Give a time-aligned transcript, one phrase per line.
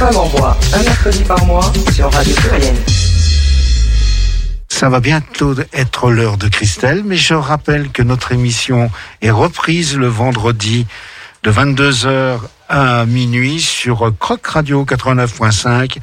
[0.00, 2.74] Femme en bois, un mercredi par mois sur Radio Pluriel.
[4.66, 8.90] Ça va bientôt être l'heure de Christelle, mais je rappelle que notre émission
[9.20, 10.86] est reprise le vendredi
[11.42, 12.38] de 22h
[12.70, 15.98] à minuit sur Croc Radio 89.5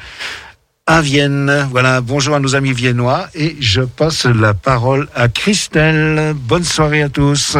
[0.85, 1.67] à Vienne.
[1.71, 6.35] Voilà, bonjour à nos amis viennois et je passe la parole à Christelle.
[6.35, 7.57] Bonne soirée à tous.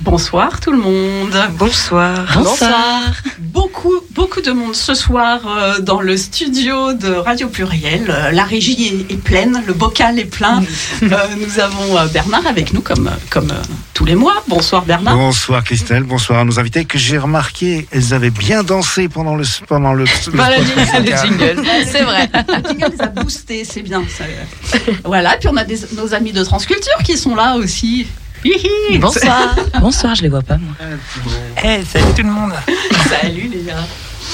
[0.00, 1.36] Bonsoir tout le monde.
[1.58, 2.24] Bonsoir.
[2.34, 3.02] Bonsoir.
[3.38, 8.04] Beaucoup, beaucoup de monde ce soir euh, dans le studio de Radio Pluriel.
[8.08, 10.62] Euh, la régie est, est, pleine, le bocal est plein.
[11.02, 13.52] euh, nous avons Bernard avec nous comme, comme
[13.92, 14.42] tous les mois.
[14.46, 15.16] Bonsoir Bernard.
[15.16, 19.44] Bonsoir Christelle, bonsoir à nos invités que j'ai remarqué, elles avaient bien dansé pendant le
[19.66, 21.62] pendant le, le voilà, le jingle.
[21.90, 22.30] c'est vrai.
[22.32, 24.04] Le jingle les a boostés, c'est bien.
[24.08, 24.24] Ça.
[25.04, 28.06] Voilà, puis on a des, nos amis de Transculture qui sont là aussi.
[29.00, 29.56] Bonsoir.
[29.80, 30.74] Bonsoir, je les vois pas moi.
[31.56, 32.52] Hey, salut tout le monde.
[33.08, 33.86] salut les gars.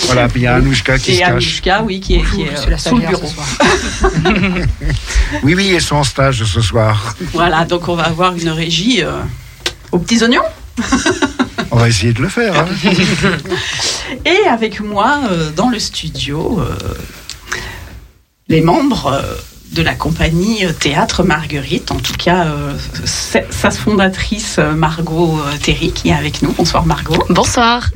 [0.07, 1.30] Voilà, puis il y a Anouchka qui Et se cache.
[1.30, 3.33] Anouchka, oui, qui est, qui est euh, sous le bureau.
[5.45, 7.15] oui, oui, elles sont en stage ce soir.
[7.33, 9.13] Voilà, donc on va avoir une régie euh,
[9.93, 10.43] aux petits oignons.
[11.71, 12.59] on va essayer de le faire.
[12.59, 12.66] Hein.
[14.24, 16.74] Et avec moi, euh, dans le studio, euh,
[18.49, 19.23] les membres
[19.75, 26.15] de la compagnie Théâtre Marguerite, en tout cas euh, sa fondatrice Margot Terry qui est
[26.15, 26.53] avec nous.
[26.53, 27.23] Bonsoir Margot.
[27.29, 27.91] Bonsoir.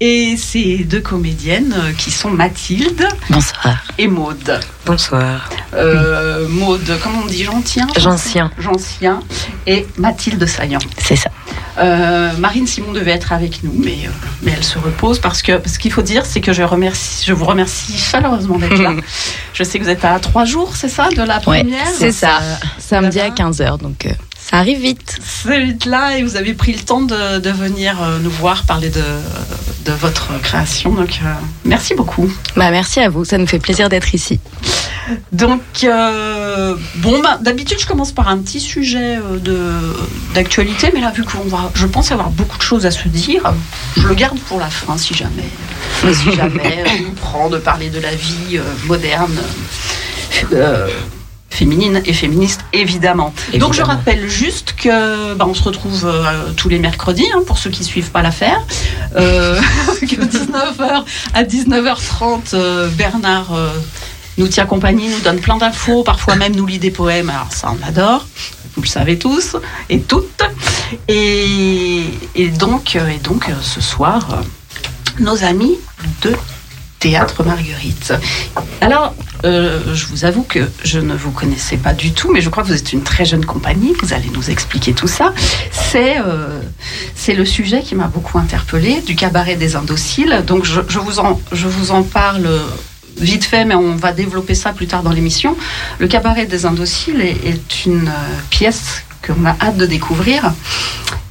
[0.00, 3.82] Et ces deux comédiennes euh, qui sont Mathilde Bonsoir.
[3.96, 4.60] et Maude.
[4.84, 5.48] Bonsoir.
[5.72, 8.50] Euh, Maude, comment on dit Gentien Gentien.
[8.58, 9.22] Gentien
[9.66, 10.80] et Mathilde Saillant.
[10.98, 11.30] C'est ça.
[11.78, 14.10] Euh, Marine Simon devait être avec nous, mais, euh,
[14.42, 17.34] mais elle se repose parce que ce qu'il faut dire, c'est que je, remercie, je
[17.34, 18.94] vous remercie chaleureusement d'être là.
[19.52, 22.12] je sais que vous êtes à trois jours, c'est ça, de la première ouais, C'est
[22.12, 22.40] ça,
[22.78, 24.10] samedi à 15h, donc euh,
[24.48, 25.18] ça arrive vite.
[25.24, 28.62] C'est vite là et vous avez pris le temps de, de venir euh, nous voir
[28.62, 29.02] parler de,
[29.84, 30.94] de votre création.
[30.94, 31.32] Donc euh,
[31.64, 32.32] merci beaucoup.
[32.54, 34.38] Bah, merci à vous, ça nous fait plaisir d'être ici.
[35.32, 39.58] Donc, euh, bon, bah, d'habitude, je commence par un petit sujet de,
[40.34, 43.52] d'actualité, mais là, vu qu'on va, je pense avoir beaucoup de choses à se dire,
[43.96, 45.48] je le garde pour la fin, si jamais,
[46.12, 49.38] si jamais on prend de parler de la vie moderne,
[50.52, 50.88] euh,
[51.56, 53.32] féminine et féministe, évidemment.
[53.48, 53.66] évidemment.
[53.66, 57.58] Donc, je rappelle juste que, bah, on se retrouve euh, tous les mercredis, hein, pour
[57.58, 58.60] ceux qui suivent pas l'affaire,
[59.16, 59.58] euh,
[60.00, 63.52] que 19h à 19h30, Bernard
[64.38, 67.30] nous tient compagnie, nous donne plein d'infos, parfois même nous lit des poèmes.
[67.30, 68.26] Alors ça, on adore.
[68.74, 69.56] Vous le savez tous
[69.88, 70.42] et toutes.
[71.08, 74.42] Et, et donc, et donc ce soir,
[75.18, 75.78] nos amis
[76.22, 76.34] de
[76.98, 78.12] Théâtre Marguerite.
[78.80, 79.14] Alors,
[79.46, 82.62] euh, je vous avoue que je ne vous connaissais pas du tout, mais je crois
[82.62, 83.94] que vous êtes une très jeune compagnie.
[84.02, 85.32] Vous allez nous expliquer tout ça.
[85.70, 86.60] C'est euh,
[87.28, 90.42] le sujet qui m'a beaucoup interpellée, du cabaret des indociles.
[90.46, 92.48] Donc, je, vous, en, je vous en parle
[93.18, 95.56] vite fait, mais on va développer ça plus tard dans l'émission.
[95.98, 100.52] Le cabaret des indociles est, est une euh, pièce qu'on a hâte de découvrir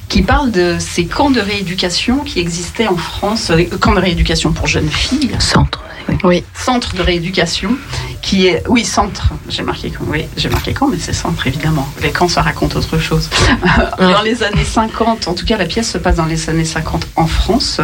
[0.08, 3.50] qui parle de ces camps de rééducation qui existaient en France,
[3.80, 5.30] camps de rééducation pour jeunes filles.
[5.40, 5.82] Centre.
[6.24, 6.44] Oui.
[6.54, 7.70] Centre de rééducation,
[8.22, 9.30] qui est, oui, centre.
[9.48, 11.88] J'ai marqué quand, oui, j'ai marqué quand, mais c'est centre évidemment.
[12.02, 13.30] Les camps, ça raconte autre chose.
[13.98, 17.06] dans les années 50, en tout cas, la pièce se passe dans les années 50
[17.16, 17.80] en France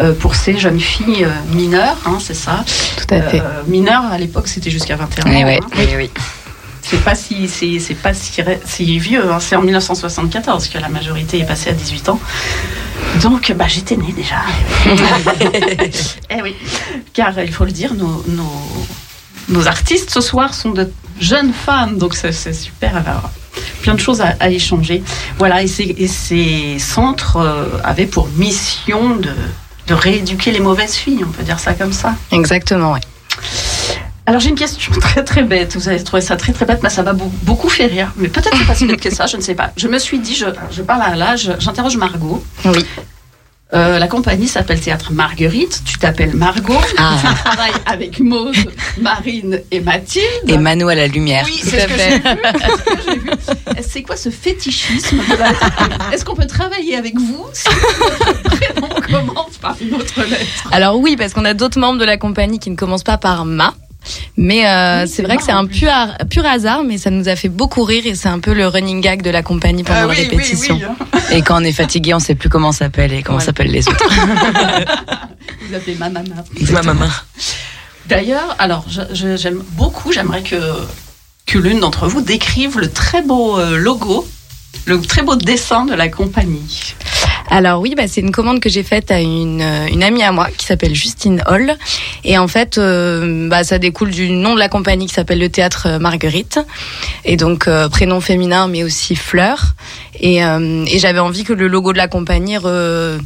[0.00, 2.64] euh, pour ces jeunes filles euh, mineures, hein, c'est ça.
[2.96, 3.40] Tout à fait.
[3.40, 5.46] Euh, mineures à l'époque, c'était jusqu'à 21 oui, ans.
[5.46, 5.60] Oui, hein.
[5.76, 6.10] oui, oui.
[6.88, 9.32] C'est pas si c'est, c'est pas si, si vieux.
[9.32, 9.40] Hein.
[9.40, 12.20] C'est en 1974 que la majorité est passée à 18 ans.
[13.22, 14.36] Donc, bah, j'étais née déjà.
[16.30, 16.54] eh oui,
[17.12, 18.86] car il faut le dire, nos, nos,
[19.48, 22.96] nos artistes ce soir sont de jeunes femmes, donc c'est, super.
[22.96, 23.30] Alors,
[23.82, 25.02] plein de choses à, à, échanger.
[25.38, 29.34] Voilà, et ces, et ces centres euh, avaient pour mission de,
[29.88, 32.14] de rééduquer les mauvaises filles, on peut dire ça comme ça.
[32.30, 33.00] Exactement, oui.
[34.26, 35.76] Alors j'ai une question très très bête.
[35.76, 38.12] Vous avez trouvé ça très très bête, mais ça m'a beaucoup fait rire.
[38.16, 39.72] Mais peut-être pas si bête que ça, je ne sais pas.
[39.76, 42.44] Je me suis dit, je, je parle à l'âge, j'interroge Margot.
[42.64, 42.84] Oui.
[43.74, 45.82] Euh, la compagnie s'appelle Théâtre Marguerite.
[45.84, 46.78] Tu t'appelles Margot.
[46.98, 47.16] Ah.
[47.20, 48.54] Tu travailles avec Maude,
[49.00, 50.24] Marine et Mathilde.
[50.46, 51.44] Et Manu à la lumière.
[51.46, 53.30] Oui, c'est ce que j'ai vu.
[53.82, 55.20] C'est quoi ce fétichisme
[56.12, 57.66] Est-ce qu'on peut travailler avec vous si
[58.76, 60.68] on commence par une autre lettre?
[60.70, 63.44] Alors oui, parce qu'on a d'autres membres de la compagnie qui ne commencent pas par
[63.44, 63.74] Ma.
[64.36, 65.90] Mais euh, oui, c'est vrai que c'est un pur,
[66.30, 69.00] pur, hasard, mais ça nous a fait beaucoup rire et c'est un peu le running
[69.00, 70.76] gag de la compagnie pendant ah, la oui, répétition.
[70.76, 71.20] Oui, oui.
[71.30, 74.08] Et quand on est fatigué, on sait plus comment s'appelle et comment s'appellent les autres.
[75.68, 76.44] Vous appelez ma maman.
[76.70, 77.08] Ma maman.
[78.08, 80.60] D'ailleurs, alors j'aime beaucoup, j'aimerais que,
[81.46, 84.26] que l'une d'entre vous décrive le très beau euh, logo,
[84.84, 86.94] le très beau dessin de la compagnie.
[87.50, 90.32] Alors oui, bah, c'est une commande que j'ai faite à une, euh, une amie à
[90.32, 91.74] moi qui s'appelle Justine Hall.
[92.24, 95.48] Et en fait, euh, bah, ça découle du nom de la compagnie qui s'appelle le
[95.48, 96.58] Théâtre euh, Marguerite.
[97.24, 99.74] Et donc prénom féminin, mais aussi fleur.
[100.20, 103.18] Et, euh, et j'avais envie que le logo de la compagnie re-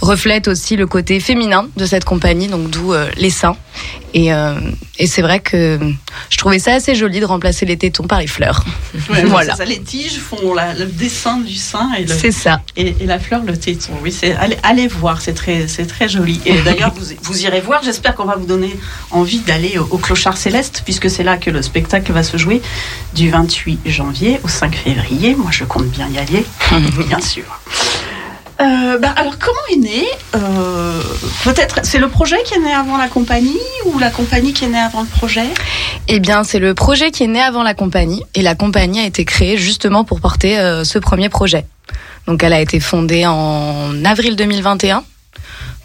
[0.00, 3.56] reflète aussi le côté féminin de cette compagnie, donc d'où euh, les seins.
[4.14, 4.54] Et, euh,
[4.98, 5.78] et c'est vrai que
[6.28, 8.62] je trouvais ça assez joli de remplacer les tétons par les fleurs.
[9.10, 9.56] Ouais, Voilà.
[9.56, 12.60] Ça, les tiges font la- le dessin du sein et, le- ça.
[12.76, 13.92] et, et la fleur le téton.
[14.02, 16.40] Oui, c'est allez, allez voir, c'est très, c'est très joli.
[16.44, 17.80] Et d'ailleurs, vous, vous irez voir.
[17.82, 18.76] J'espère qu'on va vous donner
[19.12, 22.60] envie d'aller au, au Clochard Céleste, puisque c'est là que le spectacle va se jouer
[23.14, 25.34] du 28 janvier au 5 février.
[25.34, 26.44] Moi, je compte bien y aller,
[27.08, 27.44] bien sûr.
[28.60, 30.04] Euh, bah, alors, comment est né
[30.36, 31.02] euh,
[31.44, 34.68] Peut-être, c'est le projet qui est né avant la compagnie ou la compagnie qui est
[34.68, 35.46] née avant le projet?
[36.08, 39.06] Eh bien, c'est le projet qui est né avant la compagnie et la compagnie a
[39.06, 41.64] été créée justement pour porter euh, ce premier projet.
[42.26, 45.02] Donc, elle a été fondée en avril 2021.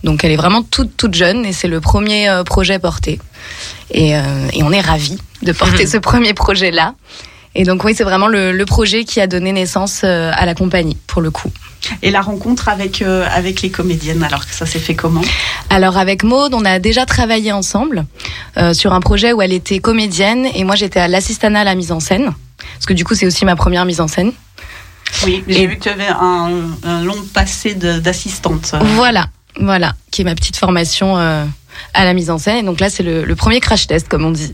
[0.03, 3.19] Donc, elle est vraiment toute toute jeune et c'est le premier euh, projet porté.
[3.91, 4.21] Et, euh,
[4.53, 6.93] et on est ravis de porter ce premier projet-là.
[7.55, 10.97] Et donc, oui, c'est vraiment le, le projet qui a donné naissance à la compagnie
[11.07, 11.51] pour le coup.
[12.01, 15.21] Et la rencontre avec, euh, avec les comédiennes, alors que ça s'est fait comment?
[15.69, 18.05] Alors avec Maude, on a déjà travaillé ensemble
[18.57, 21.75] euh, sur un projet où elle était comédienne et moi j'étais à l'assistanat à la
[21.75, 22.33] mise en scène.
[22.73, 24.31] Parce que du coup c'est aussi ma première mise en scène.
[25.23, 26.51] Oui, j'ai Et- vu que tu avais un,
[26.83, 28.75] un long passé d'assistante.
[28.95, 29.27] Voilà,
[29.59, 31.45] voilà, qui est ma petite formation euh,
[31.93, 32.57] à la mise en scène.
[32.57, 34.53] Et donc là c'est le, le premier crash test comme on dit.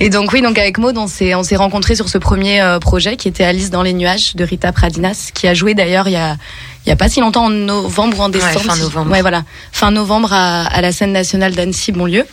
[0.00, 2.78] Et donc oui, donc avec Maude, on s'est on s'est rencontrés sur ce premier euh,
[2.78, 6.12] projet qui était Alice dans les nuages de Rita Pradinas, qui a joué d'ailleurs il
[6.12, 6.36] y a
[6.86, 8.60] il y a pas si longtemps en novembre ou en décembre.
[8.60, 9.10] fin si- novembre.
[9.10, 12.24] Ouais voilà, fin novembre à, à la scène nationale d'Annecy Bonlieu.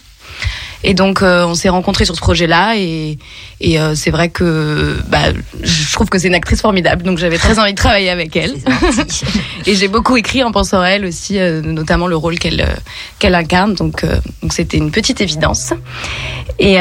[0.86, 3.18] Et donc euh, on s'est rencontrés sur ce projet-là et,
[3.60, 7.38] et euh, c'est vrai que bah, je trouve que c'est une actrice formidable, donc j'avais
[7.38, 8.56] très envie de travailler avec elle.
[9.66, 12.64] Et j'ai beaucoup écrit en pensant à elle aussi, euh, notamment le rôle qu'elle
[13.18, 13.74] qu'elle incarne.
[13.74, 14.06] Donc
[14.42, 15.74] donc c'était une petite évidence.
[16.60, 16.80] Et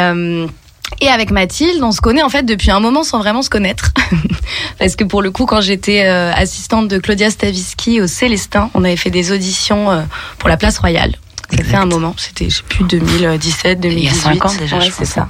[1.01, 3.93] et avec Mathilde, on se connaît en fait depuis un moment sans vraiment se connaître.
[4.79, 8.85] Parce que pour le coup, quand j'étais euh, assistante de Claudia Stavisky au Célestin, on
[8.85, 10.03] avait fait des auditions euh,
[10.39, 11.15] pour la Place Royale.
[11.51, 14.01] Ça fait un moment, c'était je sais plus 2017, 2018.
[14.01, 15.09] Il y a cinq ans déjà, Ouais, c'est pense.
[15.09, 15.29] ça.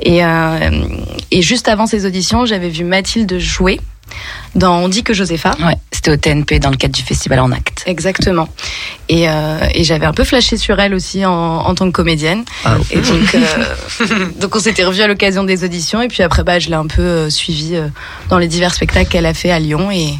[0.00, 0.70] Et euh,
[1.30, 3.80] et juste avant ces auditions, j'avais vu Mathilde jouer
[4.54, 5.54] dans On dit que Josépha.
[5.60, 7.82] Ouais, c'était au TNP dans le cadre du festival en acte.
[7.86, 8.48] Exactement.
[9.10, 12.44] Et, euh, et j'avais un peu flashé sur elle aussi en, en tant que comédienne.
[12.90, 16.00] Et donc, euh, donc on s'était revus à l'occasion des auditions.
[16.00, 17.76] Et puis après, bah, je l'ai un peu suivie
[18.30, 19.90] dans les divers spectacles qu'elle a fait à Lyon.
[19.90, 20.14] Et,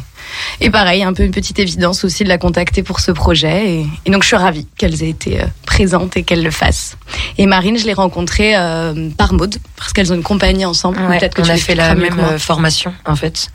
[0.61, 3.75] et pareil, un peu une petite évidence aussi de la contacter pour ce projet.
[3.75, 6.97] Et, et donc je suis ravie qu'elles aient été euh, présentes et qu'elles le fassent.
[7.37, 10.99] Et Marine, je l'ai rencontrée euh, par mode parce qu'elles ont une compagnie ensemble.
[11.01, 13.49] Ouais, Peut-être que on tu a fait la même euh, formation en fait.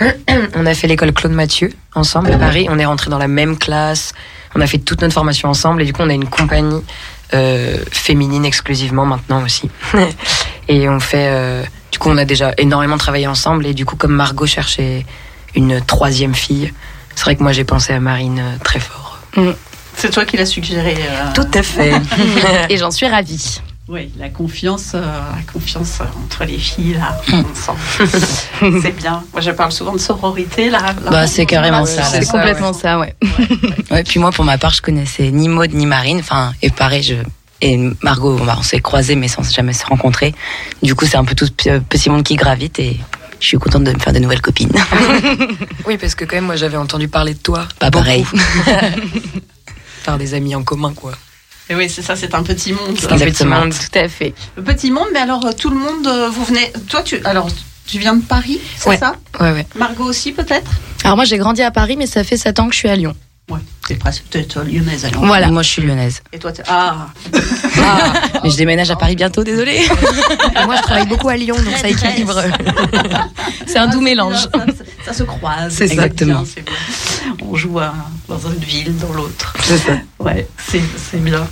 [0.54, 2.66] on a fait l'école Claude Mathieu ensemble à Paris.
[2.68, 4.12] On est rentré dans la même classe.
[4.54, 6.82] On a fait toute notre formation ensemble et du coup on a une compagnie
[7.32, 9.68] euh, féminine exclusivement maintenant aussi.
[10.68, 13.96] et on fait, euh, du coup on a déjà énormément travaillé ensemble et du coup
[13.96, 15.04] comme Margot cherchait
[15.54, 16.72] une troisième fille,
[17.14, 19.18] c'est vrai que moi j'ai pensé à Marine euh, très fort.
[19.96, 20.96] C'est toi qui l'as suggéré.
[20.98, 21.92] euh, Tout à fait.
[22.68, 23.60] Et j'en suis ravie.
[23.86, 27.20] Oui, la confiance, euh, la confiance entre les filles, là,
[27.52, 27.78] ensemble.
[28.82, 29.22] c'est bien.
[29.32, 30.80] Moi, je parle souvent de sororité, là.
[31.04, 32.06] là Bah, c'est carrément ça, là.
[32.06, 33.14] C'est ça, complètement ça, ouais.
[33.90, 36.18] Ouais, puis moi, pour ma part, je connaissais ni Maud ni Marine.
[36.20, 37.16] Enfin, et pareil, je.
[37.60, 40.34] Et Margot, bah, on s'est croisés, mais sans jamais se rencontrer.
[40.82, 42.98] Du coup, c'est un peu tout ce petit monde qui gravite et
[43.40, 44.72] je suis contente de me faire de nouvelles copines.
[45.86, 47.68] Oui, parce que quand même, moi, j'avais entendu parler de toi.
[47.78, 48.04] Pas beaucoup.
[48.04, 48.24] pareil.
[50.04, 51.12] Par des amis en commun, quoi.
[51.68, 52.96] Et oui, c'est ça, c'est un petit monde.
[52.98, 53.72] C'est un petit monde.
[53.72, 54.34] Tout à fait.
[54.56, 56.70] Le petit monde, mais alors, euh, tout le monde, euh, vous venez.
[56.88, 57.18] Toi, tu.
[57.24, 57.48] Alors,
[57.86, 58.96] tu viens de Paris, c'est Ouais.
[58.98, 59.16] ça?
[59.40, 59.66] Ouais, ouais.
[59.76, 60.70] Margot aussi, peut-être?
[61.04, 62.96] Alors moi, j'ai grandi à Paris, mais ça fait 7 ans que je suis à
[62.96, 63.14] Lyon.
[63.50, 65.26] Ouais, t'es presque peut-être euh, lyonnaise, alors.
[65.26, 65.48] Voilà.
[65.48, 66.22] Moi, je suis lyonnaise.
[66.32, 66.62] Et toi, t'es.
[66.66, 67.08] Ah
[68.42, 69.82] Mais je déménage à Paris bientôt, désolée.
[70.64, 72.40] Moi, je travaille beaucoup à Lyon, donc ça équilibre.
[73.66, 74.34] C'est un doux mélange.
[74.36, 75.74] Ça, ça- ça se croise.
[75.74, 75.84] C'est.
[75.84, 76.40] Exactement.
[76.42, 76.74] bien, c'est bien.
[77.46, 77.94] On joue à-
[78.28, 79.52] dans une ville, dans l'autre.
[79.62, 79.92] C'est ça.
[80.18, 81.46] Ouais, c'est c'est bien.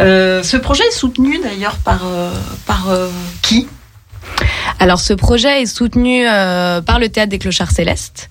[0.00, 2.32] Euh, ce projet est soutenu d'ailleurs par, euh,
[2.66, 3.08] par euh,
[3.42, 3.68] qui?
[4.80, 8.28] Alors ce projet est soutenu euh, par le Théâtre des Clochards Célestes,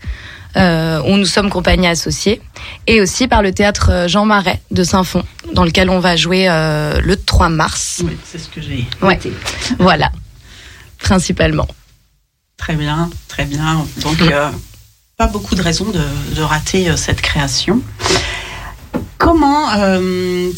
[0.56, 2.42] euh, où nous sommes compagnie associée,
[2.88, 6.48] et aussi par le Théâtre euh, Jean Marais de Saint-Fond, dans lequel on va jouer
[6.50, 8.02] euh, le 3 mars.
[8.04, 9.20] Oui, c'est ce que j'ai Ouais.
[9.80, 10.12] Voilà,
[11.00, 11.68] principalement.
[12.58, 13.86] Très bien, très bien.
[14.02, 14.50] Donc, euh,
[15.18, 17.82] pas beaucoup de raisons de, de rater cette création.
[19.18, 19.70] Comment,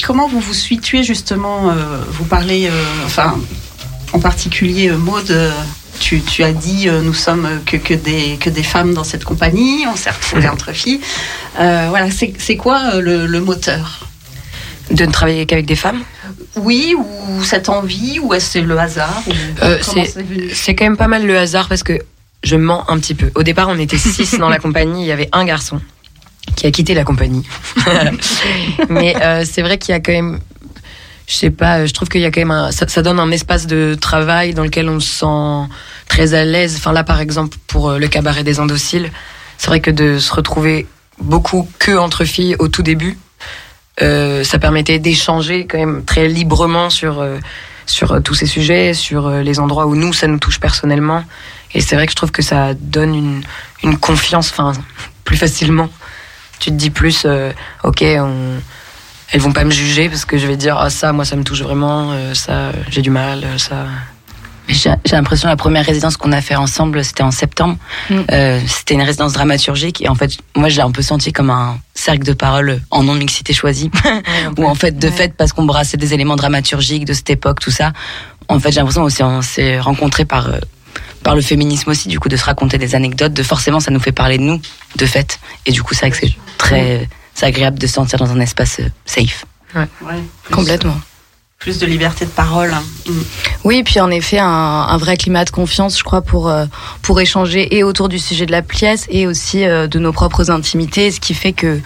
[0.03, 1.73] comment vous vous situez justement
[2.09, 2.69] Vous parlez,
[3.05, 3.37] enfin,
[4.13, 5.51] en particulier Maud, euh,
[5.99, 9.23] tu, tu as dit euh, nous sommes que, que, des, que des femmes dans cette
[9.23, 11.01] compagnie, on s'est retrouvés entre filles.
[11.59, 14.07] Euh, voilà, c'est quoi euh, le, le moteur?
[14.91, 16.01] De ne travailler qu'avec des femmes?
[16.55, 19.21] Oui, ou cette envie, ou est-ce que c'est le hasard
[19.61, 19.77] Euh,
[20.53, 21.99] c'est- quand même pas mal le hasard parce que
[22.43, 23.29] je mens un petit peu.
[23.35, 25.01] Au départ, on était six dans la compagnie.
[25.03, 25.81] Il y avait un garçon
[26.55, 27.43] qui a quitté la compagnie.
[28.89, 30.39] Mais euh, c'est vrai qu'il y a quand même,
[31.27, 33.67] je sais pas, je trouve qu'il y a quand même un, ça, donne un espace
[33.67, 35.73] de travail dans lequel on se sent
[36.07, 36.75] très à l'aise.
[36.77, 39.11] Enfin là, par exemple, pour euh, le cabaret des indociles,
[39.57, 40.87] c'est vrai que de se retrouver
[41.19, 43.17] beaucoup que entre filles au tout début,
[44.01, 47.37] euh, ça permettait d'échanger quand même très librement sur euh,
[47.85, 51.23] sur tous ces sujets, sur les endroits où nous ça nous touche personnellement.
[51.73, 53.43] Et c'est vrai que je trouve que ça donne une
[53.83, 54.73] une confiance, enfin
[55.25, 55.89] plus facilement.
[56.59, 57.27] Tu te dis plus,
[57.83, 58.59] ok, on,
[59.31, 61.43] elles vont pas me juger parce que je vais dire ah ça moi ça me
[61.43, 63.85] touche vraiment, euh, ça j'ai du mal, euh, ça.
[64.69, 67.77] J'ai l'impression la première résidence qu'on a fait ensemble, c'était en septembre.
[68.09, 68.15] Mm.
[68.31, 71.49] Euh, c'était une résidence dramaturgique et en fait, moi, je l'ai un peu senti comme
[71.49, 73.89] un cercle de parole en non mixité choisie,
[74.57, 75.13] où en fait, de Ouais.
[75.13, 77.93] fait, parce qu'on brassait des éléments dramaturgiques de cette époque, tout ça,
[78.49, 80.59] en fait, j'ai l'impression aussi on s'est rencontrés par euh,
[81.23, 83.99] par le féminisme aussi, du coup, de se raconter des anecdotes, de forcément, ça nous
[83.99, 84.61] fait parler de nous,
[84.97, 87.07] de fait, et du coup, c'est vrai que c'est très
[87.37, 89.45] c'est agréable de se sentir dans un espace euh, safe.
[89.75, 89.85] Ouais,
[90.43, 90.93] plus, Complètement.
[90.93, 92.71] euh, Plus de liberté de parole.
[92.73, 92.83] hein.
[93.07, 93.11] Mm.
[93.63, 96.65] Oui, puis en effet, un, un vrai climat de confiance, je crois, pour, euh,
[97.03, 100.49] pour échanger et autour du sujet de la pièce et aussi euh, de nos propres
[100.49, 101.79] intimités, ce qui fait que,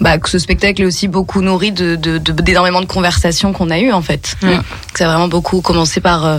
[0.00, 3.70] bah, que ce spectacle est aussi beaucoup nourri de, de, de- d'énormément de conversations qu'on
[3.70, 4.36] a eues, en fait.
[4.94, 6.24] Ça a vraiment beaucoup commencé par.
[6.24, 6.38] euh,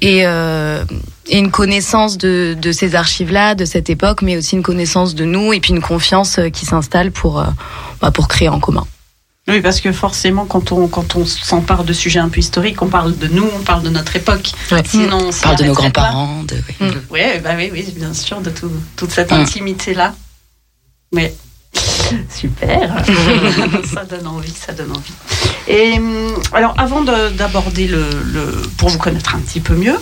[0.00, 0.84] et, euh,
[1.28, 5.24] et une connaissance de, de ces archives-là, de cette époque, mais aussi une connaissance de
[5.24, 7.44] nous et puis une confiance euh, qui s'installe pour, euh,
[8.00, 8.86] bah, pour créer en commun.
[9.46, 12.88] Oui, parce que forcément, quand on, quand on s'empare de sujets un peu historiques, on
[12.88, 14.50] parle de nous, on parle de notre époque.
[14.70, 14.82] Ouais.
[14.86, 16.88] Sinon, on On parle de nos grands-parents, de, oui.
[17.10, 19.34] Oui, bah oui, oui, bien sûr, de tout- toute cette Mm.
[19.36, 20.14] intimité-là.
[21.12, 21.34] Mais
[22.30, 23.04] super,
[23.94, 25.12] ça donne envie, ça donne envie.
[25.68, 29.96] Et hum, alors, avant de- d'aborder le, le- pour vous connaître un petit peu mieux,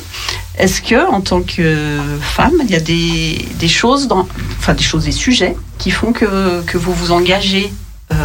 [0.59, 4.27] est-ce que, en tant que femme, il y a des, des choses, dans,
[4.59, 7.73] enfin des choses, des sujets qui font que, que vous vous engagez
[8.13, 8.17] euh,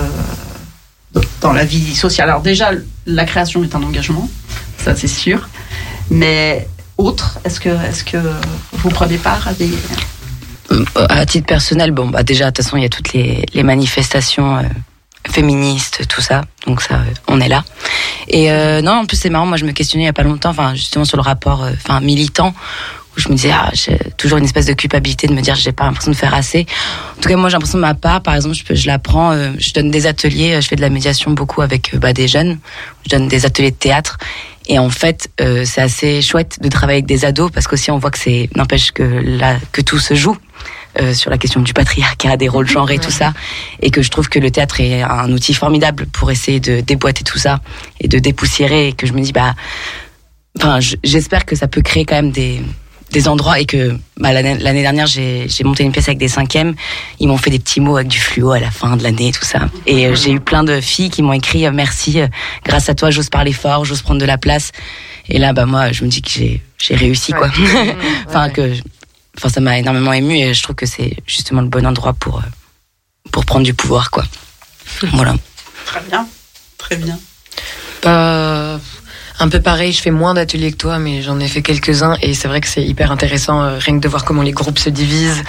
[1.42, 2.30] dans la vie sociale?
[2.30, 2.72] Alors déjà,
[3.08, 4.30] la création est un engagement,
[4.78, 5.50] ça c'est sûr,
[6.10, 8.18] mais autre, est-ce que, est-ce que
[8.74, 9.72] vous prenez part à des...
[10.98, 13.46] Euh, à titre personnel, bon, bah déjà, de toute façon, il y a toutes les,
[13.64, 14.62] manifestations euh,
[15.30, 16.44] féministes, tout ça.
[16.68, 17.64] Donc ça, euh, on est là.
[18.28, 18.50] Et
[18.82, 19.46] non, en plus, c'est marrant.
[19.46, 22.54] Moi, je me questionnais il y a pas longtemps, justement sur le rapport, enfin, militant,
[23.16, 25.74] où je me disais, ah, j'ai toujours une espèce de culpabilité de me dire, j'ai
[25.74, 26.66] pas l'impression de faire assez.
[27.18, 29.52] En tout cas, moi, j'ai l'impression de ma part, par exemple, je, je l'apprends, euh,
[29.58, 32.60] je donne des ateliers, je fais de la médiation beaucoup avec bah, des jeunes.
[33.06, 34.18] Je donne des ateliers de théâtre.
[34.74, 37.98] Et en fait, euh, c'est assez chouette de travailler avec des ados parce qu'aussi on
[37.98, 40.38] voit que c'est n'empêche que là que tout se joue
[41.02, 43.34] euh, sur la question du patriarcat, des rôles genrés, tout ça,
[43.82, 47.26] et que je trouve que le théâtre est un outil formidable pour essayer de déboîter
[47.26, 47.60] tout ça
[48.00, 48.88] et de dépoussiérer.
[48.88, 49.56] Et que je me dis bah,
[50.58, 52.62] enfin, je- j'espère que ça peut créer quand même des
[53.12, 56.76] des endroits et que bah, l'année dernière j'ai monté une pièce avec des cinquièmes.
[57.20, 59.46] Ils m'ont fait des petits mots avec du fluo à la fin de l'année tout
[59.46, 59.70] ça.
[59.86, 62.28] Et euh, j'ai eu plein de filles qui m'ont écrit euh, merci euh,
[62.64, 64.72] grâce à toi j'ose parler fort j'ose prendre de la place.
[65.28, 67.50] Et là bah moi je me dis que j'ai réussi quoi.
[68.28, 68.74] Enfin que
[69.38, 72.38] enfin ça m'a énormément ému et je trouve que c'est justement le bon endroit pour
[72.38, 74.24] euh, pour prendre du pouvoir quoi.
[75.14, 75.36] Voilà.
[75.86, 76.28] Très bien,
[76.78, 77.18] très bien.
[78.04, 78.51] Bah,
[79.42, 82.36] un peu pareil, je fais moins d'ateliers que toi, mais j'en ai fait quelques-uns et
[82.36, 84.92] c'est vrai que c'est hyper intéressant, euh, rien que de voir comment les groupes se
[84.92, 85.44] divisent.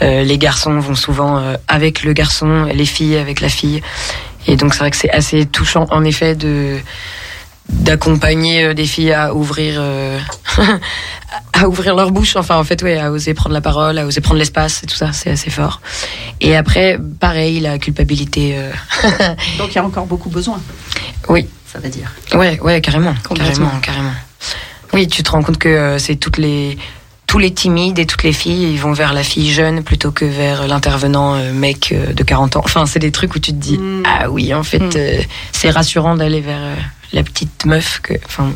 [0.00, 3.82] Euh, les garçons vont souvent euh, avec le garçon, les filles avec la fille.
[4.46, 6.78] Et donc c'est vrai que c'est assez touchant, en effet, de
[7.68, 9.80] d'accompagner des filles à ouvrir
[11.52, 14.20] à ouvrir leur bouche enfin en fait ouais à oser prendre la parole à oser
[14.20, 15.80] prendre l'espace et tout ça c'est assez fort
[16.40, 18.58] et après pareil la culpabilité
[19.58, 20.60] Donc il y a encore beaucoup besoin.
[21.28, 21.46] Oui.
[21.72, 22.10] Ça veut dire.
[22.34, 24.12] Ouais, ouais, carrément, carrément, carrément.
[24.92, 26.76] Oui, tu te rends compte que euh, c'est toutes les
[27.26, 30.26] tous les timides et toutes les filles, ils vont vers la fille jeune plutôt que
[30.26, 32.62] vers l'intervenant euh, mec euh, de 40 ans.
[32.62, 34.02] Enfin, c'est des trucs où tu te dis Mm.
[34.06, 34.90] ah oui, en fait, Mm.
[34.96, 36.74] euh, c'est rassurant d'aller vers euh,
[37.14, 38.50] la petite meuf que enfin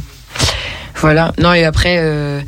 [0.96, 1.32] voilà.
[1.38, 2.40] Non et après euh,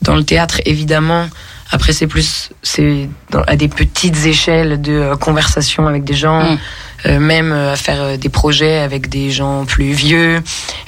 [0.00, 1.28] dans le théâtre évidemment
[1.70, 3.08] après c'est plus c'est
[3.46, 6.58] à des petites échelles de conversation avec des gens Mm.
[7.06, 10.40] Euh, même euh, à faire euh, des projets avec des gens plus vieux,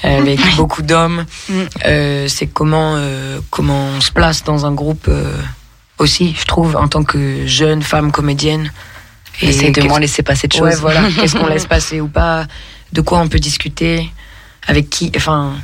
[0.03, 1.25] avec beaucoup d'hommes.
[1.49, 1.63] Mm.
[2.29, 2.99] C'est comment
[3.51, 5.11] comment on se place dans un groupe
[5.99, 8.73] aussi, je trouve, en tant que jeune femme comédienne.
[9.41, 11.03] et essayer de moins laisser passer de choses Ouais, voilà.
[11.21, 12.47] Qu'est-ce qu'on laisse passer ou pas?
[12.93, 14.11] De quoi on peut discuter?
[14.67, 15.13] Avec qui?
[15.17, 15.55] Enfin,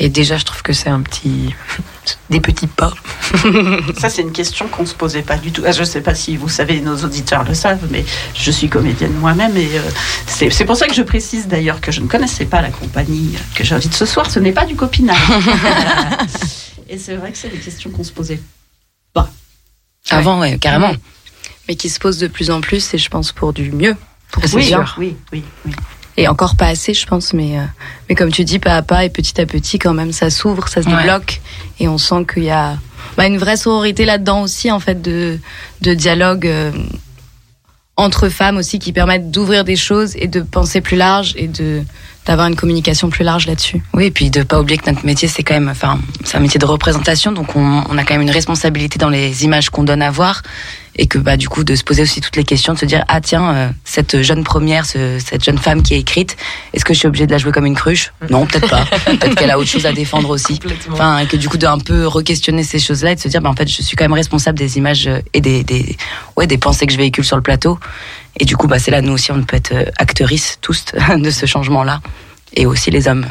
[0.00, 1.54] Et déjà, je trouve que c'est un petit.
[2.30, 2.92] des petits pas.
[3.98, 5.62] Ça, c'est une question qu'on se posait pas du tout.
[5.66, 8.68] Ah, Je ne sais pas si vous savez, nos auditeurs le savent, mais je suis
[8.68, 9.82] comédienne moi-même et euh,
[10.26, 13.64] c'est pour ça que je précise d'ailleurs que je ne connaissais pas la compagnie que
[13.64, 14.30] j'invite ce soir.
[14.30, 15.18] Ce n'est pas du copinage.
[16.88, 18.40] et c'est vrai que c'est des questions qu'on se posait
[19.12, 19.30] pas.
[20.10, 20.92] Avant, ouais, carrément.
[21.68, 23.94] Mais qui se pose de plus en plus, et je pense pour du mieux.
[24.30, 25.72] Pour Oui, oui, oui, oui.
[26.20, 27.62] Et encore pas assez, je pense, mais, euh,
[28.08, 30.66] mais comme tu dis, pas à pas et petit à petit, quand même, ça s'ouvre,
[30.68, 30.96] ça se Ouais.
[30.96, 31.40] débloque.
[31.78, 32.76] Et on sent qu'il y a
[33.16, 35.38] bah, une vraie sororité là-dedans aussi, en fait, de,
[35.80, 36.72] de dialogue euh,
[37.96, 41.82] entre femmes aussi qui permettent d'ouvrir des choses et de penser plus large et de
[42.26, 43.82] d'avoir une communication plus large là-dessus.
[43.94, 46.40] Oui, et puis de pas oublier que notre métier, c'est quand même, enfin, c'est un
[46.40, 49.82] métier de représentation, donc on, on a quand même une responsabilité dans les images qu'on
[49.82, 50.42] donne à voir,
[50.98, 53.04] et que bah du coup de se poser aussi toutes les questions, de se dire
[53.08, 56.36] ah tiens, euh, cette jeune première, ce- cette jeune femme qui est écrite,
[56.72, 58.12] est-ce que je suis obligée de la jouer comme une cruche?
[58.30, 58.84] Non, peut-être pas.
[59.06, 60.58] peut-être qu'elle a autre chose à défendre aussi.
[60.90, 63.40] Enfin, et que du coup de un peu re-questionner ces choses-là et de se dire
[63.40, 65.96] bah en fait je suis quand même responsable des images euh, et des, des
[66.36, 67.78] ouais des pensées que je véhicule sur le plateau.
[68.40, 70.84] Et du coup bah c'est là nous aussi on peut être euh, actrices tous
[71.16, 72.00] de ce changement-là,
[72.54, 73.26] et aussi les hommes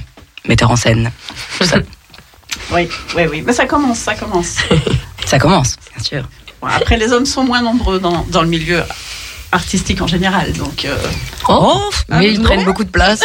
[0.48, 1.12] metteurs en scène.
[1.58, 1.78] Tout ça.
[2.72, 3.44] Oui, oui, oui.
[3.46, 4.58] Mais ça commence, ça commence.
[5.26, 6.28] Ça commence, bien sûr.
[6.62, 8.84] Bon, après, les hommes sont moins nombreux dans, dans le milieu
[9.52, 10.86] artistique en général, donc.
[10.86, 10.98] euh,
[11.48, 13.24] Oh, Ah, mais ils prennent beaucoup de place.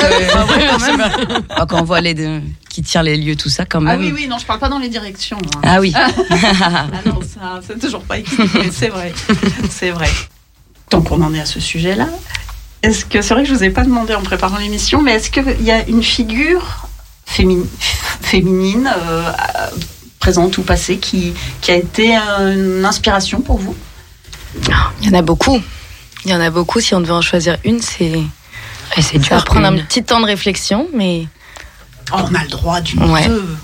[1.50, 4.00] Ah, quand on voit les deux qui tirent les lieux, tout ça, quand Ah même.
[4.00, 5.38] oui, oui, non, je parle pas dans les directions.
[5.56, 5.60] hein.
[5.64, 5.92] Ah oui.
[5.96, 6.08] Ah
[7.06, 9.12] non, ça, c'est toujours pas équilibré, c'est vrai.
[9.70, 10.08] C'est vrai.
[10.90, 12.08] Donc, on en est à ce sujet-là.
[12.82, 15.30] Est-ce que, c'est vrai que je vous ai pas demandé en préparant l'émission, mais est-ce
[15.30, 16.86] qu'il y a une figure
[17.28, 17.66] fémini-
[18.20, 19.68] féminine, euh, euh,
[20.22, 23.74] présente ou passée, qui, qui a été euh, une inspiration pour vous?
[25.00, 25.60] Il y en a beaucoup.
[26.24, 26.80] Il y en a beaucoup.
[26.80, 28.04] Si on devait en choisir une, c'est
[28.96, 29.44] Et c'est ça va dur.
[29.46, 31.26] prendre un petit temps de réflexion, mais
[32.12, 33.26] Oh, On a le droit d'une Ouais.
[33.26, 33.56] deux.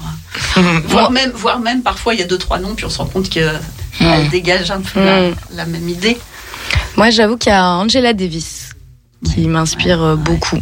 [0.86, 3.06] Voire même, voire même, parfois, il y a deux, trois noms, puis on se rend
[3.06, 3.60] compte qu'elle
[4.00, 4.28] Mm.
[4.30, 5.34] dégage un peu la, Mm.
[5.54, 6.18] la même idée.
[6.96, 8.70] moi, j'avoue qu'il y a Angela Davis
[9.24, 10.58] qui m'inspire beaucoup.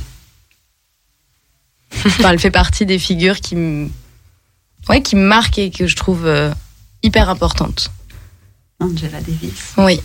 [2.06, 3.88] Enfin, elle fait partie des figures qui me,
[4.88, 6.50] ouais, qui me marquent et que je trouve euh,
[7.02, 7.90] hyper importantes.
[8.81, 9.72] Angela Davis.
[9.79, 10.01] Oui.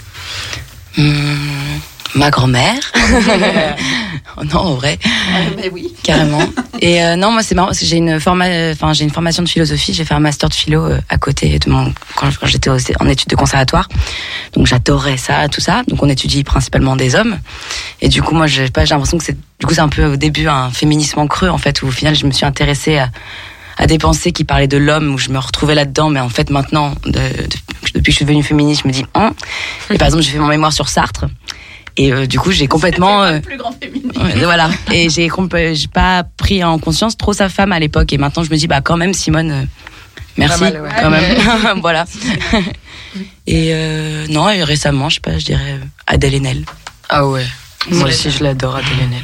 [0.97, 1.79] Hum,
[2.15, 2.79] ma grand-mère.
[4.37, 5.93] Oh non, en vrai, Euh, mais oui.
[6.03, 6.41] carrément.
[6.79, 9.43] Et euh, non, moi c'est marrant parce que j'ai une forma, enfin j'ai une formation
[9.43, 9.93] de philosophie.
[9.93, 13.07] J'ai fait un master de philo euh, à côté de mon quand, quand j'étais en
[13.09, 13.89] études de conservatoire.
[14.53, 15.83] Donc j'adorais ça, tout ça.
[15.89, 17.39] Donc on étudie principalement des hommes.
[17.99, 20.05] Et du coup, moi, j'ai pas, j'ai l'impression que c'est, du coup, c'est un peu
[20.05, 22.97] au début un féminisme en creux en fait, où au final, je me suis intéressée
[22.99, 23.09] à
[23.81, 26.49] à des pensées qui parlaient de l'homme où je me retrouvais là-dedans mais en fait
[26.49, 27.19] maintenant de- de-
[27.95, 29.33] depuis que je suis devenue féministe je me dis Hum.
[29.89, 31.25] et par exemple j'ai fait mon mémoire sur Sartre
[31.97, 34.17] et euh, du coup j'ai complètement euh, Le plus grand féministe.
[34.17, 34.69] Ouais, voilà.
[34.93, 38.13] Et j'ai compl- j'ai pas pris en conscience trop sa femme à l'époque.
[38.13, 39.63] Et maintenant, je me dis, bah, quand même, Simone, euh,
[40.37, 40.61] merci.
[40.61, 40.89] Mal, ouais.
[41.01, 41.79] Quand même.
[41.81, 42.05] voilà.
[43.45, 46.63] Et euh, non, et récemment, je sais pas, je dirais euh, Adèle Haenel.
[47.09, 47.45] Ah ouais.
[47.89, 49.23] Moi aussi, je l'adore, Adèle Haenel.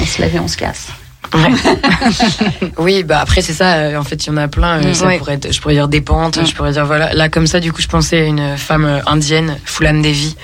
[0.00, 0.88] On se lève et on se casse.
[2.78, 3.74] Oui, bah après c'est ça.
[3.76, 4.82] euh, En fait, il y en a plein.
[4.84, 5.18] euh, ça ouais.
[5.18, 6.44] pourrait être, je pourrais dire des pentes.
[6.46, 7.12] Je pourrais dire voilà.
[7.14, 10.36] Là comme ça, du coup, je pensais à une femme euh, indienne, Fulan Devi,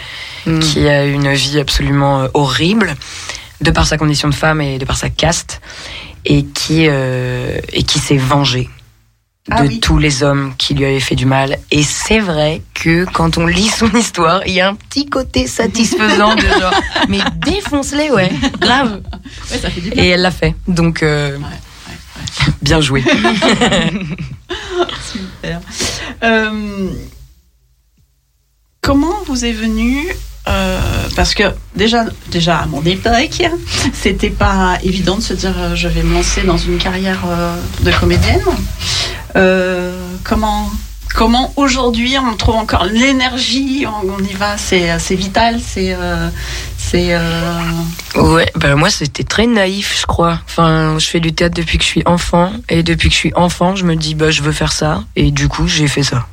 [0.46, 0.60] Mm.
[0.60, 2.94] qui a une vie absolument horrible,
[3.60, 5.60] de par sa condition de femme et de par sa caste,
[6.24, 8.70] et qui euh, et qui s'est vengée
[9.48, 9.80] de Ah oui.
[9.80, 11.58] tous les hommes qui lui avaient fait du mal.
[11.70, 15.46] Et c'est vrai que quand on lit son histoire, il y a un petit côté
[15.46, 16.74] satisfaisant de genre,
[17.08, 18.30] mais défonce-les, ouais,
[18.60, 19.00] grave.
[19.50, 20.02] Ouais, ça fait du bien.
[20.02, 20.54] Et elle l'a fait.
[20.66, 21.38] Donc, euh,
[22.62, 23.02] bien joué.
[25.12, 25.60] Super.
[26.22, 26.90] Euh,
[28.80, 30.06] comment vous est venu
[30.48, 30.80] euh,
[31.14, 31.42] parce que
[31.76, 33.42] déjà, déjà à mon époque,
[33.92, 37.56] c'était pas évident de se dire euh, je vais me lancer dans une carrière euh,
[37.82, 38.42] de comédienne.
[40.24, 40.70] Comment,
[41.14, 45.96] comment aujourd'hui on trouve encore l'énergie, on, y va, c'est, vital, c'est,
[46.76, 47.16] c'est.
[48.16, 50.40] Ouais, bah moi c'était très naïf, je crois.
[50.44, 53.32] Enfin, je fais du théâtre depuis que je suis enfant, et depuis que je suis
[53.36, 56.26] enfant, je me dis bah je veux faire ça, et du coup j'ai fait ça.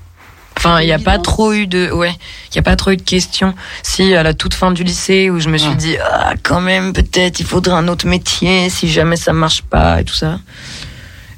[0.65, 2.11] Enfin, il n'y a pas trop eu de, ouais,
[2.51, 3.53] il y a pas trop eu de questions.
[3.83, 5.75] Si à la toute fin du lycée où je me suis Ouais.
[5.75, 10.01] dit ah quand même peut-être il faudrait un autre métier si jamais ça marche pas
[10.01, 10.39] et tout ça.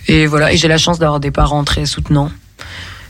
[0.07, 2.31] Et voilà, et j'ai la chance d'avoir des parents très soutenants.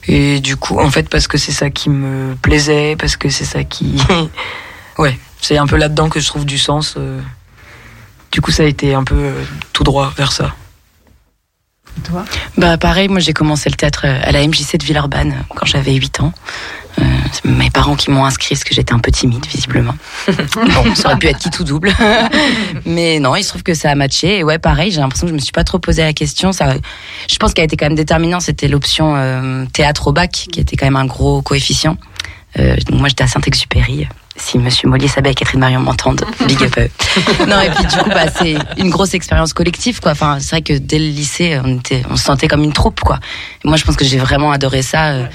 [0.07, 3.45] Et du coup, en fait, parce que c'est ça qui me plaisait, parce que c'est
[3.45, 4.01] ça qui,
[4.97, 6.95] ouais, c'est un peu là-dedans que je trouve du sens.
[6.97, 7.19] euh.
[8.31, 10.55] Du coup, ça a été un peu euh, tout droit vers ça.
[12.03, 12.25] Toi
[12.57, 15.65] Bah, pareil, moi, j'ai commencé le théâtre euh, à la MJC de Villeurbanne euh, quand
[15.65, 16.33] j'avais 8 ans.
[16.99, 19.93] Euh, c'est mes parents qui m'ont inscrit parce que j'étais un peu timide, visiblement.
[20.27, 21.93] bon, ça aurait pu être qui tout double.
[22.85, 24.39] Mais non, il se trouve que ça a matché.
[24.39, 26.51] Et ouais, pareil, j'ai l'impression que je me suis pas trop posé la question.
[26.51, 26.73] Ça,
[27.29, 28.39] je pense qu'elle a été quand même déterminant.
[28.39, 31.97] C'était l'option euh, théâtre au bac, qui était quand même un gros coefficient.
[32.57, 34.07] Euh, donc moi, j'étais à Saint-Exupéry.
[34.39, 36.75] Si Monsieur Mollier Sabet et Catherine Marion m'entendent, big up.
[37.47, 40.11] non, et puis du coup, bah, c'est une grosse expérience collective, quoi.
[40.11, 42.99] Enfin, c'est vrai que dès le lycée, on était, on se sentait comme une troupe,
[43.01, 43.19] quoi.
[43.65, 45.07] Et moi, je pense que j'ai vraiment adoré ça.
[45.13, 45.25] Euh,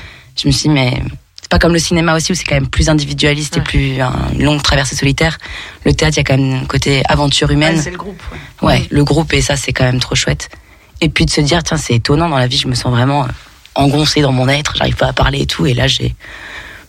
[0.40, 1.02] Je me suis dit, mais
[1.40, 4.14] c'est pas comme le cinéma aussi où c'est quand même plus individualiste et plus un-
[4.32, 5.36] une longue traversée solitaire.
[5.84, 7.74] Le théâtre, il y a quand même un côté aventure humaine.
[7.76, 8.22] Ouais, c'est le groupe.
[8.62, 8.66] ouais.
[8.68, 10.48] Ouais, le groupe et ça, c'est quand même trop chouette.
[11.00, 13.26] Et puis de se dire, tiens, c'est étonnant dans la vie, je me sens vraiment
[13.74, 15.66] engoncée dans mon être, j'arrive pas à parler et tout.
[15.66, 16.14] Et là, j'ai,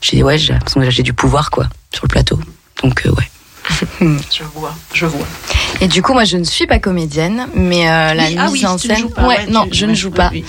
[0.04, 2.40] j'ai dit, ouais, j'ai l'impression que j'ai du pouvoir, quoi, sur le plateau.
[2.84, 3.28] Donc, euh, ouais.
[4.30, 5.26] Je vois, je vois.
[5.80, 8.52] Et du coup, moi, je ne suis pas comédienne, mais euh, la Oui, ah mise
[8.52, 8.98] oui, en scène.
[8.98, 10.30] joues pas, ouais, ouais, non, tu- je ne joue pas.
[10.34, 10.44] oui.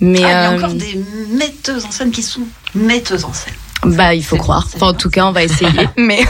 [0.00, 2.42] Mais Ah, il y a euh, encore des metteuses en scène qui sont
[2.74, 3.54] metteuses en scène.
[3.84, 4.66] bah, il faut C'est- croire.
[4.68, 5.88] c'est Enfin, en tout cas, on va essayer.
[5.96, 6.20] mais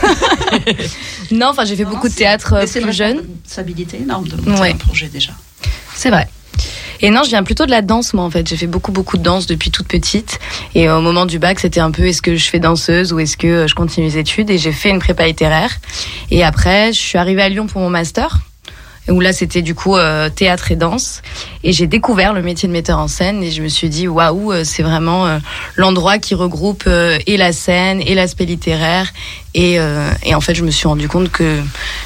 [1.31, 3.17] non, enfin, j'ai fait Non, beaucoup de c'est- théâtre euh, c'est plus jeune.
[3.17, 4.71] une responsabilité énorme de monter Ouais.
[4.73, 5.31] un projet déjà.
[5.95, 6.27] C'est vrai.
[7.01, 8.47] Et non, je viens plutôt de la danse, moi, en fait.
[8.47, 10.39] J'ai fait beaucoup, beaucoup de danse depuis toute petite.
[10.75, 13.37] Et au moment du bac, c'était un peu est-ce que je fais danseuse ou est-ce
[13.37, 14.49] que euh, je continue les études?
[14.49, 15.71] Et j'ai fait une prépa littéraire.
[16.29, 18.39] Et après, je suis arrivée à Lyon pour mon master.
[19.07, 21.21] Où là, c'était du coup euh, théâtre et danse.
[21.63, 23.41] Et j'ai découvert le métier de metteur en scène.
[23.43, 25.39] Et je me suis dit, waouh, euh, c'est vraiment
[25.77, 29.11] l'endroit qui regroupe et la scène et l'aspect littéraire.
[29.53, 29.77] Et,
[30.23, 31.59] et en fait, je me suis rendu compte que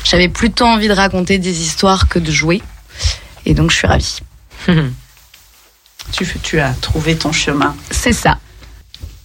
[0.04, 2.62] j'avais plutôt envie de raconter des histoires que de jouer.
[3.46, 4.20] Et donc, je suis ravie.
[6.44, 7.76] Tu, as trouvé ton chemin.
[7.90, 8.38] C'est ça.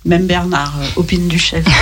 [0.04, 1.64] Même Bernard euh, opine du chef.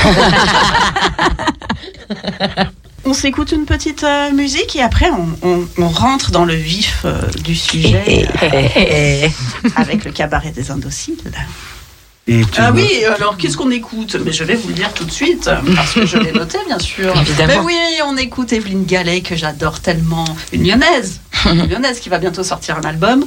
[3.05, 7.03] on s'écoute une petite euh, musique et après on, on- on rentre dans le vif
[7.05, 9.29] euh, du sujet euh,
[9.77, 11.17] avec le cabaret des indociles.
[12.29, 14.17] Et tu Ah me- oui, alors qu'est-ce qu'on écoute?
[14.25, 16.79] Mais je vais vous le dire tout de suite, parce que je l'ai noté bien
[16.81, 17.15] sûr.
[17.21, 17.53] Évidemment.
[17.55, 20.25] Mais oui, on écoute Evelyne Gallet que j'adore tellement.
[20.53, 23.25] Une lyonnaise, une lyonnaise qui va bientôt sortir un album.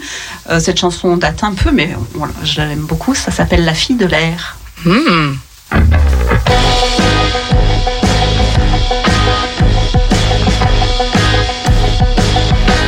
[0.49, 3.15] Euh, cette chanson date un peu, mais voilà, je l'aime beaucoup.
[3.15, 4.57] Ça s'appelle La fille de l'air.
[4.83, 5.33] Hmm.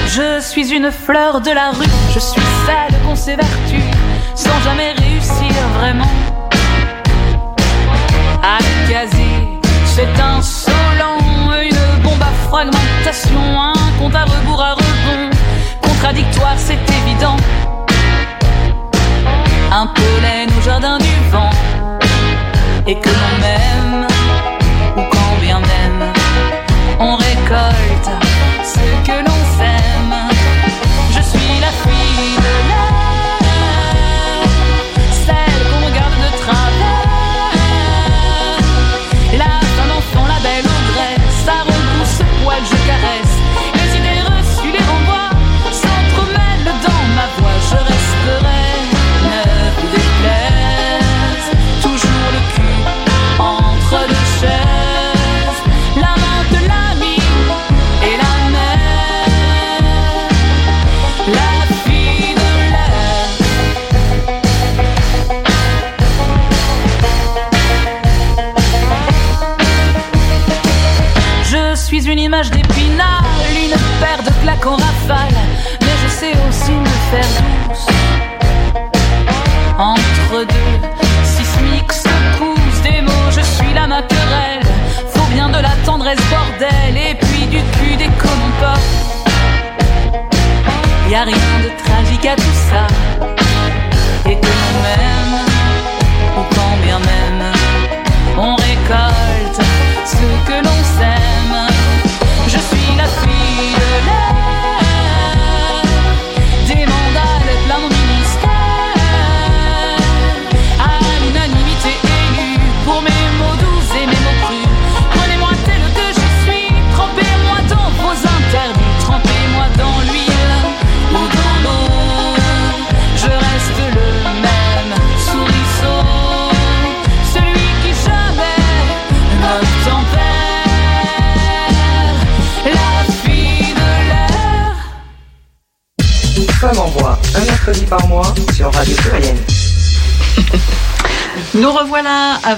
[0.08, 3.82] Je suis une fleur de la rue, je suis celle qu'on s'évertue
[4.36, 5.11] sans jamais réussir
[5.80, 6.12] vraiment.
[8.44, 8.58] À
[9.86, 11.18] c'est insolent,
[11.62, 15.30] une bombe à fragmentation, un compte à rebours à rebond,
[15.82, 17.38] contradictoire, c'est évident.
[19.72, 21.50] Un pollen au jardin du vent,
[22.88, 23.91] et que l'on m'aime,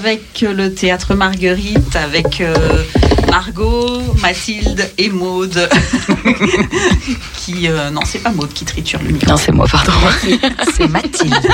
[0.04, 2.84] avec le théâtre Marguerite, avec euh,
[3.30, 5.70] Margot, Mathilde et Maude.
[7.38, 9.32] qui, euh, non, c'est pas Maude qui triture le micro.
[9.32, 9.94] Non, c'est moi, pardon.
[10.76, 11.34] C'est Mathilde.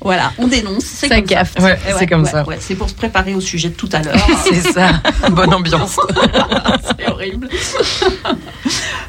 [0.00, 0.84] Voilà, on dénonce.
[0.84, 1.52] C'est comme gaffe.
[1.58, 1.62] ça.
[1.62, 2.44] Ouais, c'est comme ouais, ça.
[2.60, 4.16] c'est pour se préparer au sujet de tout à l'heure.
[4.44, 5.02] C'est ça.
[5.30, 5.98] Bonne ambiance.
[6.98, 7.48] c'est horrible.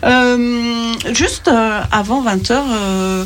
[0.04, 3.26] Euh, juste euh, avant 20h,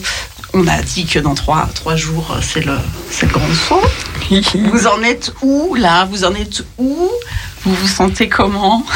[0.55, 2.77] on a dit que dans trois, trois jours, euh, c'est le,
[3.09, 3.81] c'est le grand saut.
[4.71, 6.05] Vous en êtes où là?
[6.05, 7.09] Vous en êtes où?
[7.63, 8.83] Vous vous sentez comment?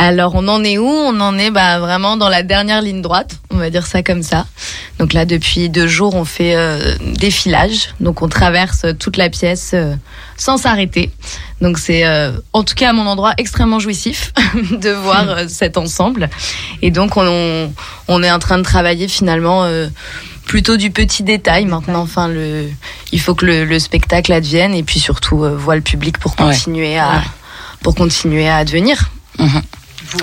[0.00, 0.86] Alors, on en est où?
[0.86, 4.22] On en est bah, vraiment dans la dernière ligne droite, on va dire ça comme
[4.22, 4.46] ça.
[4.98, 7.94] Donc là, depuis deux jours, on fait euh, des filages.
[7.98, 9.94] Donc, on traverse toute la pièce euh,
[10.36, 11.10] sans s'arrêter.
[11.60, 14.32] Donc, c'est euh, en tout cas à mon endroit extrêmement jouissif
[14.70, 16.28] de voir euh, cet ensemble.
[16.82, 17.72] Et donc, on,
[18.06, 19.68] on est en train de travailler finalement.
[20.48, 22.68] Plutôt du petit détail maintenant enfin le
[23.12, 26.32] il faut que le, le spectacle advienne et puis surtout euh, voit le public pour
[26.40, 26.46] Ouais.
[26.52, 27.20] continuer à Ouais.
[27.82, 29.46] pour continuer à advenir Vous,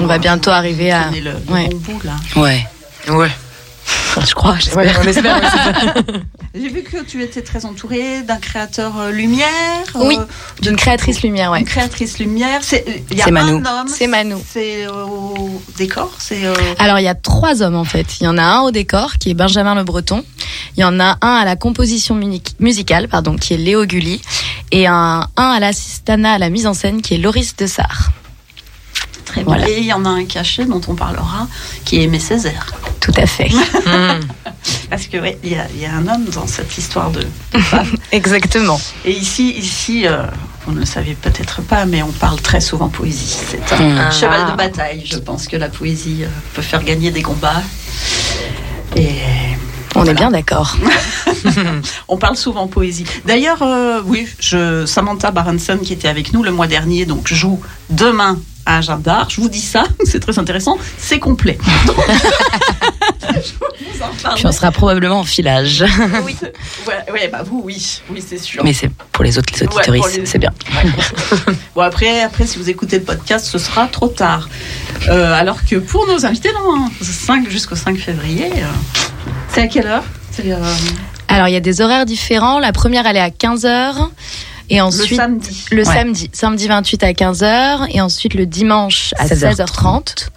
[0.02, 1.70] On va bientôt vous arriver à- le, le ouais.
[1.70, 2.16] bon bout, là.
[2.36, 2.68] Ouais.
[3.08, 3.30] Ouais.
[4.28, 4.78] Je crois, j'espère.
[4.84, 5.40] Ouais, on espère.
[6.58, 9.50] J'ai vu que tu étais très entourée d'un créateur euh, lumière.
[9.96, 10.24] Oui, euh,
[10.62, 11.60] d'une créatrice lumière, ouais.
[11.60, 12.62] Une créatrice lumière.
[12.64, 13.88] C'est y a C'est homme.
[13.88, 14.42] C'est Manou.
[14.48, 16.16] C'est euh, au décor.
[16.18, 18.22] C'est euh, Alors il y a trois hommes en fait.
[18.22, 20.24] Il y en a un au décor qui est Benjamin Le Breton.
[20.78, 22.18] Il y en a un à la composition
[22.60, 24.22] musicale, pardon, qui est Léo Gulli,
[24.72, 27.68] et un, un à l'assistanat à la mise en scène qui est Loris de
[29.46, 29.68] Voilà.
[29.70, 31.48] Et il y en a un caché dont on parlera,
[31.84, 32.68] qui est Aimé Césaire.
[33.02, 33.50] Tout à fait.
[34.90, 37.26] Parce que ouais, il y, a, il y a un homme dans cette histoire de
[37.60, 37.88] femme.
[38.12, 38.80] Exactement.
[39.04, 40.24] Et ici, ici, euh,
[40.66, 43.36] vous ne le savez peut-être pas, mais on parle très souvent poésie.
[43.50, 44.12] C'est un Hmm.
[44.12, 45.04] cheval de bataille.
[45.06, 47.62] Je pense que la poésie euh, peut faire gagner des combats.
[48.96, 49.10] Et
[49.96, 50.12] On Voilà.
[50.12, 50.76] est bien d'accord.
[52.08, 53.06] On parle souvent poésie.
[53.26, 57.60] D'ailleurs, euh, oui, je, Samantha Baranson qui était avec nous le mois dernier, donc joue
[57.90, 59.32] demain à Jeanne d'Arc.
[59.32, 60.78] Je vous dis ça, c'est très intéressant.
[60.98, 61.58] C'est complet.
[61.86, 61.96] Donc,
[63.22, 63.52] je
[63.98, 64.36] vous en parle.
[64.36, 65.86] Puis on sera probablement en filage.
[66.24, 66.36] Oui,
[66.88, 68.64] ouais, ouais, bah vous, oui, oui, c'est sûr.
[68.64, 70.52] Mais c'est pour les autres, les Ouais, c'est bien.
[71.76, 74.50] Bon après, après, si vous écoutez le podcast, ce sera trop tard.
[75.10, 78.52] Euh, alors que pour nos invités, non, hein, 5 jusqu'au 5 février.
[78.56, 78.66] euh,
[79.50, 80.04] c'est à quelle heure?
[80.32, 80.58] C'est euh,
[81.28, 82.60] Alors il y a des horaires différents.
[82.60, 84.10] La première elle est à 15h
[84.70, 85.66] et le ensuite samedi.
[85.72, 85.94] le Ouais.
[85.94, 89.56] samedi, samedi 28 à 15h et ensuite le dimanche à 16h30.
[89.56, 90.28] 16h30.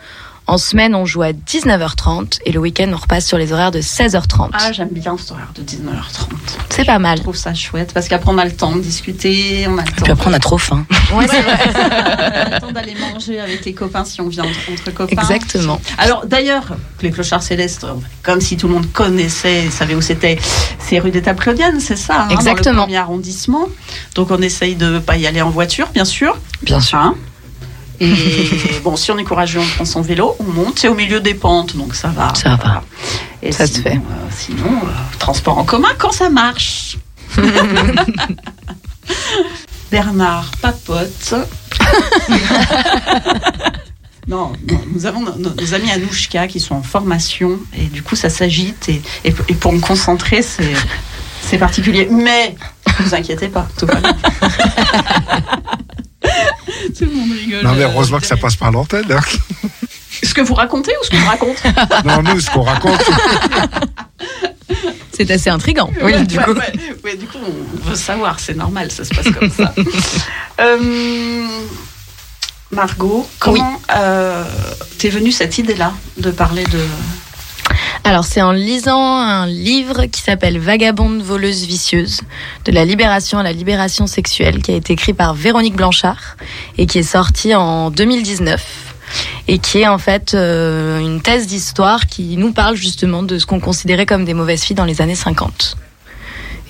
[0.48, 3.82] En semaine, on joue à 19h30 et le week-end, on repasse sur les horaires de
[3.82, 4.48] 16h30.
[4.54, 6.30] Ah, j'aime bien ce horaire de 19h30.
[6.70, 7.18] C'est pas mal.
[7.18, 9.88] Je trouve ça chouette parce qu'après on a le temps de discuter, on a le
[9.88, 10.02] temps.
[10.04, 10.86] Puis après, on a trop faim.
[11.12, 11.58] Ouais, c'est vrai.
[11.66, 15.20] on a le temps d'aller manger avec les copains si on vient entre, entre copains.
[15.20, 15.82] Exactement.
[15.98, 17.84] Alors d'ailleurs, les clochards célestes,
[18.22, 20.38] comme si tout le monde connaissait, savait où c'était,
[20.78, 22.62] c'est rue des Tables Claudiennes, c'est ça hein, Exactement.
[22.62, 23.68] Dans le premier arrondissement.
[24.14, 26.38] Donc on essaye de ne pas y aller en voiture, bien sûr.
[26.62, 26.96] Bien sûr.
[26.96, 27.16] Hein
[28.00, 31.20] et bon, si on est courageux, on prend son vélo, on monte, c'est au milieu
[31.20, 32.32] des pentes, donc ça va.
[32.34, 32.82] Ça va.
[33.42, 33.96] Et Ça se sinon, fait.
[33.96, 36.98] euh, sinon, euh, transport en commun quand ça marche.
[39.90, 41.34] Bernard papote.
[44.28, 48.14] non, non, nous avons nos, nos- amis Anouchka qui sont en formation et du coup
[48.16, 50.74] ça s'agite et, et- et pour me concentrer c'est
[51.40, 52.06] c'est particulier.
[52.10, 52.54] Mais
[52.98, 54.16] ne vous inquiétez pas, tout va bien.
[56.98, 57.62] tout le monde rigole.
[57.64, 59.10] Non, mais euh, heureusement que ça passe par l'antenne.
[59.10, 59.20] hein.
[60.22, 61.62] Ce que vous racontez ou ce je raconte
[62.04, 63.00] Non, nous, ce qu'on raconte.
[65.12, 65.90] C'est assez intriguant.
[66.02, 66.52] Oui, Ouais, du ouais, coup.
[66.54, 66.72] ouais,
[67.04, 69.72] ouais, du coup, on veut savoir, c'est normal, ça se passe comme ça.
[70.60, 71.46] Euh,
[72.72, 74.44] Margot, comment euh,
[74.98, 76.80] t'es venue cette idée-là de parler de.
[78.08, 82.22] Alors, c'est en lisant un livre qui s'appelle Vagabonde voleuse vicieuse,
[82.64, 86.38] de la libération à la libération sexuelle, qui a été écrit par Véronique Blanchard
[86.78, 88.94] et qui est sorti en 2019
[89.46, 93.44] et qui est en fait euh, une thèse d'histoire qui nous parle justement de ce
[93.44, 95.76] qu'on considérait comme des mauvaises filles dans les années 50.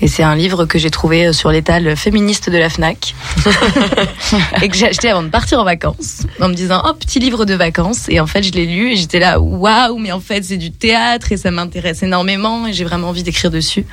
[0.01, 3.15] Et c'est un livre que j'ai trouvé euh, sur l'étal féministe de la FNAC
[4.63, 7.45] et que j'ai acheté avant de partir en vacances en me disant oh petit livre
[7.45, 10.45] de vacances et en fait je l'ai lu et j'étais là waouh mais en fait
[10.45, 13.87] c'est du théâtre et ça m'intéresse énormément et j'ai vraiment envie d'écrire dessus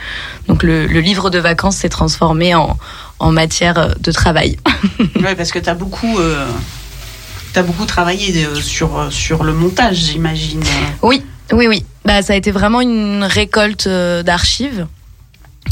[0.47, 2.77] donc le, le livre de vacances s'est transformé en,
[3.19, 4.57] en matière de travail
[5.23, 6.19] Ouais, parce que t'as beaucoup.
[6.19, 6.45] euh,
[7.53, 10.61] T'as beaucoup travaillé euh, sur, sur le montage, j'imagine.
[11.01, 11.85] Oui, oui, oui.
[12.03, 14.87] Bah, ça a été vraiment une récolte euh, d'archives,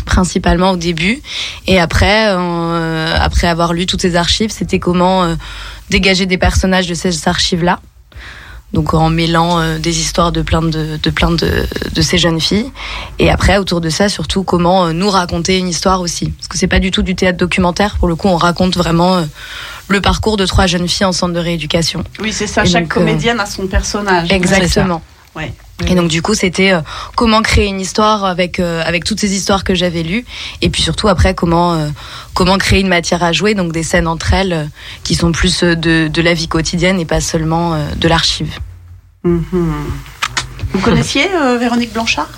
[0.03, 1.21] principalement au début.
[1.67, 5.35] Et après, euh, après avoir lu toutes ces archives, c'était comment euh,
[5.89, 7.79] dégager des personnages de ces archives-là.
[8.73, 12.41] donc en mêlant euh, des histoires de plein de, de plein de, de ces jeunes
[12.41, 12.71] filles.
[13.19, 16.67] Et après, autour de ça, surtout comment nous raconter une histoire aussi, parce que c'est
[16.67, 17.97] pas du tout du théâtre documentaire.
[17.99, 19.23] Pour le coup, on raconte vraiment
[19.89, 22.03] le parcours de trois jeunes filles en centre de rééducation.
[22.19, 22.63] Oui, c'est ça.
[22.63, 24.31] Et Chaque donc, comédienne a son personnage.
[24.31, 25.01] Exactement.
[25.35, 25.53] Ouais.
[25.87, 26.81] Et donc du coup, c'était euh,
[27.15, 30.25] comment créer une histoire avec euh, avec toutes ces histoires que j'avais lues,
[30.61, 31.89] et puis surtout après comment euh,
[32.33, 34.65] comment créer une matière à jouer, donc des scènes entre elles euh,
[35.03, 38.59] qui sont plus de de la vie quotidienne et pas seulement euh, de l'archive.
[39.23, 39.73] Mhm.
[40.73, 42.29] Vous connaissiez euh, Véronique Blanchard?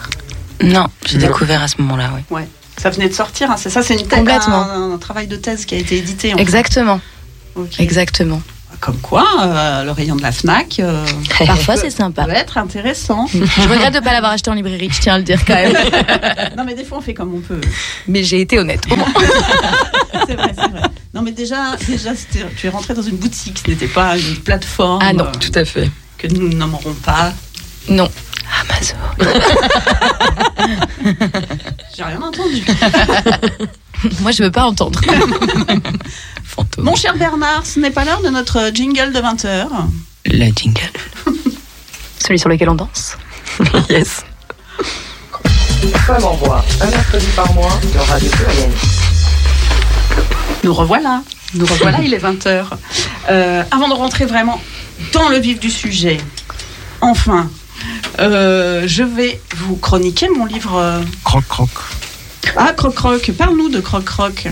[0.62, 2.22] Non, j'ai découvert à ce moment-là, oui.
[2.30, 2.48] Ouais.
[2.78, 4.62] Ça venait de sortir, hein, c'est ça, c'est une thèse, Complètement.
[4.70, 6.34] un, un travail de thèse qui a été édité.
[6.34, 7.00] en Exactement,
[7.72, 7.82] fait.
[7.84, 8.42] Exactement.
[8.80, 11.06] Comme quoi, euh, le rayon de la Fnac euh,
[11.46, 12.26] Parfois, c'est sympa.
[12.26, 13.28] peut être intéressant.
[13.34, 15.74] Je regrette de pas l'avoir acheté en librairie, je tiens à le dire quand même.
[16.58, 17.62] non, mais des fois, on fait comme on peut.
[18.08, 18.84] Mais j'ai été honnête.
[18.92, 19.08] au moins.
[20.28, 20.82] c'est vrai, c'est vrai.
[21.14, 22.12] Non, mais déjà, déjà
[22.58, 25.58] tu es rentré dans une boutique, ce n'était pas une plateforme Ah non, euh, Tout
[25.58, 25.90] à fait.
[26.18, 27.32] que nous nommerons pas.
[27.88, 28.10] Non.
[28.62, 28.96] Amazon.
[31.96, 32.64] J'ai rien entendu.
[34.22, 35.00] Moi, je veux pas entendre.
[36.56, 36.86] Fantôme.
[36.86, 39.68] Mon cher Bernard, ce n'est pas l'heure de notre jingle de 20h.
[40.26, 40.80] La jingle.
[42.20, 43.18] Celui sur lequel on danse.
[43.90, 44.24] yes.
[46.08, 48.72] Femme en voix, un mercredi par mois sur Radio Pluriel.
[50.64, 51.22] Nous revoilà.
[51.54, 52.66] Nous revoilà, il est 20h.
[53.72, 54.60] avant de rentrer vraiment
[55.14, 56.18] dans le vif du sujet,
[57.02, 57.50] enfin,
[58.20, 60.76] euh, je vais vous chroniquer mon livre.
[60.78, 61.70] euh, Croc, croc.
[62.56, 64.48] Ah, Croc Croc, parle-nous de Croc Croc.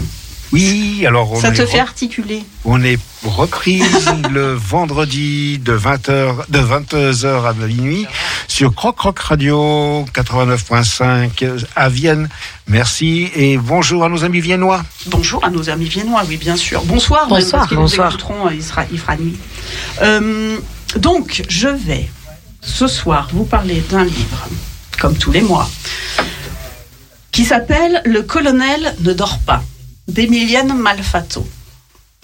[0.54, 2.44] Oui, alors on Ça est te fait articuler.
[2.64, 8.06] On est reprise le vendredi de 20h, de 22h à minuit
[8.48, 12.30] sur Croc Croc Radio 89.5 à Vienne.
[12.68, 14.84] Merci et bonjour à nos amis viennois.
[15.08, 16.84] Bonjour à nos amis viennois, oui, bien sûr.
[16.84, 18.12] Bonsoir, même, Bonsoir, parce bonsoir.
[18.12, 19.36] nous écouteront, euh, il sera, il fera nuit.
[20.04, 20.58] Euh,
[20.98, 22.08] donc, je vais
[22.62, 24.48] ce soir vous parler d'un livre,
[25.00, 25.68] comme tous les mois,
[27.32, 29.64] qui s'appelle Le colonel ne dort pas,
[30.08, 31.48] d'Emilienne Malfato.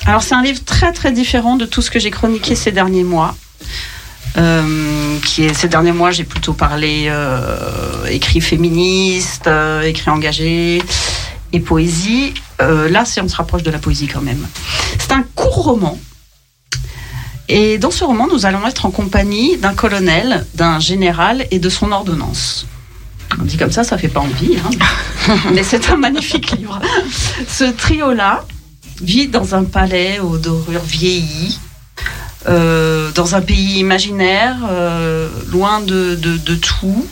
[0.05, 3.03] Alors, c'est un livre très très différent de tout ce que j'ai chroniqué ces derniers
[3.03, 3.35] mois.
[4.37, 10.81] Euh, qui est, ces derniers mois, j'ai plutôt parlé euh, écrit féministe, euh, écrit engagé
[11.51, 12.33] et poésie.
[12.61, 14.47] Euh, là, on se rapproche de la poésie quand même.
[14.99, 15.99] C'est un court roman.
[17.47, 21.69] Et dans ce roman, nous allons être en compagnie d'un colonel, d'un général et de
[21.69, 22.67] son ordonnance.
[23.39, 25.35] On dit comme ça, ça fait pas envie, hein.
[25.53, 26.79] mais c'est un magnifique livre.
[27.47, 28.45] Ce trio-là
[29.01, 31.59] vit dans un palais aux dorures vieillies,
[32.47, 37.05] euh, dans un pays imaginaire, euh, loin de, de- de tout,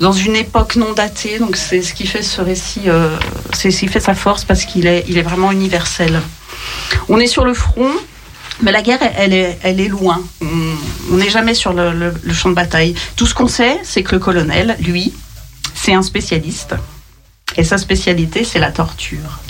[0.00, 1.38] dans une époque non datée.
[1.38, 3.16] Donc c'est ce qui fait ce récit, euh,
[3.52, 6.20] c'est ce qui fait sa force parce qu'il est, il est vraiment universel.
[7.08, 7.90] On est sur le front,
[8.62, 10.22] mais la guerre, elle est, elle est loin.
[10.42, 12.94] On- n'est jamais sur le, le- le champ de bataille.
[13.16, 15.12] Tout ce qu'on sait, c'est que le colonel, lui,
[15.84, 16.74] c'est un spécialiste.
[17.58, 19.40] Et sa spécialité, c'est la torture.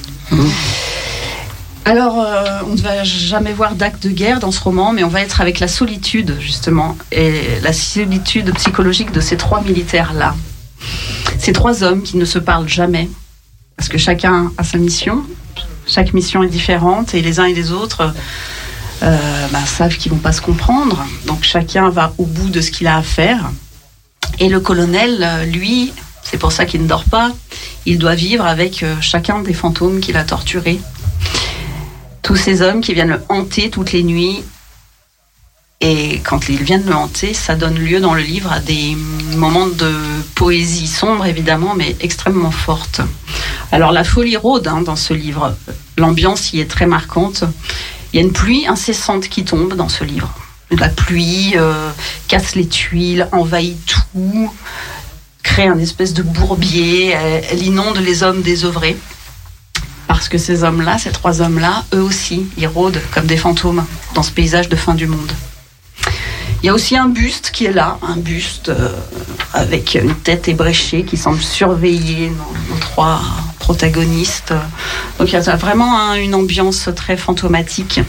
[1.84, 5.08] Alors, euh, on ne va jamais voir d'acte de guerre dans ce roman, mais on
[5.08, 10.34] va être avec la solitude, justement, et la solitude psychologique de ces trois militaires-là.
[11.38, 13.08] Ces trois hommes qui ne se parlent jamais,
[13.76, 15.22] parce que chacun a sa mission,
[15.86, 18.12] chaque mission est différente, et les uns et les autres
[19.02, 22.72] euh, bah, savent qu'ils vont pas se comprendre, donc chacun va au bout de ce
[22.72, 23.52] qu'il a à faire.
[24.40, 25.92] Et le colonel, euh, lui,
[26.24, 27.30] c'est pour ça qu'il ne dort pas,
[27.86, 30.80] il doit vivre avec euh, chacun des fantômes qu'il a torturés
[32.24, 34.42] tous ces hommes qui viennent le hanter toutes les nuits.
[35.80, 38.96] Et quand ils viennent le hanter, ça donne lieu dans le livre à des
[39.36, 39.92] moments de
[40.34, 43.02] poésie sombre, évidemment, mais extrêmement forte.
[43.70, 45.54] Alors la folie rôde hein, dans ce livre.
[45.98, 47.44] L'ambiance y est très marquante.
[48.12, 50.32] Il y a une pluie incessante qui tombe dans ce livre.
[50.70, 51.90] La pluie euh,
[52.26, 54.50] casse les tuiles, envahit tout,
[55.44, 57.10] crée un espèce de bourbier,
[57.50, 58.96] elle, inonde les hommes désœuvrés.
[60.08, 64.22] Parce que ces hommes-là, ces trois hommes-là, eux aussi, ils rôdent comme des fantômes dans
[64.24, 65.30] ce paysage de fin du monde.
[66.62, 68.88] Il y a aussi un buste qui est là, un buste euh,
[69.52, 73.20] avec une tête ébréchée qui semble surveiller nos, trois
[73.58, 74.54] protagonistes.
[75.18, 78.00] Donc il y a vraiment un- une ambiance très fantomatique.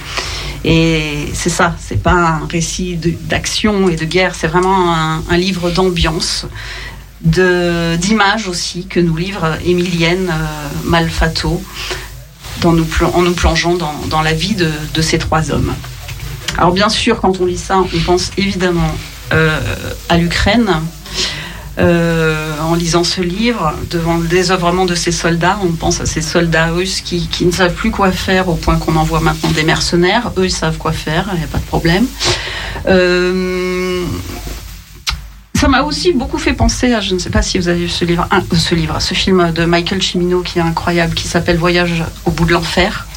[0.64, 5.70] Et c'est ça, c'est pas un récit d'action et de guerre, c'est vraiment un, livre
[5.70, 6.46] d'ambiance,
[7.26, 11.62] d'images aussi que nous livre Émilienne euh, Malfato
[12.62, 15.74] dans en nous plongeant dans, la vie de, ces trois hommes.
[16.58, 18.96] Alors bien sûr, quand on lit ça, on pense évidemment
[19.34, 19.60] euh,
[20.10, 20.72] à l'Ukraine.
[21.78, 26.22] Euh, en lisant ce livre, devant le désœuvrement de ces soldats, on pense à ces
[26.22, 30.32] soldats russes qui, ne savent plus quoi faire au point qu'on envoie maintenant des mercenaires.
[30.38, 32.06] Eux, ils savent quoi faire, il n'y a pas de problème.
[35.66, 37.90] Ça m'a aussi beaucoup fait penser à, je ne sais pas si vous avez vu
[37.90, 41.58] ce livre, un- ce livre, ce film de Michael Cimino qui est incroyable, qui s'appelle
[41.58, 43.08] Voyage au bout de l'enfer.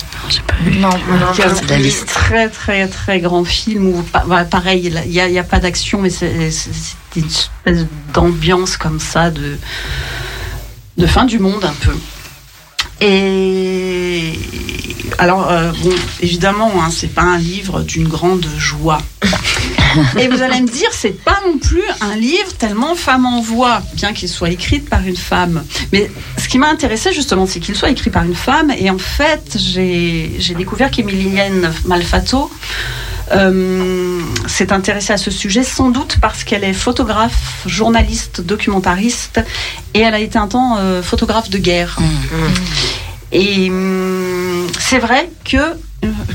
[0.65, 0.89] Non,
[1.35, 2.07] Qui est un c'est de la liste.
[2.07, 5.45] très très très grand film où pa- voilà, pareil il n'y a, il y a
[5.45, 6.33] pas d'action mais c'est
[7.17, 7.85] une espèce
[8.15, 9.59] d'ambiance comme ça de
[10.97, 11.95] de fin du monde un peu
[13.05, 14.33] et
[15.19, 19.01] alors euh, bon évidemment hein, c'est pas un livre d'une grande joie
[20.19, 23.83] et vous allez me dire c'est pas non plus un livre tellement femme en voix
[23.95, 27.77] bien qu'il soit écrit par une femme mais ce qui m'a intéressé justement, c'est qu'il
[27.77, 28.71] soit écrit par une femme.
[28.71, 32.51] Et en fait, j'ai découvert qu'Emilienne Malfato
[33.33, 39.41] euh, s'est intéressée à ce sujet, sans doute parce qu'elle est photographe, journaliste, documentariste,
[39.95, 41.99] et elle a été un temps euh, photographe de guerre.
[43.31, 45.77] Et hum, c'est vrai que,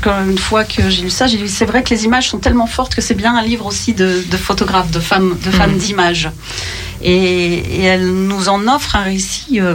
[0.02, 2.38] quand une fois que j'ai lu ça, j'ai dit c'est vrai que les images sont
[2.38, 5.76] tellement fortes que c'est bien un livre aussi de, de photographes, de femmes, de femmes
[5.76, 6.30] d'images.
[7.02, 9.74] Et, et elle nous en offre un récit euh,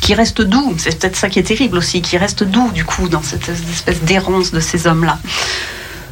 [0.00, 0.74] qui reste doux.
[0.78, 4.00] C'est peut-être ça qui est terrible aussi, qui reste doux du coup dans cette espèce
[4.02, 5.18] d'errance de ces hommes-là.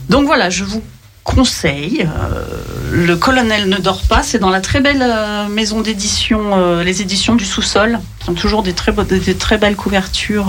[0.08, 0.82] Donc voilà, je vous
[1.24, 2.06] conseille.
[2.06, 2.44] euh,
[2.90, 4.22] le colonel ne dort pas.
[4.22, 8.34] C'est dans la très belle euh, maison d'édition, euh, les éditions du sous-sol, qui ont
[8.34, 10.48] toujours très, des très belles couvertures.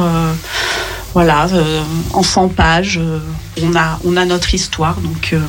[1.14, 1.84] Voilà, euh,
[2.14, 3.20] en 100 pages, euh,
[3.62, 5.00] on, a, on a notre histoire.
[5.00, 5.40] Donc, euh,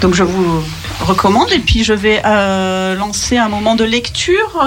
[0.00, 0.62] donc je vous
[1.00, 1.52] recommande.
[1.52, 2.20] Et puis je vais
[2.96, 4.64] lancer un moment de lecture.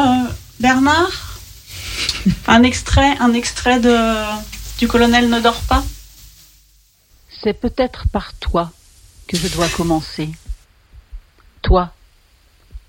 [0.60, 1.40] Bernard
[2.48, 3.96] Un extrait, un extrait de,
[4.78, 5.84] du colonel ne dort pas
[7.44, 8.72] C'est peut-être par toi
[9.28, 10.30] que je dois commencer.
[11.62, 11.92] Toi,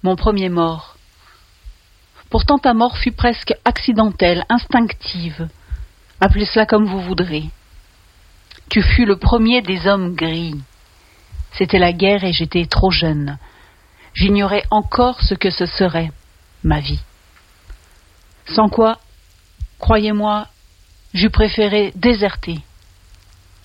[0.05, 0.97] mon premier mort.
[2.29, 5.49] Pourtant ta mort fut presque accidentelle, instinctive.
[6.21, 7.45] Appelez cela comme vous voudrez.
[8.69, 10.61] Tu fus le premier des hommes gris.
[11.53, 13.39] C'était la guerre et j'étais trop jeune.
[14.15, 16.13] J'ignorais encore ce que ce serait,
[16.63, 17.01] ma vie.
[18.47, 18.99] Sans quoi,
[19.79, 20.49] croyez-moi,
[21.15, 22.61] j'eus préféré déserter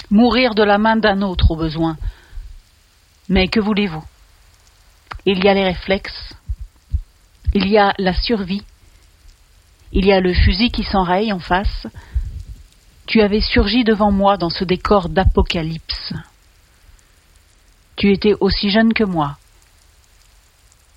[0.09, 1.97] mourir de la main d'un autre au besoin.
[3.29, 4.03] Mais que voulez-vous?
[5.25, 6.35] Il y a les réflexes,
[7.53, 8.63] il y a la survie,
[9.91, 11.87] il y a le fusil qui s'enraye en face.
[13.07, 16.13] Tu avais surgi devant moi dans ce décor d'apocalypse.
[17.95, 19.37] Tu étais aussi jeune que moi.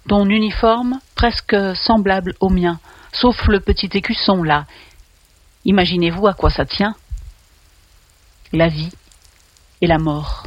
[0.08, 2.80] Ton uniforme presque semblable au mien,
[3.12, 4.66] sauf le petit écusson là.
[5.64, 6.94] Imaginez-vous à quoi ça tient
[8.52, 8.90] la vie
[9.80, 10.46] et la mort.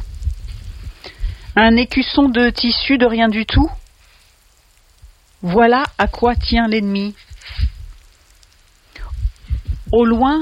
[1.54, 3.70] Un écusson de tissu de rien du tout
[5.42, 7.14] Voilà à quoi tient l'ennemi.
[9.92, 10.40] Au loin,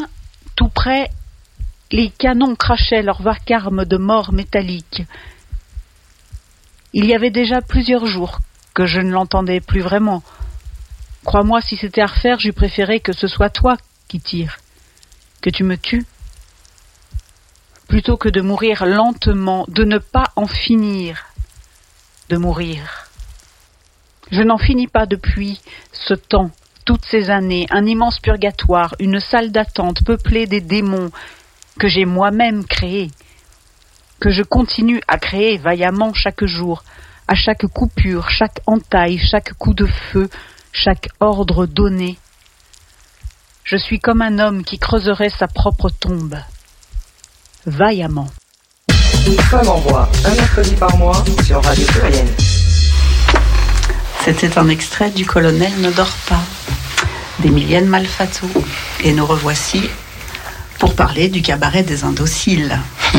[0.60, 1.10] tout près,
[1.90, 5.04] les canons crachaient leur vacarme de mort métallique.
[6.92, 8.40] Il y avait déjà plusieurs jours
[8.74, 10.22] que je ne l'entendais plus vraiment.
[11.24, 14.58] Crois-moi, si c'était à refaire, j'eus préféré que ce soit toi qui tires,
[15.40, 16.04] que tu me tues
[17.88, 21.24] plutôt que de mourir lentement, de ne pas en finir
[22.28, 23.08] de mourir.
[24.30, 25.58] Je n'en finis pas depuis
[25.94, 26.50] ce temps,
[26.90, 31.12] toutes ces années, un immense purgatoire, une salle d'attente peuplée des démons
[31.78, 33.12] que j'ai moi-même créés,
[34.18, 36.82] que je continue à créer vaillamment chaque jour,
[37.28, 40.28] à chaque coupure, chaque entaille, chaque coup de feu,
[40.72, 42.18] chaque ordre donné.
[43.62, 46.40] Je suis comme un homme qui creuserait sa propre tombe
[47.66, 48.26] vaillamment.
[49.48, 52.26] Femme en voix, un mercredi par mois sur Radio Pluriel.
[54.24, 56.42] C'était un extrait du colonel ne dort pas
[57.40, 58.46] d'Emilienne Malfato.
[59.04, 59.82] Et nous revoici
[60.78, 62.78] pour parler du cabaret des indociles.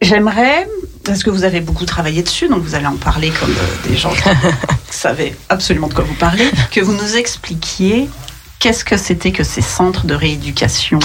[0.00, 0.66] J'aimerais,
[1.04, 3.96] parce que vous avez beaucoup travaillé dessus, donc vous allez en parler comme euh, des
[3.96, 4.22] gens qui
[4.90, 8.10] savaient absolument de quoi vous parlez, que vous nous expliquiez
[8.58, 10.98] qu'est-ce que c'était que ces centres de rééducation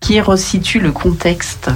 [0.00, 1.70] qui resituent le contexte.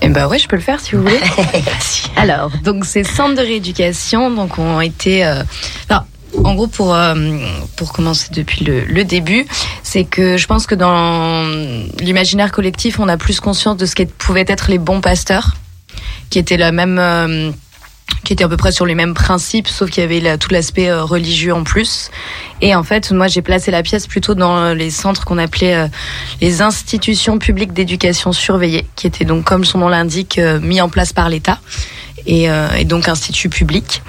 [0.00, 1.20] Eh ben ouais, je peux le faire si vous voulez.
[2.16, 5.42] Alors, donc ces centres de rééducation, donc ont été, euh,
[6.44, 7.14] en gros pour euh,
[7.76, 9.46] pour commencer depuis le, le début,
[9.82, 11.44] c'est que je pense que dans
[12.00, 15.54] l'imaginaire collectif, on a plus conscience de ce qu'est- pouvaient être les bons pasteurs,
[16.30, 17.50] qui étaient la même euh,
[18.24, 20.88] qui était à peu près sur les mêmes principes, sauf qu'il y avait tout l'aspect
[20.88, 22.10] euh, religieux en plus.
[22.60, 25.88] Et en fait, moi, j'ai placé la pièce plutôt dans les centres qu'on appelait euh,
[26.40, 30.88] les institutions publiques d'éducation surveillée, qui étaient donc, comme son nom l'indique, euh, mis en
[30.88, 31.60] place par l'État
[32.26, 34.02] et, euh, et donc instituts publics.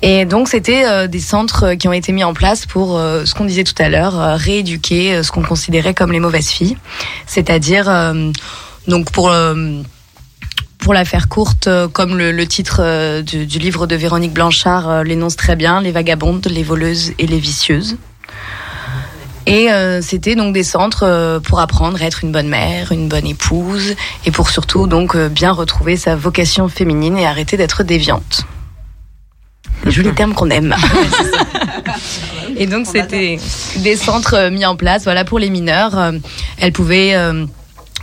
[0.00, 3.24] Et donc, c'était euh, des centres euh, qui ont été mis en place pour euh,
[3.24, 6.50] ce qu'on disait tout à l'heure, euh, rééduquer euh, ce qu'on considérait comme les mauvaises
[6.50, 6.76] filles,
[7.26, 8.30] c'est-à-dire euh,
[8.86, 9.32] donc pour
[10.78, 15.36] pour la faire courte, comme le, le titre du, du livre de Véronique Blanchard l'énonce
[15.36, 17.96] très bien, les vagabondes, les voleuses et les vicieuses.
[19.44, 19.68] Et
[20.00, 24.30] c'était donc des centres pour apprendre à être une bonne mère, une bonne épouse, et
[24.30, 28.46] pour surtout donc bien retrouver sa vocation féminine et arrêter d'être déviante.
[29.88, 30.76] Les jolis termes qu'on aime.
[32.58, 33.38] et donc c'était
[33.78, 35.98] des centres euh, mis en place, voilà pour les mineurs.
[35.98, 36.12] Euh,
[36.58, 37.46] Elles pouvaient euh,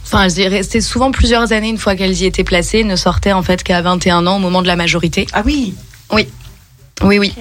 [0.04, 3.34] Enfin, je dirais, c'était souvent plusieurs années une fois qu'elles y étaient placées, ne sortaient
[3.34, 5.28] en fait qu'à 21 ans au moment de la majorité.
[5.32, 5.76] Ah oui
[6.12, 6.28] Oui.
[7.04, 7.34] Oui, oui.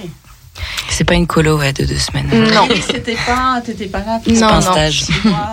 [0.89, 2.27] C'est pas une colo ouais, de deux semaines.
[2.53, 2.67] Non.
[2.81, 4.19] C'était pas, t'étais pas là.
[4.27, 4.61] Non, pas un non.
[4.61, 5.03] stage.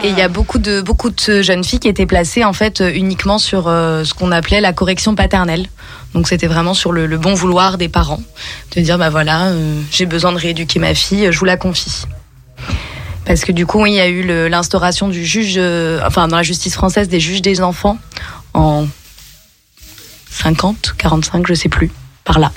[0.05, 2.80] Et il y a beaucoup de beaucoup de jeunes filles qui étaient placées en fait
[2.80, 5.66] euh, uniquement sur euh, ce qu'on appelait la correction paternelle.
[6.14, 8.20] Donc c'était vraiment sur le, le bon vouloir des parents
[8.76, 12.05] de dire bah voilà euh, j'ai besoin de rééduquer ma fille, je vous la confie.
[13.24, 16.42] Parce que du coup il y a eu l'instauration du juge, euh, enfin dans la
[16.42, 17.98] justice française des juges des enfants
[18.55, 18.86] en
[20.30, 21.90] 50, 45, je sais plus
[22.25, 22.53] par là.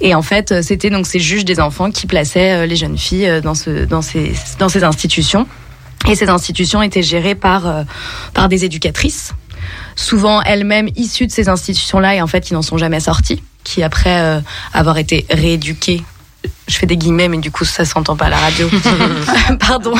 [0.00, 2.96] Et en fait, euh, c'était donc ces juges des enfants qui plaçaient euh, les jeunes
[2.98, 5.46] filles euh, dans, ce, dans, ces, dans ces institutions.
[6.08, 7.84] Et ces institutions étaient gérées par,
[8.32, 9.32] par des éducatrices,
[9.96, 13.82] souvent elles-mêmes issues de ces institutions-là et en fait qui n'en sont jamais sorties, qui
[13.82, 14.40] après euh,
[14.72, 16.02] avoir été rééduquées,
[16.68, 18.70] je fais des guillemets mais du coup ça s'entend pas à la radio,
[19.58, 19.92] pardon,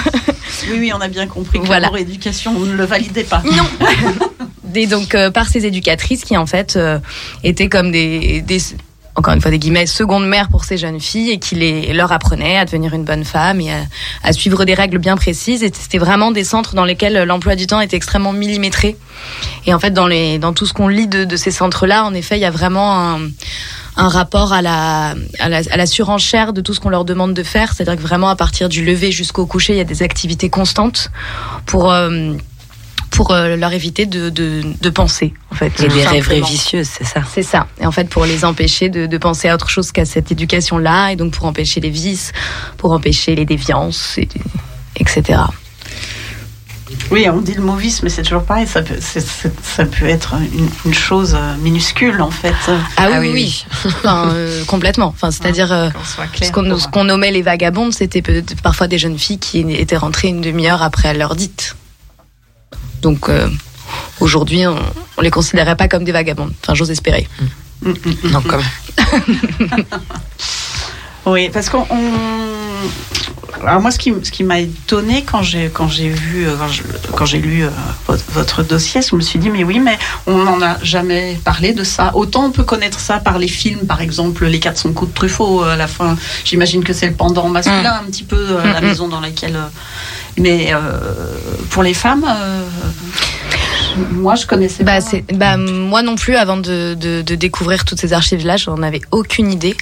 [0.71, 1.89] Oui, oui, on a bien compris que Voilà.
[1.89, 3.43] la rééducation, on ne le validait pas.
[3.45, 3.67] non.
[4.63, 6.99] Des, donc euh, par ces éducatrices qui en fait euh,
[7.43, 8.59] étaient comme des, des
[9.19, 12.13] encore une fois des guillemets secondes mères pour ces jeunes filles et qui les leur
[12.13, 13.73] apprenaient à devenir une bonne femme et
[14.23, 17.67] à, suivre des règles bien précises et c'était vraiment des centres dans lesquels l'emploi du
[17.67, 18.97] temps était extrêmement millimétré
[19.67, 22.15] et en fait dans les dans tout ce qu'on lit de, ces centres là en
[22.15, 23.19] effet il y a vraiment
[23.97, 27.35] un rapport à la, à la, à la surenchère de tout ce qu'on leur demande
[27.35, 27.73] de faire.
[27.73, 31.11] C'est-à-dire que vraiment, à partir du lever jusqu'au coucher, il y a des activités constantes
[31.67, 32.35] pour, euh,
[33.11, 35.73] pour euh, leur éviter de, de, de penser, en fait.
[35.83, 37.23] Et des rêveries vicieuses, c'est ça.
[37.33, 37.67] C'est ça.
[37.81, 41.11] Et en fait, pour les empêcher de, de penser à autre chose qu'à cette éducation-là,
[41.13, 42.33] et donc pour empêcher les vices,
[42.77, 44.29] pour empêcher les déviances, et,
[44.97, 45.41] etc.
[47.11, 48.67] Oui, on dit le mot vice, mais c'est toujours pareil.
[48.67, 52.55] Ça peut, ça peut être une, une chose euh, minuscule, en fait.
[52.67, 53.67] Ah, Ah oui, oui, oui.
[53.99, 55.09] Enfin, euh, complètement.
[55.09, 55.71] Enfin, c'est-à-dire.
[55.73, 58.23] euh, soit Ce qu'on ce nommait les vagabondes, c'était
[58.63, 61.77] parfois des jeunes filles qui étaient rentrées une demi-heure après leur dite.
[63.03, 63.49] Donc euh,
[64.21, 64.79] aujourd'hui, on,
[65.17, 66.53] on les considérait pas comme des vagabondes.
[66.63, 67.29] Enfin, j'ose espérer.
[67.83, 67.93] Mm.
[68.25, 69.85] Non, quand même.
[71.27, 71.87] Oui, parce qu'on.
[73.65, 76.55] Alors moi, ce qui, m- ce qui m'a étonné quand j'ai quand j'ai vu euh,
[77.17, 77.71] quand j'ai lu euh,
[78.07, 81.73] votre, votre dossier, je me suis dit mais oui, mais on n'en a jamais parlé
[81.73, 82.13] de ça.
[82.15, 85.65] Autant on peut connaître ça par les films, par exemple les 400 coups de Truffaut
[85.65, 86.17] euh, à la fin.
[86.45, 89.59] J'imagine que c'est le pendant masculin un petit peu euh, la maison dans laquelle.
[90.39, 90.79] mais euh,
[91.71, 92.27] pour les femmes,
[94.13, 95.35] moi je connaissais Bah, pas.
[95.35, 99.51] bah, moi non plus, avant de, de, de découvrir toutes ces archives-là, j'en avais aucune
[99.53, 99.77] idée.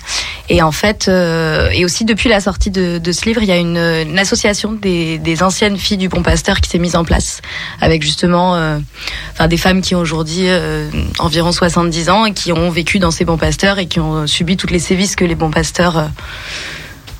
[0.48, 3.52] Et en fait, euh, et aussi depuis la sortie de, de ce livre, il y
[3.52, 7.04] a une, une association des, des anciennes filles du Bon Pasteur qui s'est mise en
[7.04, 7.42] place,
[7.80, 8.78] avec justement euh,
[9.32, 10.88] enfin, des femmes qui ont aujourd'hui euh,
[11.18, 14.56] environ 70 ans et qui ont vécu dans ces Bons Pasteurs et qui ont subi
[14.56, 16.06] toutes les sévices que les Bons Pasteurs euh,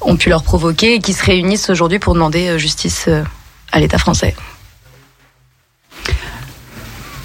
[0.03, 3.09] ont pu leur provoquer et qui se réunissent aujourd'hui pour demander justice
[3.73, 4.37] à l'État français.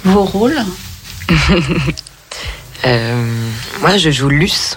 [0.04, 0.62] Vos rôles
[2.84, 3.24] Euh,
[3.80, 4.76] moi, je joue Luce.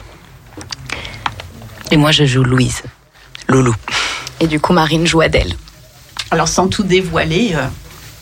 [1.89, 2.83] Et moi, je joue Louise.
[3.47, 3.73] Loulou.
[4.39, 5.55] Et du coup, Marine joue Adèle.
[6.29, 7.65] Alors sans tout dévoiler, euh,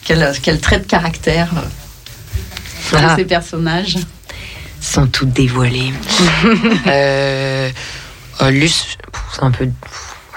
[0.05, 3.15] quel, quel trait de caractère euh, dans Ah.
[3.17, 3.97] ces personnages
[4.79, 5.91] Sans tout dévoiler.
[6.87, 7.69] euh,
[8.41, 8.85] euh, Luce,
[9.33, 9.67] c'est un peu.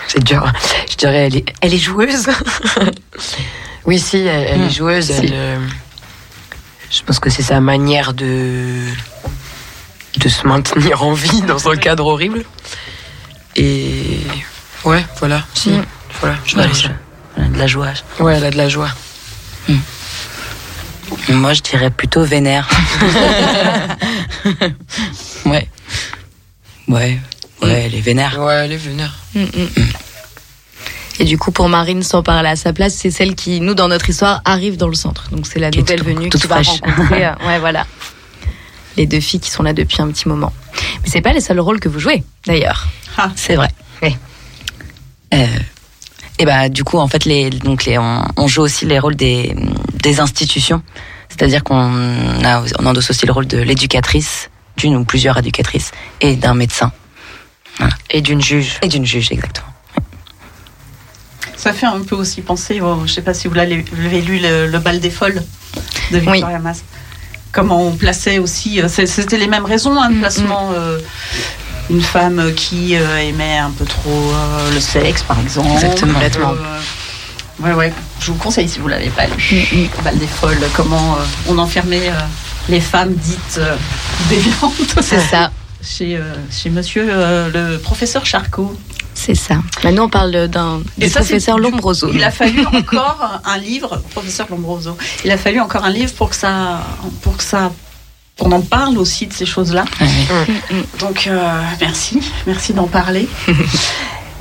[0.08, 0.44] C'est dur.
[0.90, 2.26] Je dirais, elle est, elle est joueuse.
[3.84, 5.08] oui, si, elle, elle est joueuse.
[5.12, 5.58] elle, euh,
[6.90, 8.80] je pense que c'est sa manière de
[10.18, 12.44] de se maintenir en vie dans un cadre horrible.
[13.56, 14.20] Et
[14.84, 15.44] ouais, voilà.
[15.54, 15.84] Si, Mm.
[16.20, 16.36] voilà.
[16.44, 16.88] Je dirais ça.
[17.36, 17.88] Voilà, de la joie.
[18.20, 18.90] Ouais, elle a de la joie.
[21.28, 22.68] Moi, je dirais plutôt vénère.
[25.46, 25.68] ouais.
[26.88, 27.18] Ouais.
[27.62, 28.38] Ouais, elle est vénère.
[28.40, 29.14] Ouais, elle est vénère.
[29.34, 29.68] Mm, mm.
[31.18, 33.88] Et du coup, pour Marine, sans parler à sa place, c'est celle qui, nous, dans
[33.88, 35.28] notre histoire, arrive dans le centre.
[35.30, 36.80] Donc c'est la Qui nouvelle venue toute qui va fraîche.
[36.82, 37.26] rencontrer.
[37.26, 37.86] euh, ouais, voilà.
[38.96, 40.52] Les deux filles qui sont là depuis un petit moment.
[41.02, 42.86] Mais c'est pas les seuls rôles que vous jouez, d'ailleurs.
[43.34, 43.68] C'est vrai.
[45.34, 45.46] Euh,
[46.38, 49.16] et bah du coup en fait les donc les on, on joue aussi les rôles
[49.16, 49.56] des
[49.94, 50.82] des institutions,
[51.28, 55.90] c'est-à-dire qu'on a on endosse aussi le rôle de l'éducatrice, d'une ou plusieurs éducatrices
[56.20, 56.92] et d'un médecin
[58.10, 58.78] Et d'une juge.
[58.82, 59.66] et d'une juge exactement.
[61.56, 64.66] Ça fait un peu aussi penser, au, je sais pas si vous l'avez lu, le,
[64.66, 65.42] le bal des folles
[66.12, 66.82] de Victoria Mass.
[67.52, 68.80] comment on plaçait aussi.
[68.80, 70.70] euh, C'était les mêmes raisons, hein, de placement.
[70.74, 70.98] euh,
[71.88, 75.68] une femme qui euh, aimait un peu trop euh, le sexe, par exemple.
[75.72, 76.12] Exactement.
[76.14, 76.54] Complètement.
[77.60, 77.92] ouais, ouais.
[78.20, 79.88] Je vous conseille si vous l'avez pas lu.
[80.04, 81.16] Bal des folles, comment
[81.48, 82.10] on enfermait
[82.68, 83.60] les femmes dites
[84.28, 84.96] déviantes.
[85.00, 85.50] C'est ça.
[85.88, 86.18] Chez,
[86.50, 88.76] chez monsieur le professeur Charcot.
[89.18, 89.56] C'est ça.
[89.82, 92.10] Maintenant, on parle d'un Et du ça, c'est- professeur Lombroso.
[92.12, 94.96] Il a fallu encore un livre, professeur Lombroso.
[95.24, 96.84] Il a fallu encore un livre pour que ça,
[97.22, 97.72] pour que ça,
[98.38, 99.86] qu'on en parle aussi de ces choses-là.
[101.00, 103.26] Donc euh, merci, merci d'en parler.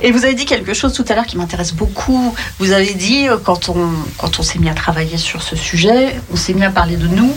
[0.02, 2.34] Et vous avez dit quelque chose tout à l'heure qui m'intéresse beaucoup.
[2.58, 6.20] Vous avez dit euh, quand on quand on s'est mis à travailler sur ce sujet,
[6.30, 7.34] on s'est mis à parler de nous.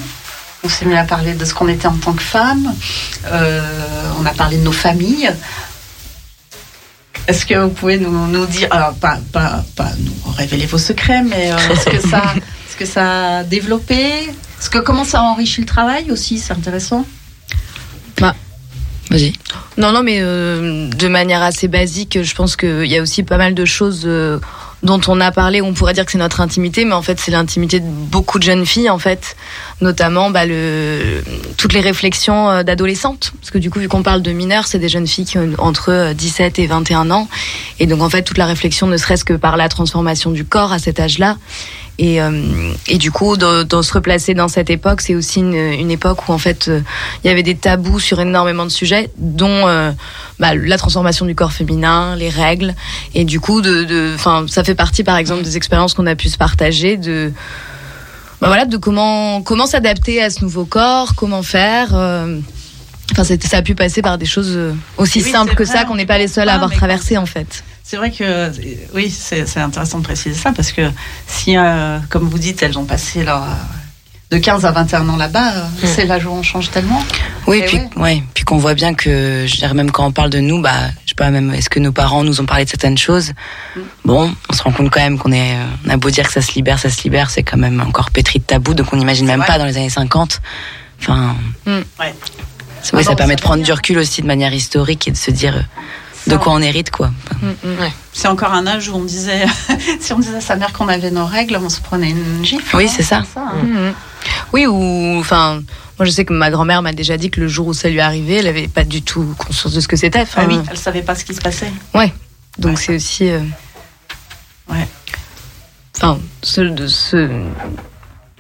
[0.66, 2.76] On s'est mis à parler de ce qu'on était en tant que femme.
[3.32, 3.62] Euh,
[4.22, 5.32] on a parlé de nos familles.
[7.30, 11.22] Est-ce que vous pouvez nous, nous dire, alors pas, pas, pas nous révéler vos secrets,
[11.22, 12.24] mais euh, est-ce que ça,
[12.68, 13.94] est-ce que ça a développé?
[14.00, 16.40] Est-ce que comment ça a enrichi le travail aussi?
[16.40, 17.06] C'est intéressant.
[19.12, 19.34] Vas-y.
[19.78, 23.38] Non, non, mais euh, de manière assez basique, je pense qu'il y a aussi pas
[23.38, 24.40] mal de choses euh,
[24.84, 25.62] dont on a parlé.
[25.62, 28.44] On pourrait dire que c'est notre intimité, mais en fait, c'est l'intimité de beaucoup de
[28.44, 29.36] jeunes filles, en fait.
[29.82, 30.44] Notamment, bah,
[31.58, 33.34] toutes les réflexions euh, d'adolescentes.
[33.40, 35.50] Parce que du coup, vu qu'on parle de mineurs, c'est des jeunes filles qui ont
[35.58, 37.28] entre euh, 17 et 21 ans.
[37.80, 40.72] Et donc, en fait, toute la réflexion, ne serait-ce que par la transformation du corps
[40.72, 41.38] à cet âge-là.
[42.02, 42.32] Et, euh,
[42.88, 46.30] et du coup, de, de se replacer dans cette époque, c'est aussi une, une époque
[46.30, 46.80] où en fait, euh,
[47.24, 49.92] il y avait des tabous sur énormément de sujets, dont euh,
[50.40, 52.74] bah, la transformation du corps féminin, les règles.
[53.16, 56.16] Et du coup, de, de, enfin, ça fait partie, par exemple, des expériences qu'on a
[56.16, 57.34] pu se partager, de,
[58.40, 61.90] bah, voilà, de comment comment s'adapter à ce nouveau corps, comment faire.
[61.94, 62.40] euh,
[63.12, 64.58] Enfin, ça a pu passer par des choses
[64.96, 67.18] aussi Oui, simples que vrai, ça on qu'on n'est pas les seuls à avoir traversé
[67.18, 67.64] en fait.
[67.90, 68.50] C'est vrai que euh,
[68.94, 70.92] oui, c'est intéressant de préciser ça parce que
[71.26, 73.48] si, euh, comme vous dites, elles ont passé leur, euh,
[74.30, 77.04] de 15 à 21 ans là-bas, euh, c'est l'âge où on change tellement.
[77.48, 77.90] Oui, Eh puis, ouais.
[77.96, 78.24] ouais.
[78.36, 80.70] puis qu'on voit bien que, je dirais même quand on parle de nous, bah,
[81.04, 83.32] je sais pas, même, est-ce que nos parents nous ont parlé de certaines choses?
[83.76, 83.80] Mm.
[84.06, 85.56] Bon, on se rend compte quand même qu'on est,
[85.88, 88.12] on a beau dire que ça se libère, ça se libère, c'est quand même encore
[88.12, 89.48] pétri de tabou, donc on n'imagine même vrai.
[89.48, 90.42] pas dans les années 50.
[91.02, 91.36] Enfin,
[91.66, 91.82] Ouais.
[92.00, 92.12] oui,
[92.84, 95.18] Ah ça non, permet ça de prendre du recul aussi de manière historique et de
[95.18, 95.62] se dire euh,
[96.30, 97.12] de quoi on hérite, quoi.
[98.14, 99.46] C'est encore un âge où on disait,
[100.00, 102.76] si on disait à sa mère qu'on avait nos règles, on se prenait une gifle.
[102.78, 103.24] Oui, hein, c'est ça.
[103.36, 103.52] hein.
[103.64, 103.94] Mhm.
[104.54, 105.62] Oui, ou enfin,
[105.98, 108.00] moi je sais que ma grand-mère m'a déjà dit que le jour où ça lui
[108.02, 110.22] arrivait, elle avait pas du tout conscience de ce que c'était.
[110.22, 111.72] Enfin, Ah oui, elle savait pas ce qui se passait.
[112.58, 112.84] Donc Ouais.
[112.84, 113.30] c'est aussi.
[113.30, 113.40] euh,
[114.70, 114.88] Ouais.
[115.98, 117.30] Enfin, ce, de ce,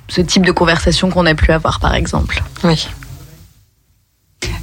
[0.07, 2.41] ce type de conversation qu'on a pu avoir, par exemple.
[2.63, 2.87] Oui.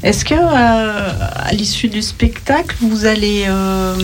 [0.03, 3.97] Est-ce que euh, à l'issue du spectacle, vous allez euh,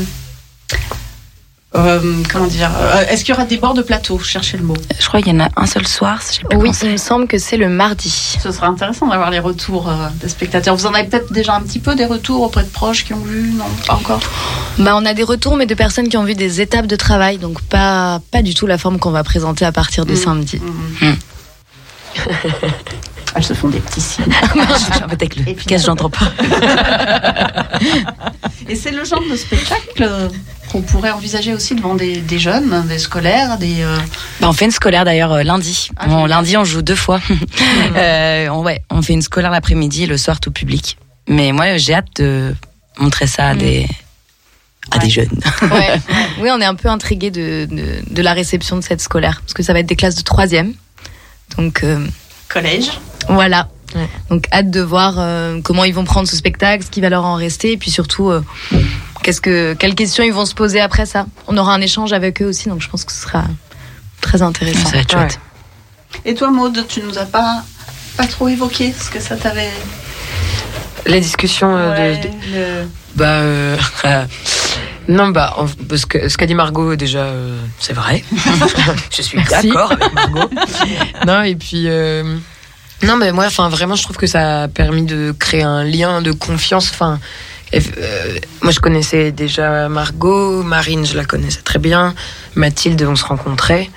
[1.75, 4.75] euh, comment dire euh, Est-ce qu'il y aura des bords de plateau Cherchez le mot?
[4.99, 6.87] Je crois qu'il y en a un seul soir, je sais plus Oui, c'est.
[6.87, 8.11] il me semble que c'est le mardi.
[8.43, 10.75] Ce sera intéressant d'avoir les retours euh, des spectateurs.
[10.77, 13.21] Vous en avez peut-être déjà un petit peu des retours auprès de proches qui ont
[13.25, 14.21] vu Non, pas encore?
[14.79, 17.39] Bah, on a des retours, mais de personnes qui ont vu des étapes de travail,
[17.39, 20.17] donc pas, pas du tout la forme qu'on va présenter à partir de Mhm.
[20.19, 20.61] samedi.
[21.01, 21.17] Mhm.
[23.35, 24.25] Elles se font des petits signes.
[25.09, 26.31] Peut-être Et le casse, j'entends pas.
[28.69, 30.29] Et c'est le genre de spectacle euh,
[30.71, 33.83] qu'on pourrait envisager aussi devant des, des jeunes, des scolaires, des.
[33.83, 33.97] euh,
[34.41, 35.89] Bah, on fait une scolaire d'ailleurs euh, lundi.
[35.97, 37.21] Ah, lundi, on joue deux fois.
[37.97, 40.97] Euh, on, ouais, on fait une scolaire l'après-midi et le soir tout public.
[41.29, 42.55] Mais moi, j'ai hâte de
[42.99, 43.59] montrer ça à Mm.
[43.59, 43.89] des
[44.91, 45.05] à Ouais.
[45.05, 45.41] des jeunes.
[45.63, 46.01] Ouais.
[46.41, 49.53] oui, on est un peu intrigués de, de, de la réception de cette scolaire, parce
[49.55, 50.75] que ça va être des classes de troisième.
[51.57, 52.07] Donc euh,
[52.49, 52.91] collège.
[53.29, 53.69] Voilà.
[53.95, 54.09] Ouais.
[54.31, 57.25] Donc hâte de voir euh, comment ils vont prendre ce spectacle, ce qui va leur
[57.25, 58.43] en rester, et puis surtout euh,
[59.23, 61.27] qu'est-ce que quelles questions ils vont se poser après ça.
[61.47, 63.45] On aura un échange avec eux aussi, donc je pense que ce sera
[64.23, 64.87] très intéressant.
[64.87, 65.39] Ça va être chouette.
[66.25, 67.63] Et toi, Maud, tu nous as pas
[68.17, 69.71] pas trop évoqué ce que ça t'avait.
[71.07, 74.23] La discussion euh, de- Ouais, de, le- Bah
[75.09, 75.57] non bah
[75.89, 78.23] parce que ce qu'a dit Margot déjà euh, c'est vrai.
[79.11, 80.49] je suis d'accord avec Margot.
[81.27, 82.37] non et puis euh,
[83.03, 86.23] non mais moi enfin vraiment je trouve que ça a permis de créer un lien
[86.23, 87.19] de confiance enfin
[87.75, 87.81] euh,
[88.61, 92.15] moi je connaissais déjà Margot, Marine je la connaissais très bien,
[92.55, 93.91] Mathilde on se rencontrait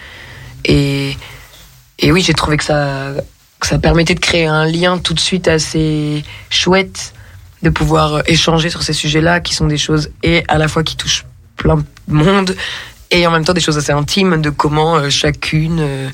[0.64, 1.16] et
[2.00, 3.14] et oui j'ai trouvé que ça
[3.60, 7.14] que ça permettait de créer un lien tout de suite assez chouette
[7.66, 10.96] de pouvoir échanger sur ces sujets-là, qui sont des choses et à la fois qui
[10.96, 11.26] touchent
[11.58, 12.56] plein de monde,
[13.12, 16.10] et en même temps des choses assez intimes de comment euh, chacune, euh,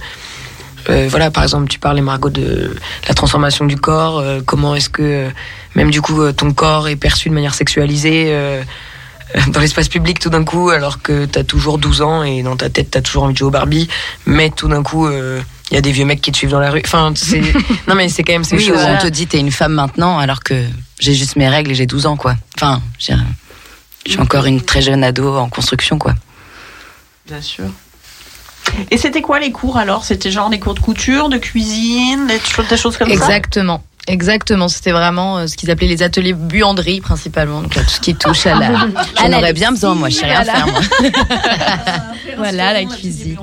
[0.89, 2.75] euh, voilà, par exemple, tu parlais Margot de
[3.07, 5.29] la transformation du corps, euh, comment est-ce que euh,
[5.75, 8.61] même du coup euh, ton corps est perçu de manière sexualisée euh,
[9.47, 12.69] dans l'espace public tout d'un coup, alors que t'as toujours 12 ans et dans ta
[12.69, 13.87] tête t'as toujours envie de jouer au Barbie,
[14.25, 15.39] mais tout d'un coup euh,
[15.71, 16.81] Il y a des vieux mecs qui te suivent dans la rue.
[16.85, 17.39] Enfin, c'est.
[17.87, 18.83] non, mais c'est quand même ces Oui, choses.
[18.85, 20.65] on te dit t'es une femme maintenant alors que
[20.99, 22.35] j'ai juste mes règles et j'ai 12 ans quoi.
[22.57, 23.13] Enfin, j'ai-
[24.05, 26.13] je suis encore une très jeune ado en construction quoi.
[27.27, 27.65] Bien sûr.
[28.89, 30.03] Et c'était quoi les cours alors?
[30.05, 33.13] C'était genre des cours de couture, de cuisine, des, cho- des choses comme ça?
[33.13, 33.83] Exactement.
[34.07, 37.99] Exactement, c'était vraiment euh, ce qu'ils appelaient les ateliers buanderie principalement, donc là, tout ce
[37.99, 38.71] qui touche à la.
[39.19, 40.53] J'en aurais bien besoin moi, je sais rien voilà.
[40.55, 40.81] faire moi.
[42.37, 43.37] Voilà, la cuisine.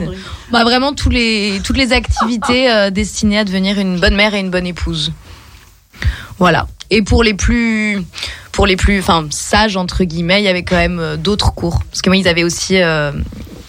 [0.51, 4.41] Bah vraiment tous les toutes les activités euh, destinées à devenir une bonne mère et
[4.41, 5.13] une bonne épouse.
[6.41, 6.67] Voilà.
[6.91, 8.03] Et pour les plus
[8.51, 11.81] pour les plus enfin sages entre guillemets, il y avait quand même euh, d'autres cours
[11.89, 13.13] parce que moi ils avaient aussi euh,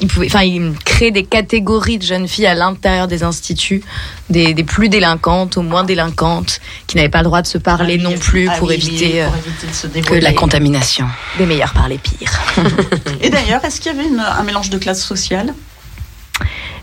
[0.01, 3.81] ils pouvaient enfin ils créaient des catégories de jeunes filles à l'intérieur des instituts,
[4.29, 7.97] des, des plus délinquantes aux moins délinquantes qui n'avaient pas le droit de se parler
[7.97, 10.15] non plus Ah pour oui, éviter euh, pour éviter de se que.
[10.15, 11.07] La contamination.
[11.37, 12.31] les meilleurs par les pires.
[13.21, 15.53] Et d'ailleurs, est-ce qu'il y avait une- un mélange de classes sociales?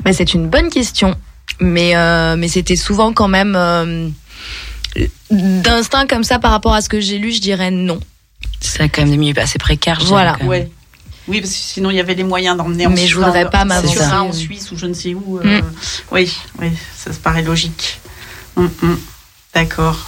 [0.05, 1.15] Bah, c'est une bonne question,
[1.61, 4.09] mais euh, mais c'était souvent quand même euh,
[5.31, 8.01] d'instinct comme ça par rapport à ce que j'ai lu, je dirais non.
[8.61, 10.01] C'est quand même des milieux assez précaires.
[10.01, 10.37] je Voilà.
[10.39, 10.49] même.
[10.49, 10.71] Ouais.
[11.29, 13.51] Oui, parce que sinon il y avait les moyens d'emmener en Mais je Suisse- voudrais
[13.51, 14.01] pas m'avancer.
[14.13, 15.39] en Suisse ou je ne sais où.
[15.45, 15.61] euh,
[16.13, 18.01] Oui, oui, ça se paraît logique.
[18.57, 18.99] Hum, hum.
[19.55, 19.99] D'accord.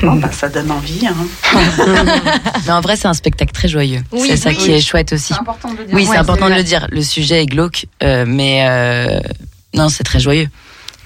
[0.00, 1.04] Bon, bah, ça donne envie.
[1.08, 1.16] Hein.
[2.66, 4.00] Mais en vrai, c'est un spectacle très joyeux.
[4.12, 4.56] Oui, c'est ça oui.
[4.56, 5.32] qui est chouette aussi.
[5.34, 5.94] C'est important de le dire.
[5.96, 6.86] Oui, c'est Ouais, important de le dire.
[6.90, 9.18] Le sujet est glauque, euh, mais euh,
[9.74, 10.48] non, c'est très joyeux.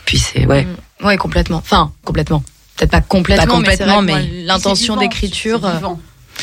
[0.04, 0.66] Puis c'est ouais.
[1.02, 1.56] Ouais, complètement.
[1.58, 2.44] Enfin, complètement.
[2.76, 5.60] Peut-être pas complètement, Pas mais complètement, mais- l'intention C'est vivant, d'écriture.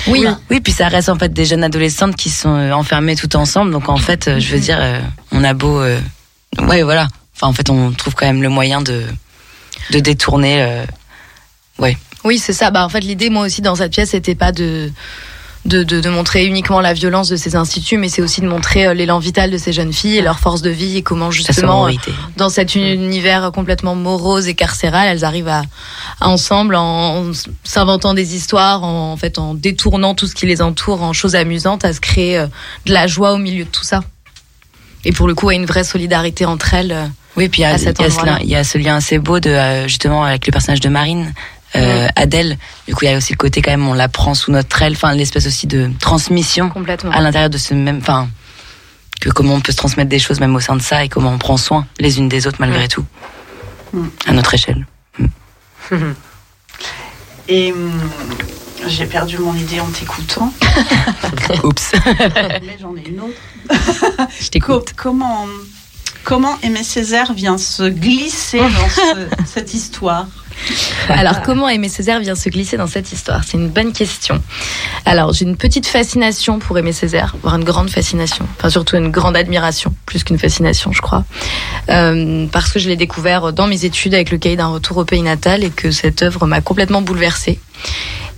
[0.07, 0.25] Oui.
[0.49, 3.71] Oui, puis ça reste en fait des jeunes adolescentes qui sont euh, enfermées toutes ensemble.
[3.71, 4.99] Donc en fait, euh, je veux dire, euh,
[5.31, 7.07] on a beau, ouais, voilà.
[7.35, 9.03] Enfin, en fait, on trouve quand même le moyen de
[9.91, 10.83] de détourner.
[11.79, 11.97] ouais.
[12.23, 12.69] Oui, c'est ça.
[12.69, 14.91] Bah, en fait, l'idée, moi aussi, dans cette pièce, c'était pas de,
[15.65, 18.87] de, de, de montrer uniquement la violence de ces instituts, mais c'est aussi de montrer
[18.87, 21.85] euh, l'élan vital de ces jeunes filles et leur force de vie et comment, justement,
[21.87, 21.91] euh,
[22.37, 25.63] dans cet univers complètement morose et carcéral, elles arrivent à,
[26.21, 27.31] à ensemble, en
[27.63, 31.35] s'inventant des histoires, en, en fait, en détournant tout ce qui les entoure en choses
[31.35, 32.47] amusantes, à se créer euh,
[32.85, 34.01] de la joie au milieu de tout ça.
[35.05, 36.95] Et pour le coup, à une vraie solidarité entre elles.
[37.37, 39.39] Oui, puis il y y a ce lien- il y a ce lien assez beau
[39.39, 41.33] de justement avec le personnage de Marine.
[41.75, 42.57] Euh, Adèle,
[42.87, 44.81] du coup il y a aussi le côté quand même on la prend sous notre
[44.81, 47.11] aile, enfin l'espèce aussi de transmission Complètement.
[47.11, 48.27] à l'intérieur de ce même, enfin
[49.21, 51.31] que comment on peut se transmettre des choses même au sein de ça et comment
[51.31, 53.05] on prend soin les unes des autres malgré tout
[53.91, 54.07] Mm.
[54.27, 54.85] à notre échelle.
[57.47, 57.91] Et hum,
[58.87, 60.53] j'ai perdu mon idée en t'écoutant.
[61.63, 61.91] Oups.
[62.05, 63.39] Mais j'en ai une autre.
[64.39, 64.93] Je t'écoute.
[64.95, 65.47] comment,
[66.23, 70.27] comment Aimé Césaire vient se glisser dans ce- cette histoire?
[71.09, 73.43] Alors, comment Aimé Césaire vient se glisser dans cette histoire?
[73.43, 74.41] C'est une bonne question.
[75.05, 79.09] Alors, j'ai une petite fascination pour Aimé Césaire, voire une grande fascination, enfin surtout une
[79.09, 81.25] grande admiration, plus qu'une fascination, je crois,
[81.89, 85.05] Euh, parce que je l'ai découvert dans mes études avec le cahier d'un retour au
[85.05, 87.59] pays natal et que cette œuvre m'a complètement bouleversée.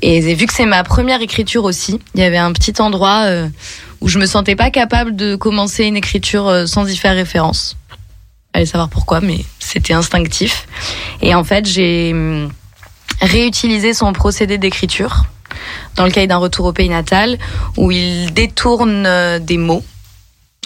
[0.02, 3.48] Et vu que c'est ma première écriture aussi, il y avait un petit endroit euh,
[4.00, 7.78] où je me sentais pas capable de commencer une écriture euh, sans y faire référence.
[8.54, 10.68] Allez savoir pourquoi, mais c'était instinctif.
[11.22, 12.52] Et en fait, j'ai hum,
[13.22, 15.24] réutilisé son procédé d'écriture
[15.96, 17.38] dans le cahier d'un retour au pays natal,
[17.78, 19.84] où il détourne euh, des mots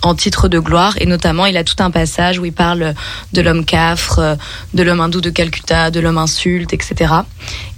[0.05, 2.93] en titre de gloire, et notamment il a tout un passage où il parle
[3.33, 4.35] de l'homme cafre, euh,
[4.73, 7.13] de l'homme hindou de Calcutta, de l'homme insulte, etc.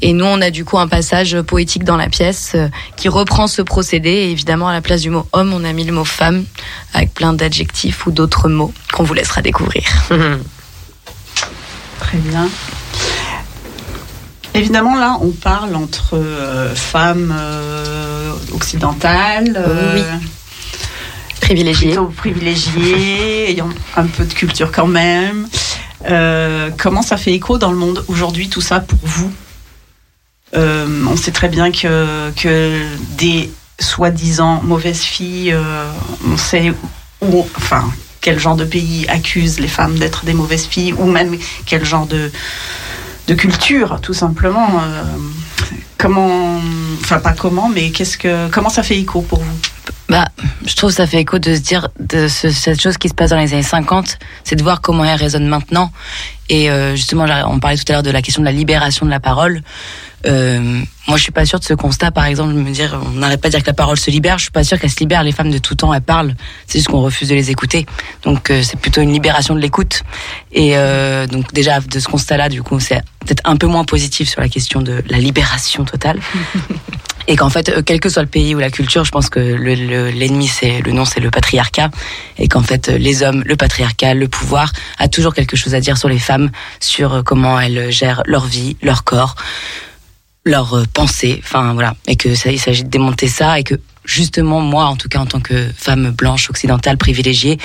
[0.01, 3.47] Et nous, on a du coup un passage poétique dans la pièce euh, qui reprend
[3.47, 6.05] ce procédé, et évidemment à la place du mot homme, on a mis le mot
[6.05, 6.43] femme,
[6.93, 9.83] avec plein d'adjectifs ou d'autres mots qu'on vous laissera découvrir.
[11.99, 12.47] Très bien.
[14.57, 20.01] Évidemment, là, on parle entre euh, femmes euh, occidentales, euh,
[21.39, 21.89] Privilégié.
[21.89, 22.11] plutôt
[23.47, 25.47] ayant un peu de culture quand même.
[26.09, 29.31] Euh, comment ça fait écho dans le monde aujourd'hui, tout ça, pour vous
[30.55, 32.79] Euh, On sait très bien que, que
[33.17, 35.89] des soi-disant mauvaises filles, euh,
[36.25, 36.73] on sait
[37.21, 41.35] où, enfin, quel genre de pays accuse les femmes d'être des mauvaises filles, ou même
[41.65, 42.31] quel genre de,
[43.27, 44.81] de culture, tout simplement.
[45.97, 46.61] Comment,
[47.01, 49.57] enfin pas comment, mais qu'est-ce que, comment ça fait écho pour vous
[50.09, 50.25] Bah,
[50.65, 53.31] je trouve ça fait écho de se dire de ce- cette chose qui se passe
[53.31, 55.91] dans les années 50, c'est de voir comment elle résonne maintenant.
[56.49, 59.11] Et euh, justement, on parlait tout à l'heure de la question de la libération de
[59.11, 59.61] la parole.
[60.25, 63.19] Euh, moi, je suis pas sûre de ce constat, par exemple, de me dire, on
[63.19, 64.37] n'arrête pas de dire que la parole se libère.
[64.37, 65.23] Je suis pas sûre qu'elle se libère.
[65.23, 66.35] Les femmes de tout temps, elles parlent.
[66.67, 67.85] C'est juste qu'on refuse de les écouter.
[68.23, 70.03] Donc, euh, c'est plutôt une libération de l'écoute.
[70.53, 74.29] Et euh, donc, déjà, de ce constat-là, du coup, c'est peut-être un peu moins positif
[74.29, 76.19] sur la question de la libération totale.
[77.27, 79.39] et qu'en fait, euh, quel que soit le pays ou la culture, je pense que
[79.39, 81.91] l'ennemi, le, c'est le nom, c'est le patriarcat,
[82.37, 85.81] et qu'en fait, euh, les hommes, le patriarcat, le pouvoir, a toujours quelque chose à
[85.81, 86.49] dire sur les femmes,
[86.79, 89.35] sur euh, comment elles gèrent leur vie, leur corps,
[90.45, 93.75] leurs pensées, enfin voilà, et que ça, il s'agit de démonter ça, et que
[94.05, 97.57] justement moi, en tout cas en tant que femme blanche occidentale privilégiée,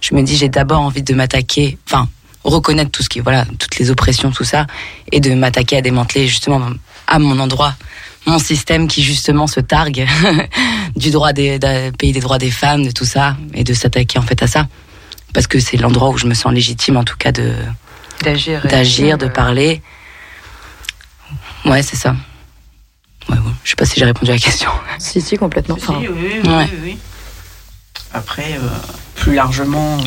[0.00, 2.08] je me dis j'ai d'abord envie de m'attaquer, enfin
[2.42, 4.66] reconnaître tout ce qui voilà toutes les oppressions tout ça
[5.12, 6.70] et de m'attaquer à démanteler justement
[7.06, 7.74] à mon endroit
[8.26, 10.06] mon système qui justement se targue
[10.96, 11.58] du droit des,
[11.98, 14.68] pays des droits des femmes, de tout ça, et de s'attaquer en fait à ça,
[15.32, 17.52] parce que c'est l'endroit où je me sens légitime en tout cas de
[18.22, 19.80] d'agir, d'agir, de parler.
[21.64, 22.14] Ouais, c'est ça.
[23.28, 23.52] Ouais, ouais.
[23.64, 24.70] Je sais pas si j'ai répondu à la question.
[24.98, 25.78] Si, si, complètement.
[25.78, 26.98] Si, oui, oui, oui, oui.
[28.12, 28.68] Après, euh,
[29.14, 29.96] plus largement.
[29.98, 30.02] euh,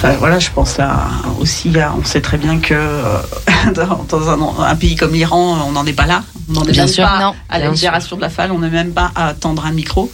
[0.00, 1.08] Enfin, voilà, je pense là
[1.40, 3.18] aussi, à- on sait très bien que euh,
[3.74, 6.22] dans, dans un, un pays comme l'Iran, on n'en est pas là.
[6.48, 8.60] On n'en est Bien même sûr, pas non, à la libération de la femme, on
[8.60, 10.10] n'est même pas à tendre un micro.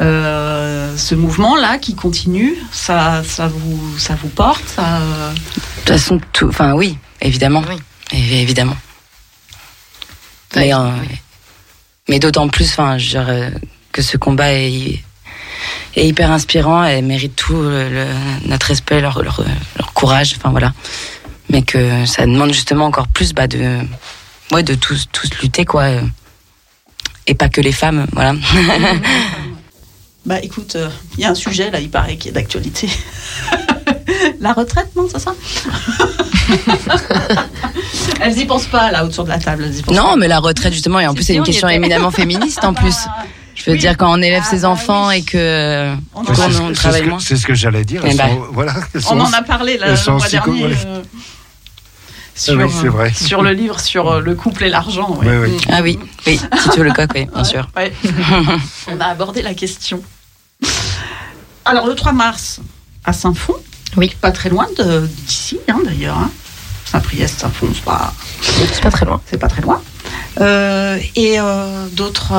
[0.00, 5.38] Euh, ce mouvement-là qui continue, ça, ça, vous, ça vous porte ça, euh, De
[5.84, 7.76] toute façon, tout, enfin oui, évidemment, Oui.
[8.12, 8.76] Évidemment.
[10.56, 10.90] Mais, euh,
[12.08, 12.96] mais d'autant plus, enfin,
[13.92, 15.02] que ce combat est,
[15.96, 19.42] est hyper inspirant et mérite tout le, le- notre respect, leur, leur,
[19.78, 20.72] leur courage, enfin voilà.
[21.50, 23.78] Mais que ça demande justement encore plus bah, de,
[24.52, 25.82] ouais, de tous, tous lutter, quoi.
[25.82, 26.00] euh,
[27.26, 28.34] Et pas que les femmes, voilà.
[30.24, 30.88] Bah écoute, euh,
[31.18, 32.88] il y a un sujet là, il paraît, qui est d'actualité.
[34.40, 35.34] la retraite, non, c'est ça?
[38.20, 39.64] Elles y pensent pas là autour de la table.
[39.64, 40.16] elles y pensent non, pas.
[40.16, 41.76] mais la retraite, justement, et en plus, c'est une question était.
[41.76, 42.94] éminemment féministe en plus.
[43.64, 43.78] Je veux Oui.
[43.78, 45.18] dire, quand on élève Ah, ses bah enfants oui.
[45.18, 47.18] et que On en C'est a- ce- on travaille moins.
[47.20, 48.02] C'est ce que j'allais dire.
[48.04, 48.28] Eh elles ben.
[48.28, 50.66] sont- voilà, elles On sont- en a parlé là, le mois dernier.
[50.66, 50.76] ouais.
[50.86, 51.02] euh,
[52.34, 53.12] sur, oui, c'est vrai.
[53.14, 55.10] sur le livre sur euh, le couple et l'argent.
[55.16, 55.26] ouais.
[55.28, 55.50] Oui, oui.
[55.56, 55.70] Mm.
[55.72, 57.68] Ah oui, oui, Tito Lecoq, oui, bien Ouais, sûr.
[57.76, 57.92] ouais.
[58.88, 60.02] On a abordé la question.
[61.64, 62.60] Alors, le 3 mars,
[63.04, 63.54] à Saint-Fond,
[63.96, 64.14] Oui.
[64.20, 66.18] pas très loin de- d'ici, hein, d'ailleurs.
[66.18, 66.30] hein.
[66.86, 69.20] Saint-Priest, Saint-Fond, c'est pas, C'est pas très loin.
[69.30, 69.80] c'est pas très loin.
[70.40, 72.32] Euh, et euh, d'autres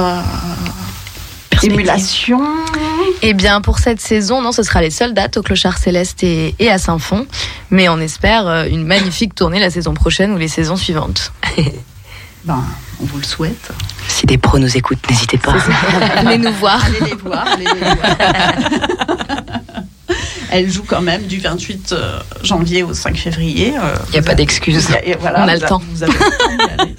[1.63, 2.41] euh, émulations.
[3.21, 6.55] Eh bien, pour cette saison, non, ce sera les seules dates au Clochard Céleste et,
[6.59, 7.25] et à Saint-Fond.
[7.69, 11.31] Mais on espère euh, une magnifique tournée la saison prochaine ou les saisons suivantes.
[12.45, 12.61] Ben,
[13.01, 13.71] on vous le souhaite.
[14.09, 15.53] Si des pros nous écoutent, n'hésitez pas.
[16.23, 16.83] Venez nous voir.
[16.83, 17.47] Allez les voir.
[17.47, 18.17] allez les voir.
[20.51, 23.73] Elle joue quand même du 28 euh, janvier au 5 février.
[23.81, 24.89] euh, Il n'y a vous pas d'excuse.
[25.21, 25.81] Voilà, On a le temps.
[25.89, 26.95] vous avez le temps d'y aller.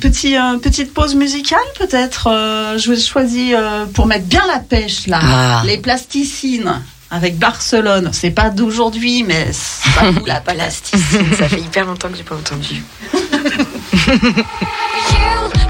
[0.00, 2.28] Petit, euh, petite pause musicale peut-être.
[2.28, 5.20] euh, je vous ai choisi euh, pour mettre bien la pêche là.
[5.22, 5.62] Ah.
[5.66, 6.80] Les plasticines
[7.10, 8.08] avec Barcelone.
[8.12, 11.26] C'est pas d'aujourd'hui, mais ça fout la plasticine.
[11.38, 12.82] Ça fait hyper longtemps que j'ai pas entendu.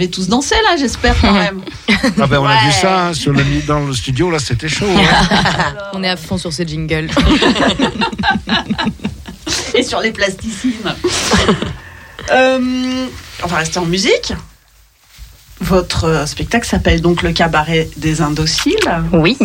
[0.00, 1.60] avez tous dansé là, j'espère quand même.
[2.20, 4.86] Ah ben, on a vu ça hein, sur le, dans le studio, là c'était chaud.
[4.88, 5.74] hein.
[5.92, 7.08] On est à fond sur ce jingle.
[9.74, 10.74] Et sur les plasticides.
[12.30, 13.06] Euh,
[13.42, 14.32] on va rester en musique.
[15.60, 18.76] Votre euh, spectacle s'appelle donc Le Cabaret des Indociles.
[19.12, 19.36] Oui.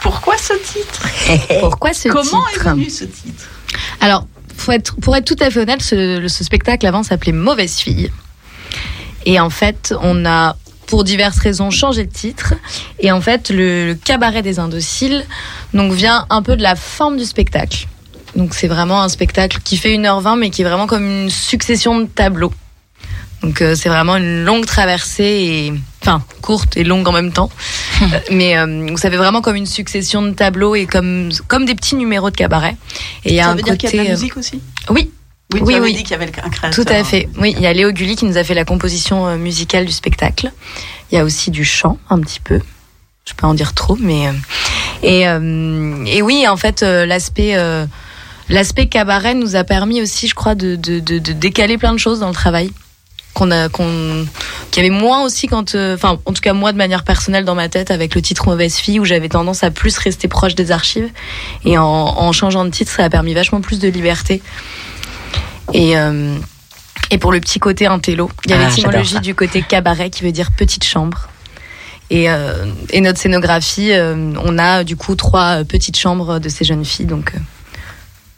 [0.00, 1.08] Pourquoi ce titre?
[1.60, 2.66] Pourquoi ce Comment titre?
[2.66, 3.44] est venu ce titre?
[4.00, 4.26] Alors,
[4.56, 8.10] faut être, pour être tout à fait honnête, ce, ce spectacle avant s'appelait Mauvaise fille.
[9.24, 10.56] Et en fait, on a,
[10.86, 12.54] pour diverses raisons, changé de titre.
[12.98, 15.24] Et en fait, le, le cabaret des indociles
[15.72, 17.86] donc, vient un peu de la forme du spectacle.
[18.36, 22.00] Donc, c'est vraiment un spectacle qui fait 1h20, mais qui est vraiment comme une succession
[22.00, 22.52] de tableaux.
[23.42, 27.50] Donc, euh, c'est vraiment une longue traversée, et, enfin, courte et longue en même temps.
[28.02, 31.64] Euh, mais euh, donc, ça fait vraiment comme une succession de tableaux et comme, comme
[31.64, 32.76] des petits numéros de cabaret.
[33.24, 34.36] Et il y a Ça un veut dire côté, qu'il y a de la musique
[34.36, 34.60] aussi?
[34.90, 35.10] Oui,
[35.54, 35.94] Oui, tu Oui, avais oui.
[35.94, 36.70] dit qu'il y avait un créateur.
[36.84, 37.28] tout à fait.
[37.38, 39.92] Oui, il y a Léo Gulli qui nous a fait la composition euh, musicale du
[39.92, 40.52] spectacle.
[41.10, 42.60] Il y a aussi du chant, un petit peu.
[43.26, 44.32] Je peux en dire trop, mais euh,
[45.02, 47.86] et euh, et oui, en fait, euh, l'aspect euh,
[48.50, 51.98] l'aspect cabaret nous a permis aussi, je crois, de, de, de, de décaler plein de
[51.98, 52.70] choses dans le travail
[53.32, 54.26] qu'on a qu'on
[54.70, 57.44] qu'il y avait moins aussi quand euh, enfin en tout cas moi de manière personnelle
[57.44, 60.54] dans ma tête avec le titre mauvaise fille où j'avais tendance à plus rester proche
[60.54, 61.08] des archives
[61.64, 64.40] et en, en changeant de titre ça a permis vachement plus de liberté
[65.72, 66.36] et euh,
[67.10, 70.22] et pour le petit côté intello il y a Ah, l'étymologie du côté cabaret qui
[70.24, 71.28] veut dire petite chambre.
[72.10, 76.64] Et, euh, et notre scénographie euh, on a du coup trois petites chambres de ces
[76.64, 77.32] jeunes filles donc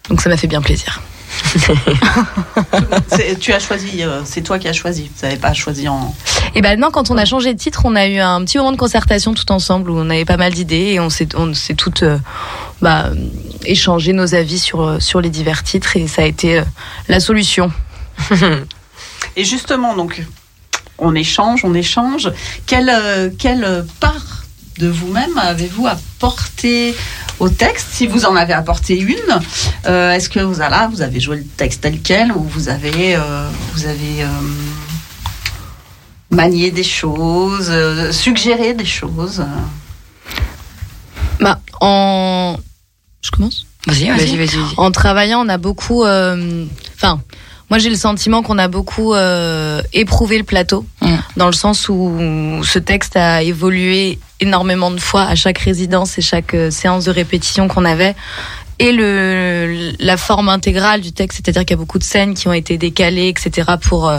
[0.09, 1.03] donc ça m'a fait bien plaisir
[3.41, 5.11] Tu as choisi, euh, c'est toi qui as choisi.
[5.15, 6.15] Vous n'avez pas choisi en.
[6.55, 8.73] Et ben non, quand on a changé de titre, on a eu un petit moment
[8.73, 11.75] de concertation tout ensemble où on avait pas mal d'idées et on s'est on s'est
[11.75, 12.19] toutes euh,
[12.83, 13.11] bah,
[13.65, 16.65] échangé nos avis sur euh, sur les divers titres et ça a été euh,
[17.09, 17.71] la solution.
[19.37, 20.23] Et justement, donc,
[20.99, 22.31] on échange, on échange.
[22.67, 24.45] Quelle, euh, quelle part
[24.79, 26.95] de vous-même avez-vous apporté
[27.39, 29.15] au texte Si vous en avez apporté une,
[29.87, 33.17] euh, est-ce que vous, là, vous avez joué le texte tel quel ou vous avez,
[33.17, 34.27] euh, vous avez euh,
[36.31, 39.45] manié des choses, euh, suggéré des choses
[41.41, 42.57] Bah en
[43.23, 43.67] je commence?
[43.87, 44.59] Vas-y, Vas-y, vas-y.
[44.79, 46.05] En travaillant, on a beaucoup.
[46.05, 46.65] euh,
[46.97, 47.21] Enfin,
[47.71, 51.17] moi j'ai le sentiment qu'on a beaucoup euh, éprouvé le plateau, Mm.
[51.37, 56.23] dans le sens où ce texte a évolué énormément de fois à chaque résidence et
[56.23, 58.15] chaque euh, séance de répétition qu'on avait.
[58.79, 62.47] Et le, la forme intégrale du texte, c'est-à-dire qu'il y a beaucoup de scènes qui
[62.47, 64.19] ont été décalées, etc., pour, euh,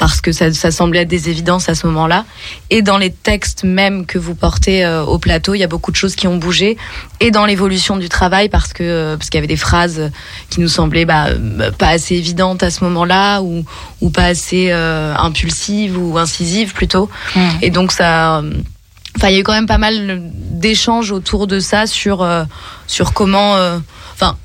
[0.00, 2.24] parce que ça, ça semblait être des évidences à ce moment-là.
[2.70, 5.90] Et dans les textes même que vous portez euh, au plateau, il y a beaucoup
[5.90, 6.78] de choses qui ont bougé.
[7.20, 10.10] Et dans l'évolution du travail, parce que euh, parce qu'il y avait des phrases
[10.48, 11.26] qui nous semblaient bah,
[11.76, 13.62] pas assez évidentes à ce moment-là, ou,
[14.00, 17.10] ou pas assez euh, impulsives ou incisives plutôt.
[17.36, 17.40] Mm.
[17.60, 18.42] Et donc ça.
[19.16, 22.44] Enfin, il y a eu quand même pas mal d'échanges autour de ça sur euh,
[22.86, 23.78] sur comment, euh,
[24.14, 24.36] enfin,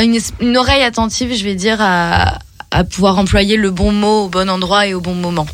[0.00, 2.38] une, oreille attentive, je vais dire, à,
[2.70, 5.46] à pouvoir employer le bon mot au bon endroit et au bon moment.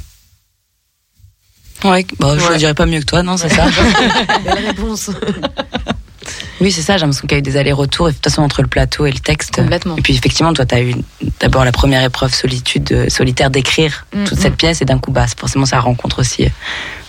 [1.85, 2.53] Ouais, bah, je Ouais.
[2.53, 3.66] le dirais pas mieux que toi, non, c'est ça
[4.45, 5.11] Belle réponse.
[6.61, 8.43] Oui, c'est ça, j'ai l'impression qu'il y a eu des allers-retours, et de toute façon,
[8.43, 9.55] entre le plateau et le texte.
[9.57, 9.97] Complètement.
[9.97, 10.95] Et puis, effectivement, toi, tu as eu
[11.39, 14.43] d'abord la première épreuve solitude, euh, solitaire d'écrire Mm, toute mm.
[14.43, 16.49] cette pièce, et d'un coup, bah, forcément, ça rencontre aussi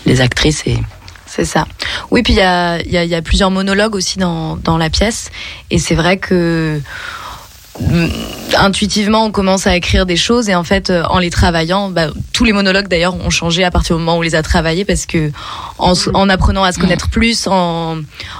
[0.05, 0.61] les actrices.
[0.67, 0.77] Et
[1.29, 1.65] C'est ça.
[2.09, 4.55] Oui, puis il y a, il y, a, il y a plusieurs monologues aussi dans,
[4.57, 5.29] dans la pièce.
[5.69, 6.81] Et c'est vrai que
[7.79, 8.07] mm,
[8.57, 12.07] intuitivement, on commence à écrire des choses et en fait, euh, en les travaillant, bah,
[12.33, 14.85] tous les monologues d'ailleurs ont changé à partir du moment où on les a travaillés
[14.85, 15.31] parce que
[15.77, 17.97] en, apprenant à se connaître plus, en,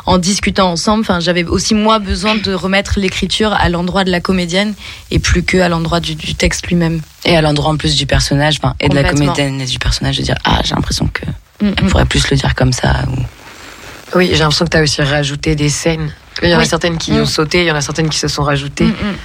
[0.07, 4.19] en discutant ensemble, enfin, j'avais aussi moi besoin de remettre l'écriture à l'endroit de la
[4.19, 4.73] comédienne
[5.11, 7.01] et plus que à l'endroit du, du texte lui-même.
[7.23, 10.23] Et à l'endroit en plus du personnage, et de la comédienne et du personnage, de
[10.23, 11.21] dire Ah, j'ai l'impression que
[11.61, 11.89] Mm, elle mm.
[11.89, 12.93] pourrait plus le dire comme ça.
[13.11, 16.11] ou- Oui, j'ai l'impression que tu as aussi rajouté des scènes.
[16.41, 17.21] Il y en a certaines qui Mm.
[17.21, 19.15] ont sauté, il y en a certaines qui se sont rajoutées Mm, mm.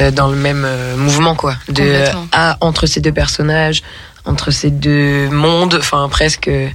[0.00, 1.54] euh, dans le même euh, mouvement, quoi.
[1.68, 2.26] De Complètement.
[2.32, 3.82] à, entre ces deux personnages,
[4.24, 6.48] entre ces deux mondes, enfin presque.
[6.48, 6.68] euh,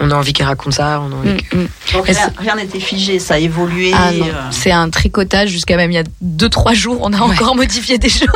[0.00, 1.68] On a envie qu'elle raconte ça, on a envie Mm, que- mm.
[1.92, 3.92] Donc rien n'était figé, ça a évolué.
[3.94, 6.98] Ah euh, c'est un tricotage jusqu'à même il y a deux trois jours.
[7.02, 8.26] On a encore modifié des choses.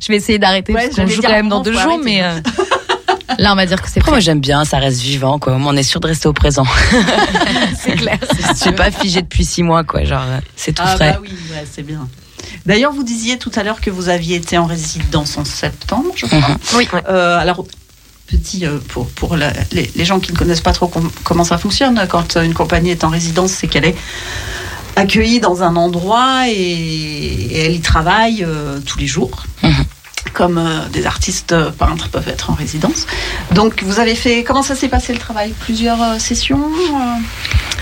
[0.00, 2.02] Je vais essayer d'arrêter Ouais, parce qu'on joue quand même dans deux jours, arrêter.
[2.04, 2.40] mais euh,
[3.38, 5.54] là on va dire que c'est moi, j'aime bien, ça reste vivant, quoi.
[5.58, 6.66] On est sûr de rester au présent.
[7.80, 8.18] C'est clair.
[8.52, 10.04] Je suis pas figée depuis six mois, quoi.
[10.04, 10.22] Genre,
[10.56, 11.12] c'est tout Ah frais.
[11.14, 12.06] bah oui, ouais, c'est bien.
[12.66, 16.26] D'ailleurs, vous disiez tout à l'heure que vous aviez été en résidence en septembre, je
[16.26, 16.38] crois.
[16.38, 16.56] Mhm.
[16.76, 16.88] Oui.
[17.08, 17.64] Euh, alors,
[18.28, 21.44] petit, euh, pour, pour la- les, les gens qui ne connaissent pas trop com- comment
[21.44, 23.96] ça fonctionne, quand euh, une compagnie est en résidence, c'est qu'elle est
[24.96, 29.44] accueillies dans un endroit et, et elles y travaillent euh, tous les jours.
[30.32, 33.06] Comme euh, des artistes euh, peintres peuvent être en résidence.
[33.52, 34.44] Donc, vous avez fait.
[34.44, 35.52] Comment ça s'est passé le travail?
[35.60, 37.20] Plusieurs euh, sessions euh?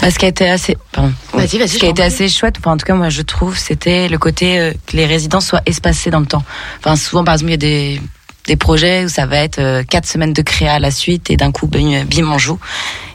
[0.00, 1.12] Bah, ce qui a été assez, pardon.
[1.34, 3.56] Vas-y, vas-y, Ce qui a été assez chouette, enfin, en tout cas, moi, je trouve,
[3.58, 6.42] c'était le côté euh, que les résidents soient espacés dans le temps.
[6.78, 8.00] Enfin, souvent, par exemple, il y a des,
[8.46, 11.36] des projets où ça va être euh, quatre semaines de créa à la suite et
[11.36, 12.58] d'un coup, bim, bim, on joue.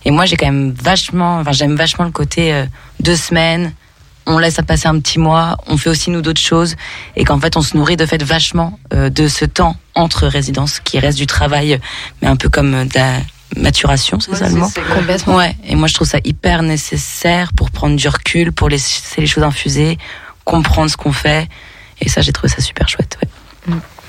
[0.06, 2.66] Et moi, j'ai quand même vachement, enfin, j'aime vachement le côté euh,
[3.00, 3.74] deux semaines,
[4.26, 6.76] on laisse ça passer un petit mois, on fait aussi nous d'autres choses,
[7.16, 10.80] et qu'en fait on se nourrit de fait vachement euh, de ce temps entre résidences
[10.80, 11.80] qui reste du travail,
[12.22, 13.20] mais un peu comme euh, de la
[13.56, 14.70] maturation, c'est ça le mot?
[14.74, 15.36] c'est complètement.
[15.36, 19.28] Ouais, et moi je trouve ça hyper nécessaire pour prendre du recul, pour laisser les
[19.28, 19.98] choses infuser,
[20.44, 21.48] comprendre ce qu'on fait,
[22.02, 23.18] et ça j'ai trouvé ça super chouette.
[23.22, 23.30] Ouais.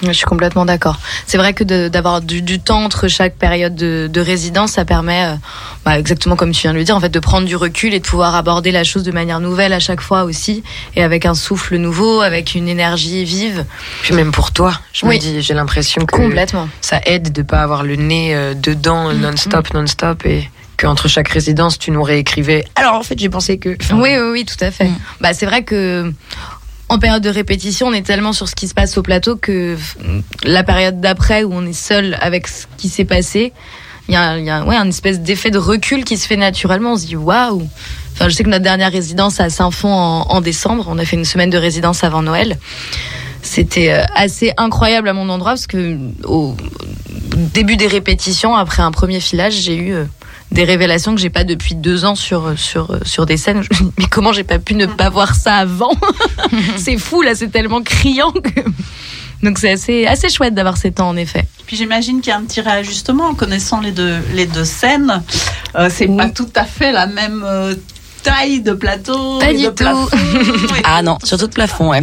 [0.03, 0.99] Je suis complètement d'accord.
[1.27, 5.25] C'est vrai que d'avoir du, du temps entre chaque période de, de résidence, ça permet,
[5.25, 5.35] euh,
[5.85, 8.01] bah, exactement comme tu viens de le dire, en fait, de prendre du recul et
[8.01, 10.63] de pouvoir aborder la chose de manière nouvelle à chaque fois aussi,
[10.97, 13.65] et avec un souffle nouveau, avec une énergie vive.
[14.03, 15.17] Puis même pour toi, je Oui.
[15.17, 16.69] me dis, j'ai l'impression que Complètement.
[16.81, 21.29] ça aide de pas avoir le nez euh, dedans Mm, non-stop, non-stop et qu'entre chaque
[21.29, 22.65] résidence, tu nous réécrivais.
[22.75, 23.77] Alors en fait, j'ai pensé que.
[23.81, 24.91] Enfin, Oui, oui, oui, tout à fait.
[25.21, 26.13] Bah, c'est vrai que
[26.89, 29.77] en période de répétition, on est tellement sur ce qui se passe au plateau que
[30.45, 33.53] la période d'après où on est seul avec ce qui s'est passé,
[34.09, 36.93] il y a, y a ouais, un espèce d'effet de recul qui se fait naturellement.
[36.93, 37.69] On se dit waouh.
[38.13, 41.17] Enfin, je sais que notre dernière résidence à Saint-Fond en, en décembre, on a fait
[41.17, 42.57] une semaine de résidence avant Noël.
[43.43, 46.57] C'était euh, assez incroyable à mon endroit parce que au
[47.53, 50.05] début des répétitions, après un premier filage, j'ai eu euh,
[50.53, 53.63] des révélations que j'ai pas depuis deux ans sur sur sur des scènes.
[53.63, 55.93] Je me dis, mais comment j'ai pas pu ne pas voir ça avant
[56.77, 58.61] C'est fou là, c'est tellement criant que.
[59.43, 61.45] Donc c'est assez assez chouette d'avoir ces temps en effet.
[61.67, 65.23] Puis j'imagine qu'il y a un petit réajustement en connaissant les deux, les deux scènes.
[65.75, 67.75] Euh, c'est pas tout à fait la même euh,
[68.23, 69.39] taille de plateau.
[69.39, 69.75] Pas du de tout.
[69.75, 70.09] plafond.
[70.85, 72.01] Ah non, surtout de plafond, ouais.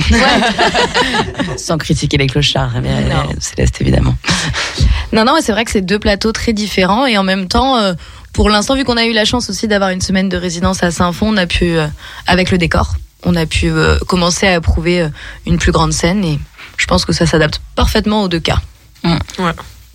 [1.58, 3.30] Sans critiquer les clochards, eh bien, Non.
[3.30, 4.16] euh, Céleste évidemment.
[5.12, 7.78] Non non, mais c'est vrai que c'est deux plateaux très différents et en même temps.
[7.78, 7.94] euh,
[8.34, 10.92] pour l'instant, vu qu'on a eu la chance aussi d'avoir une semaine de résidence à
[10.92, 11.88] Saint-Fond, on a pu, euh,
[12.28, 15.10] avec le décor, on a pu euh, commencer à approuver euh,
[15.46, 16.40] une plus grande scène et
[16.78, 18.60] je pense que ça s'adapte parfaitement aux deux cas.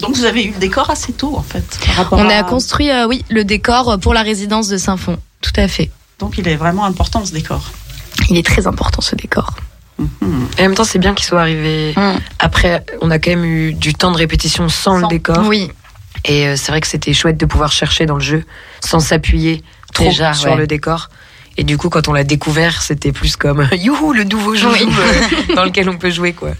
[0.00, 1.64] Donc vous avez eu le décor assez tôt en fait.
[1.96, 5.18] par On à- a construit, euh, oui, le décor pour la résidence de Saint-Fond.
[5.40, 5.90] Tout à fait.
[6.20, 7.62] Donc il est vraiment important ce décor.
[8.30, 9.50] Il est très important ce décor.
[10.00, 11.92] Et en même temps, c'est bien qu'il soit arrivé.
[12.38, 15.38] Après, on a quand même eu du temps de répétition sans, le décor.
[15.46, 15.72] Oui.
[16.24, 18.44] Et euh, c'est vrai que c'était chouette de pouvoir chercher dans le jeu
[18.84, 19.62] sans s'appuyer
[19.94, 20.56] trop Déjà, sur ouais.
[20.56, 21.08] le décor.
[21.56, 24.88] Et du coup, quand on l'a découvert, c'était plus comme youhou, le nouveau jeu Oui.
[25.56, 26.50] dans lequel on peut jouer, quoi.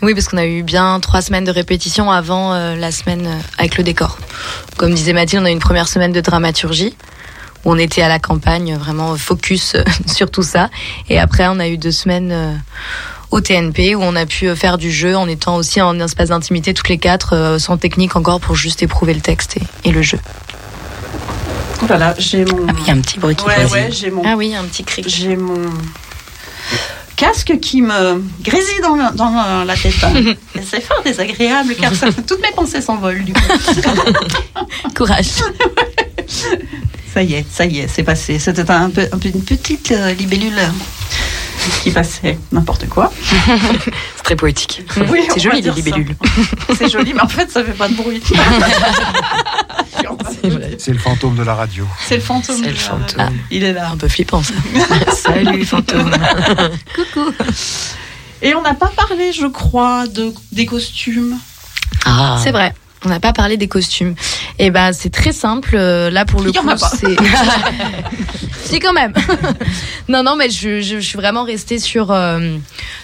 [0.00, 3.38] Oui, parce qu'on a eu bien trois semaines de répétition avant euh, la semaine euh,
[3.58, 4.16] avec le décor.
[4.76, 6.94] Comme disait Mathilde, on a eu une première semaine de dramaturgie
[7.64, 10.70] où on était à la campagne, vraiment focus sur tout ça.
[11.08, 12.54] Et après, on a eu deux semaines euh,
[13.30, 16.28] au TNP où on a pu euh, faire du jeu en étant aussi en espace
[16.30, 19.92] d'intimité toutes les quatre, euh, sans technique encore pour juste éprouver le texte et, et
[19.92, 20.18] le jeu.
[21.82, 22.66] Voilà, j'ai mon.
[22.80, 24.22] Il y a un petit bruit qui Ouais, ouais, j'ai mon.
[24.26, 25.04] Ah oui, un petit cri.
[25.06, 25.70] J'ai mon
[27.16, 29.94] casque qui me grésille dans, la- dans la- la tête.
[30.70, 33.40] C'est fort désagréable car ça, toutes mes pensées s'envolent du coup.
[34.96, 35.26] Courage.
[37.12, 38.38] Ça y est, ça y est, c'est passé.
[38.38, 40.60] C'était un peu, un peu une petite euh, libellule
[41.82, 43.12] qui passait n'importe quoi.
[44.16, 44.82] C'est très poétique.
[45.10, 46.16] Oui, c'est joli, les libellules.
[46.76, 48.22] C'est joli, mais en fait, ça fait pas de bruit.
[50.78, 51.86] C'est le fantôme de la radio.
[52.06, 52.60] C'est le fantôme.
[52.62, 53.18] C'est le fantôme.
[53.18, 53.90] Ah, il est là.
[53.90, 54.54] Un peu flippant ça.
[55.12, 56.10] Salut, fantôme.
[56.94, 57.32] Coucou.
[58.42, 61.38] Et on n'a pas parlé, je crois, de, des costumes.
[62.04, 62.38] Ah.
[62.42, 62.72] C'est vrai.
[63.04, 64.14] On n'a pas parlé des costumes.
[64.58, 65.74] Et ben c'est très simple.
[65.74, 66.68] euh, Là pour le Il coup,
[66.98, 67.16] c'est.
[68.64, 69.12] si quand même.
[70.08, 72.56] non non mais je, je, je suis vraiment restée sur euh,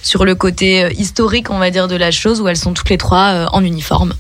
[0.03, 2.91] sur le côté euh, historique on va dire de la chose où elles sont toutes
[2.91, 4.15] les trois euh, en uniforme.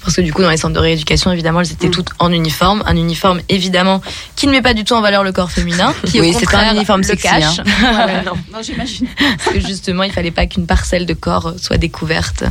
[0.00, 1.72] Parce que du coup, dans les centres de rééducation, évidemment, elles Mm.
[1.72, 2.84] étaient toutes en uniforme.
[2.86, 4.00] Un uniforme, évidemment,
[4.36, 5.92] qui ne met pas du tout en valeur le corps féminin.
[6.06, 7.58] Qui, Oui, c'est un uniforme le sexy, cache.
[7.58, 7.64] hein.
[7.80, 8.22] Voilà.
[8.22, 9.08] non, j'imagine.
[9.44, 12.44] Parce que justement, il fallait pas qu'une parcelle de corps soit découverte.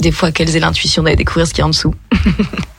[0.00, 1.94] Des fois, qu'elles aient l'intuition d'aller découvrir ce qu'il y a en dessous.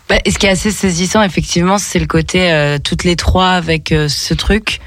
[0.10, 3.52] Bah, et ce qui est assez saisissant, effectivement, c'est le côté euh, toutes les trois
[3.52, 4.82] avec euh, ce truc.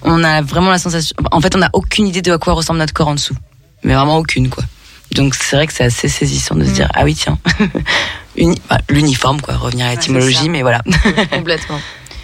[0.00, 1.14] On a vraiment la sensation.
[1.32, 3.36] En fait, on n'a aucune idée de à quoi ressemble notre corps en dessous,
[3.84, 4.64] mais vraiment aucune, quoi.
[5.14, 7.38] Donc c'est vrai que c'est assez saisissant de se dire ah oui tiens,
[8.38, 10.80] Uni- bah, l'uniforme quoi, revenir à l'étymologie, mais voilà.
[11.30, 11.78] Complètement.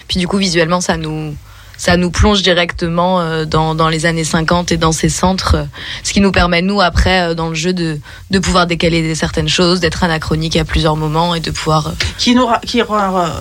[0.09, 1.37] Puis du coup, visuellement, ça nous,
[1.79, 5.65] ça nous plonge directement euh, dans, dans les années 50 et dans ces centres, euh,
[6.03, 7.99] ce qui nous permet, nous, après, euh, dans le jeu, de,
[8.31, 11.93] de pouvoir décaler certaines choses, d'être anachronique à plusieurs moments et de pouvoir...
[12.19, 13.41] Qui, nous, ra- qui ra-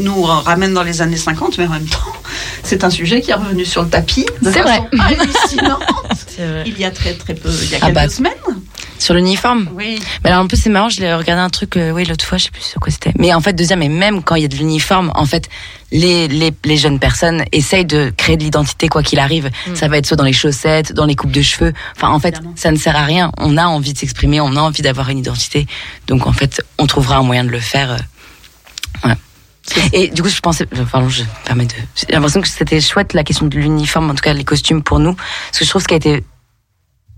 [0.00, 1.98] nous ramène dans les années 50, mais en même temps,
[2.62, 5.82] c'est un sujet qui est revenu sur le tapis de C'est façon hallucinante.
[6.36, 6.64] C'est vrai.
[6.66, 8.08] Il y a très très peu, il y a Ah quelques bah.
[8.10, 8.32] semaines.
[8.98, 9.98] Sur l'uniforme Oui.
[10.24, 12.38] Mais alors en plus c'est marrant, je l'ai regardé un truc, euh, oui l'autre fois,
[12.38, 13.12] je sais plus sur quoi c'était.
[13.18, 15.48] Mais en fait de dire, mais même quand il y a de l'uniforme, en fait
[15.92, 19.50] les, les, les jeunes personnes essayent de créer de l'identité quoi qu'il arrive.
[19.74, 21.72] Ça va être soit dans les chaussettes, dans les coupes de cheveux.
[21.96, 22.52] Enfin en fait Évidemment.
[22.56, 23.30] ça ne sert à rien.
[23.38, 25.66] On a envie de s'exprimer, on a envie d'avoir une identité.
[26.08, 27.92] Donc en fait on trouvera un moyen de le faire.
[27.92, 27.96] euh,
[29.02, 29.16] voilà.
[29.92, 32.80] Et du coup, je pensais, euh, pardon, je me permets de, j'ai l'impression que c'était
[32.80, 35.70] chouette la question de l'uniforme, en tout cas les costumes pour nous, parce que je
[35.70, 36.22] trouve ce qui a été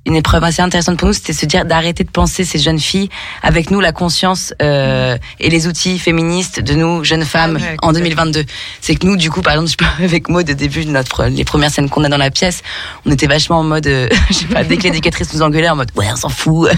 [0.09, 3.10] une épreuve assez intéressante pour nous, c'était se dire d'arrêter de penser ces jeunes filles
[3.43, 7.76] avec nous la conscience euh, et les outils féministes de nous jeunes femmes Ah ouais,
[7.82, 8.44] en 2022.
[8.80, 11.26] C'est que nous, du coup, par exemple, je peux avec Maud, au début de notre
[11.26, 12.62] les premières scènes qu'on a dans la pièce,
[13.05, 15.76] on était vachement en mode, euh, je sais pas, dès que l'éducatrice nous engueulait, en
[15.76, 16.70] mode ouais, on s'en fout.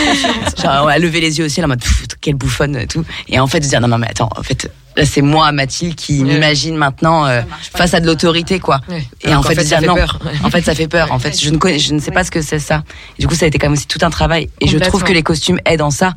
[0.62, 3.04] Genre, on a levé les yeux aussi, en mode Pff, quelle bouffonne et tout.
[3.28, 4.70] Et en fait, se dire non, non, mais attends, en fait.
[4.98, 7.42] Là, c'est moi, Mathilde, qui m'imagine maintenant euh,
[7.72, 8.80] face à de l'autorité, quoi.
[9.22, 9.94] Et en fait, ça dire fait non.
[9.94, 10.18] peur.
[10.42, 11.12] En fait, ça fait peur.
[11.12, 12.82] En fait, je ne connais, je ne sais pas ce que c'est ça.
[13.16, 14.50] Et du coup, ça a été quand même aussi tout un travail.
[14.60, 16.14] Et je trouve que les costumes aident en ça.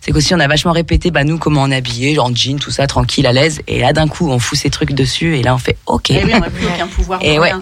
[0.00, 2.58] C'est qu'aussi, on a vachement répété, bah, nous, comment on est habillé, genre en jean,
[2.58, 3.60] tout ça, tranquille, à l'aise.
[3.68, 5.36] Et là, d'un coup, on fout ces trucs dessus.
[5.36, 6.10] Et là, on fait OK.
[6.10, 7.20] Et oui, on n'a plus aucun pouvoir.
[7.22, 7.52] Et ouais.
[7.52, 7.60] ouais,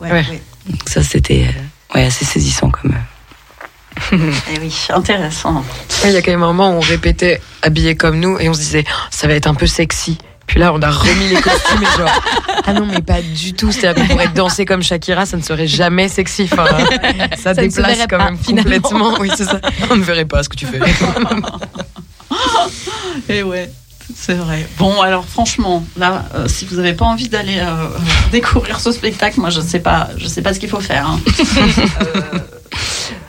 [0.00, 0.12] ouais, Ouais.
[0.12, 0.42] ouais.
[0.68, 2.94] Donc ça, c'était euh, ouais, assez saisissant comme.
[4.12, 5.64] Et oui, intéressant.
[6.04, 8.54] Il y a quand même un moment où on répétait habillé comme nous et on
[8.54, 10.18] se disait Oh, ça va être un peu sexy.
[10.46, 12.10] Puis là, on a remis les costumes et genre
[12.64, 13.70] ah non mais pas du tout.
[13.70, 16.48] C'est-à-dire qu'on pourrait danser comme Shakira, ça ne serait jamais sexy.
[16.50, 16.64] Enfin,
[17.36, 18.80] ça, Ça ne déplace quand pas, même finalement.
[18.80, 19.14] complètement.
[19.20, 19.60] Oui, c'est ça.
[19.90, 20.80] On ne verrait pas ce que tu fais.
[23.28, 23.70] Et ouais.
[24.16, 24.66] C'est vrai.
[24.78, 27.88] Bon, alors franchement, là, euh, si vous n'avez pas envie d'aller euh,
[28.32, 31.06] découvrir ce spectacle, moi, je sais pas, je sais pas ce qu'il faut faire.
[31.08, 31.20] hein.
[31.58, 32.22] Euh,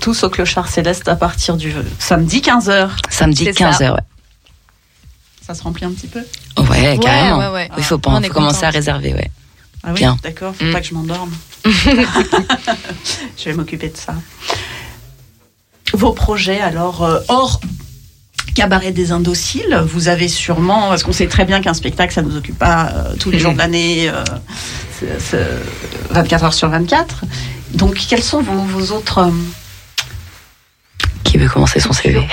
[0.00, 2.90] tous au clochard céleste à partir du samedi 15h.
[3.10, 3.84] Samedi C'est 15 ça.
[3.84, 4.00] h ouais.
[5.46, 6.20] Ça se remplit un petit peu
[6.70, 7.38] Ouais, carrément.
[7.38, 7.70] ouais, ouais.
[7.76, 9.30] Il faut, est faut commencer à réserver, ouais.
[9.82, 10.16] Ah oui, Bien.
[10.22, 10.72] d'accord, faut Mm.
[10.72, 11.30] pas que je m'endorme.
[11.64, 14.14] je vais m'occuper de ça.
[15.92, 17.60] Vos projets, alors, euh, hors
[18.54, 22.28] cabaret des indociles, vous avez sûrement, parce qu'on sait très bien qu'un spectacle, ça ne
[22.28, 24.24] nous occupe pas euh, tous les jours de l'année, euh,
[24.98, 25.46] c'est- c'est
[26.10, 27.24] 24 heures sur 24.
[27.74, 29.18] Donc, quels sont vos, vos autres...
[29.18, 29.30] euh,
[31.24, 32.26] Qui veut commencer son CV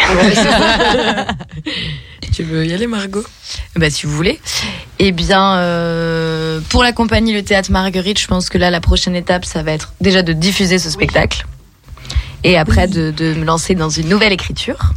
[2.34, 3.24] tu veux y aller, Margot?
[3.76, 4.40] Bah, si vous voulez.
[5.00, 9.16] Eh bien, euh, pour la compagnie Le Théâtre Marguerite, je pense que là, la prochaine
[9.16, 11.46] étape, ça va être déjà de diffuser ce spectacle.
[12.44, 14.94] Et après, de, de me lancer dans une nouvelle écriture.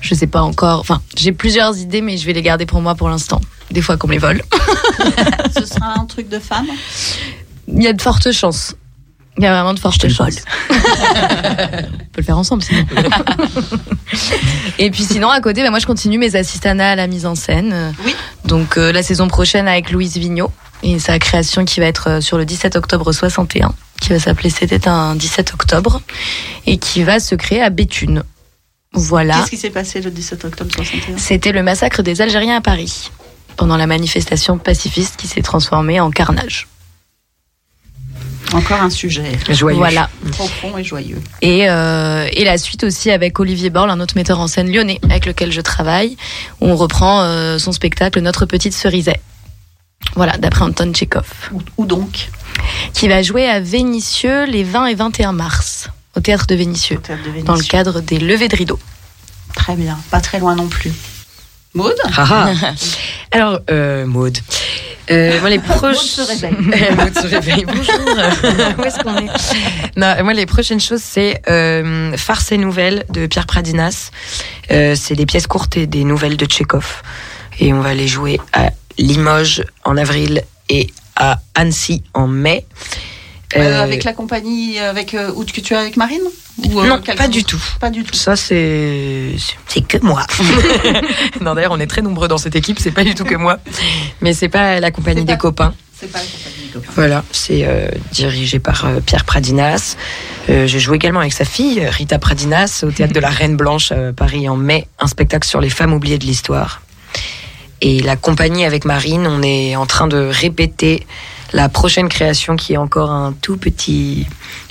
[0.00, 0.80] Je sais pas encore.
[0.80, 3.40] Enfin, j'ai plusieurs idées, mais je vais les garder pour moi pour l'instant.
[3.70, 4.42] Des fois qu'on me les vole.
[5.56, 6.66] Ce sera un truc de femme?
[7.68, 8.74] Il y a de fortes chances.
[9.38, 10.42] Il y a vraiment de fortes chances.
[10.70, 12.84] On peut le faire ensemble sinon.
[14.78, 17.34] Et puis sinon à côté, bah, moi je continue mes assistanats à la mise en
[17.34, 17.94] scène.
[18.04, 18.14] Oui.
[18.44, 20.52] Donc euh, la saison prochaine avec Louise Vigneault
[20.82, 24.50] et sa création qui va être euh, sur le 17 octobre 61, qui va s'appeler
[24.50, 26.02] C'était un 17 octobre
[26.66, 28.24] et qui va se créer à Béthune.
[28.92, 29.38] Voilà.
[29.38, 33.10] Qu'est-ce qui s'est passé le 17 octobre 61 C'était le massacre des Algériens à Paris
[33.56, 36.68] pendant la manifestation pacifiste qui s'est transformée en carnage.
[38.52, 39.76] Encore un sujet Joyeux.
[39.78, 40.10] Voilà.
[40.32, 41.20] profond et joyeux.
[41.40, 45.00] Et, euh, et la suite aussi avec Olivier Borle, un autre metteur en scène lyonnais
[45.04, 46.16] avec lequel je travaille,
[46.60, 49.20] où on reprend euh, son spectacle Notre petite cerisaie.
[50.16, 51.24] Voilà, d'après Anton Tchekhov,
[51.78, 52.28] Où, donc?
[52.92, 57.00] Qui va jouer à Vénissieux les 20 et 21 mars, au théâtre de Vénissieux, Au
[57.00, 57.46] théâtre de Vénissieux.
[57.46, 58.78] dans le cadre des levées de rideau.
[59.54, 60.92] Très bien, pas très loin non plus.
[61.74, 62.26] Maud Ah
[62.62, 62.72] ah.
[63.32, 64.36] Alors, euh, Maude.
[65.10, 65.96] Euh, moi, les proches.
[65.96, 66.52] se réveille.
[66.96, 67.64] Maud se réveille.
[67.64, 68.78] Bonjour.
[68.78, 69.30] Où est-ce qu'on est?
[69.96, 74.10] Non, moi, les prochaines choses, c'est euh, Farce et Nouvelles de Pierre Pradinas.
[74.70, 77.02] Euh, c'est des pièces courtes et des nouvelles de Tchekhov.
[77.58, 82.66] Et on va les jouer à Limoges en avril et à Annecy en mai.
[83.56, 86.22] Euh, Euh, avec la compagnie avec euh, où que tu es avec Marine
[86.64, 87.62] Ou, euh, Non, pas du tout.
[87.80, 88.14] Pas du tout.
[88.14, 89.32] Ça, c'est.
[89.68, 90.24] C'est que moi.
[91.40, 93.58] non, d'ailleurs, on est très nombreux dans cette équipe, c'est pas du tout que moi.
[94.20, 95.74] Mais c'est pas la compagnie des pas- copains.
[95.98, 96.92] C'est pas la compagnie des copains.
[96.94, 99.96] Voilà, c'est euh, dirigé par euh, Pierre Pradinas.
[100.48, 103.92] Euh, J'ai joué également avec sa fille, Rita Pradinas, au théâtre de la Reine Blanche
[103.92, 106.82] à Paris en mai, un spectacle sur les femmes oubliées de l'histoire.
[107.80, 111.04] Et la compagnie avec Marine, on est en train de répéter
[111.52, 114.26] la prochaine création qui est encore un tout petit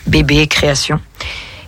[0.08, 0.99] bébé création.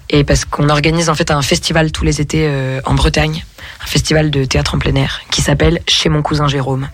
[0.09, 3.43] Et parce qu'on organise en fait un festival tous les étés euh, en Bretagne,
[3.83, 6.87] un festival de théâtre en plein air qui s'appelle Chez mon cousin Jérôme.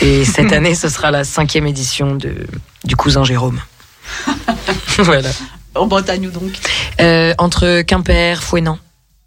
[0.00, 2.34] Et cette année, ce sera la cinquième édition de,
[2.84, 3.60] du cousin Jérôme.
[4.98, 5.30] voilà.
[5.74, 6.52] En Bretagne ou donc
[7.00, 8.78] Euh, entre Quimper, Fouesnant,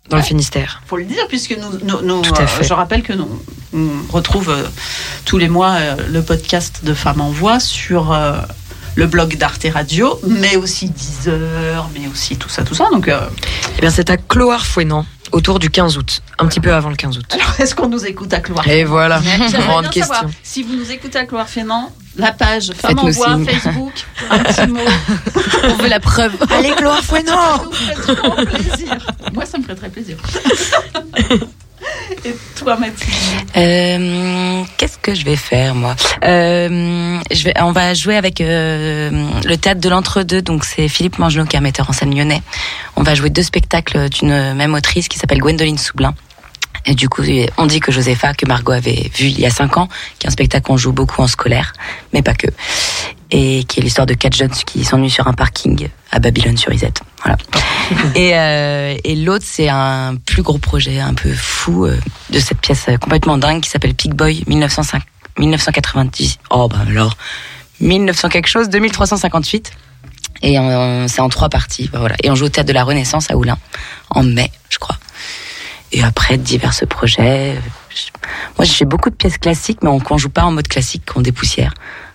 [0.09, 0.81] dans le Finistère.
[0.85, 2.63] Faut le dire, puisque nous, nous- nous, Tout à euh, fait.
[2.63, 3.27] je rappelle que nous
[3.73, 4.63] on retrouve euh,
[5.25, 8.37] tous les mois euh, le podcast de Femmes en Voix sur euh,
[8.95, 12.87] le blog d'Arte Radio, mais aussi Deezer, mais aussi tout ça, tout ça.
[12.91, 13.09] Donc,
[13.77, 17.17] Eh bien, c'est à Cloire-Fouesnant, autour du 15 août, un petit peu avant le 15
[17.17, 17.25] août.
[17.33, 20.29] alors, est-ce qu'on nous écoute à Cloire Et voilà, grande savoir, question.
[20.43, 23.45] si vous nous écoutez à Cloire Fénan, la page Femmes en Faites-nous Voix, signe.
[23.45, 23.93] Facebook,
[24.29, 24.79] un petit mot.
[25.63, 26.33] On veut la preuve.
[26.49, 28.97] Allez, trop plaisir.
[29.33, 30.17] Moi, ça me ferait très plaisir.
[32.25, 33.09] Et toi, Mathilde
[33.55, 39.29] Euh, Qu'est-ce que je vais faire moi Euh, je vais, On va jouer avec euh,
[39.43, 40.41] le théâtre de l'entre-deux.
[40.41, 42.41] Donc c'est Philippe Mangelot qui est un metteur en scène lyonnais.
[42.95, 46.15] On va jouer deux spectacles d'une même autrice qui s'appelle Gwendoline Soublin.
[46.87, 47.23] Et du coup,
[47.57, 49.87] on dit que Josépha, que Margot avait vu il y a cinq ans,
[50.19, 51.73] qui est un spectacle qu'on joue beaucoup en scolaire,
[52.13, 52.47] mais pas que.
[53.31, 57.01] Et qui est l'histoire de quatre jeunes qui s'ennuient sur un parking à Babylone-sur-Isette.
[57.25, 57.37] Voilà.
[58.15, 61.97] et euh, et l'autre, c'est un plus gros projet un peu fou euh,
[62.29, 65.01] de cette pièce euh, complètement dingue qui s'appelle Pig Boy 1905,
[65.39, 66.37] 1990.
[66.51, 67.17] Oh, bah alors,
[67.81, 69.71] 1900 quelque chose, 2358.
[70.41, 70.57] Et
[71.07, 71.89] c'est en trois parties.
[71.91, 72.15] bah voilà.
[72.21, 73.57] Et on joue au théâtre de la Renaissance à Oulin,
[74.09, 74.97] en mai, je crois.
[75.91, 77.55] Et après, divers projets.
[77.89, 78.11] Je-
[78.57, 81.21] Moi, j'ai beaucoup de pièces classiques, mais on ne joue pas en mode classique, qu'on
[81.21, 81.73] dépoussière.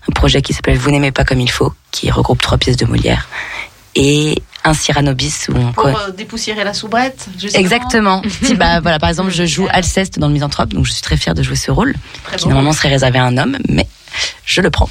[0.09, 2.85] Un projet qui s'appelle Vous n'aimez pas comme il faut, qui regroupe trois pièces de
[2.85, 3.29] Molière.
[3.97, 5.73] Et un Cyrano bis où on...
[5.73, 7.61] Pour euh, dépoussiérer la soubrette, justement.
[7.65, 8.23] Exactement.
[8.43, 11.17] Si, bah, voilà, par exemple, je joue Alceste dans le Misanthrope, donc je suis très
[11.17, 11.95] fière de jouer ce rôle,
[12.25, 12.51] Très qui bon.
[12.51, 13.87] normalement serait réservé à un homme, mais
[14.45, 14.89] je le prends.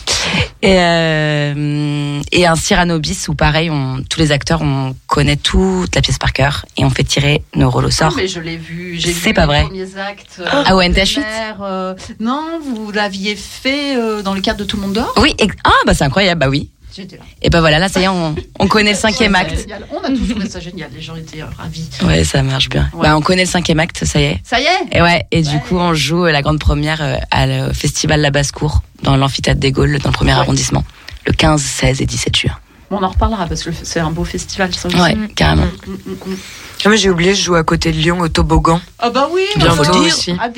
[0.61, 5.93] Et, euh, et un Cyrano bis où pareil, on, tous les acteurs, on connaît toute
[5.95, 8.13] la pièce par cœur et on fait tirer nos rôles au sort.
[8.15, 9.63] mais je l'ai vu, j'ai vu pas les vrai.
[9.63, 10.41] premiers actes.
[10.51, 11.19] Ah ouais, de NTH8?
[11.19, 15.13] Mère, euh, Non, vous l'aviez fait euh, dans le cadre de Tout le monde dehors
[15.17, 16.69] Oui, ah bah c'est incroyable, bah oui.
[16.95, 17.23] J'étais là.
[17.41, 19.55] Et bah voilà, là ça y est, on, on connaît le cinquième acte.
[19.57, 19.85] génial.
[19.91, 21.87] On a tous trouvé ça génial, les gens étaient euh, ravis.
[22.03, 22.89] Ouais, ça marche bien.
[22.93, 23.03] Ouais.
[23.03, 24.39] Bah on connaît le cinquième acte, ça y est.
[24.43, 27.45] Ça y est Et ouais, et du coup on joue la grande première euh, à
[27.47, 30.39] le festival La Basse-Cour dans l'amphithéâtre des Gaules, dans le premier Ouais.
[30.39, 30.83] arrondissement,
[31.25, 32.57] le 15, 16 et 17 juin.
[32.91, 34.97] On en reparlera parce que c'est un beau festival, ça aussi.
[34.99, 35.65] Ouais, carrément.
[35.85, 36.37] Mm, mm, mm.
[36.85, 38.81] Ah, mais j'ai oublié, je joue à côté de Lyon au toboggan.
[38.97, 40.31] Ah bah oui, Bientôt aussi.
[40.31, 40.49] À.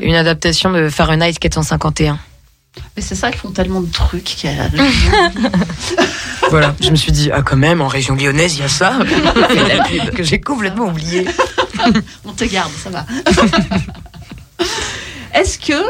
[0.00, 2.18] Une adaptation de Fahrenheit 451.
[2.96, 4.68] Mais c'est ça, ils font tellement de trucs qu'il y a.
[6.50, 8.98] Voilà, je me suis dit, ah quand même, en région lyonnaise, il y a ça.
[10.16, 11.24] que j'ai complètement oublié.
[12.24, 13.06] On te garde, ça va.
[15.32, 15.80] Est-ce que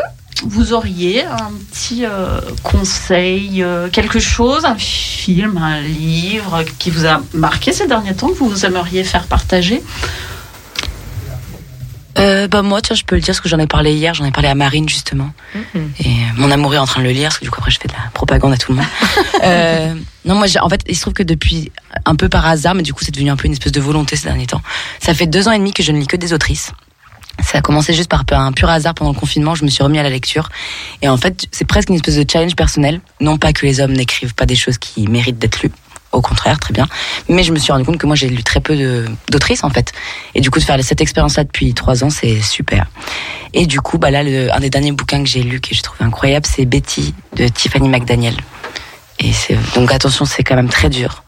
[0.44, 7.06] vous auriez un petit euh, conseil, euh, quelque chose, un film, un livre qui vous
[7.06, 9.82] a marqué ces derniers temps, que vous aimeriez faire partager?
[12.20, 14.24] Euh, bah moi, tiens, je peux le dire parce que j'en ai parlé hier, j'en
[14.24, 15.30] ai parlé à Marine justement.
[15.98, 17.70] Et euh, mon amour est en train de le lire, parce que du coup après
[17.70, 18.86] je fais de la propagande à tout le monde.
[19.44, 19.94] euh,
[20.24, 21.72] non, moi, en fait, il se trouve que depuis
[22.04, 24.16] un peu par hasard, mais du coup c'est devenu un peu une espèce de volonté
[24.16, 24.62] ces derniers temps.
[25.00, 26.72] Ça fait deux ans et demi que je ne lis que des autrices.
[27.42, 29.54] Ça a commencé juste par un pur hasard pendant le confinement.
[29.54, 30.50] Je me suis remis à la lecture.
[31.00, 33.00] Et en fait, c'est presque une espèce de challenge personnel.
[33.20, 35.72] Non pas que les hommes n'écrivent pas des choses qui méritent d'être lues.
[36.12, 36.86] Au contraire, très bien.
[37.28, 39.92] Mais je me suis rendu compte que moi, j'ai lu très peu d'autrices, en fait.
[40.34, 42.86] Et du coup, de faire cette expérience-là depuis trois ans, c'est super.
[43.54, 45.82] Et du coup, bah là, le, un des derniers bouquins que j'ai lu, que j'ai
[45.82, 48.36] trouvé incroyable, c'est Betty de Tiffany McDaniel.
[49.20, 51.22] Et c'est, donc attention, c'est quand même très dur.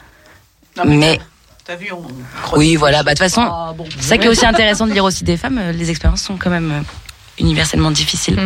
[0.76, 1.20] Non, Mais
[1.64, 2.56] T'as vu, on.
[2.58, 3.04] oui, voilà.
[3.04, 5.36] Bah, de toute façon, Ah, c'est ça qui est aussi intéressant de lire aussi des
[5.36, 5.58] femmes.
[5.58, 6.82] euh, Les expériences sont quand même
[7.38, 8.36] universellement difficiles.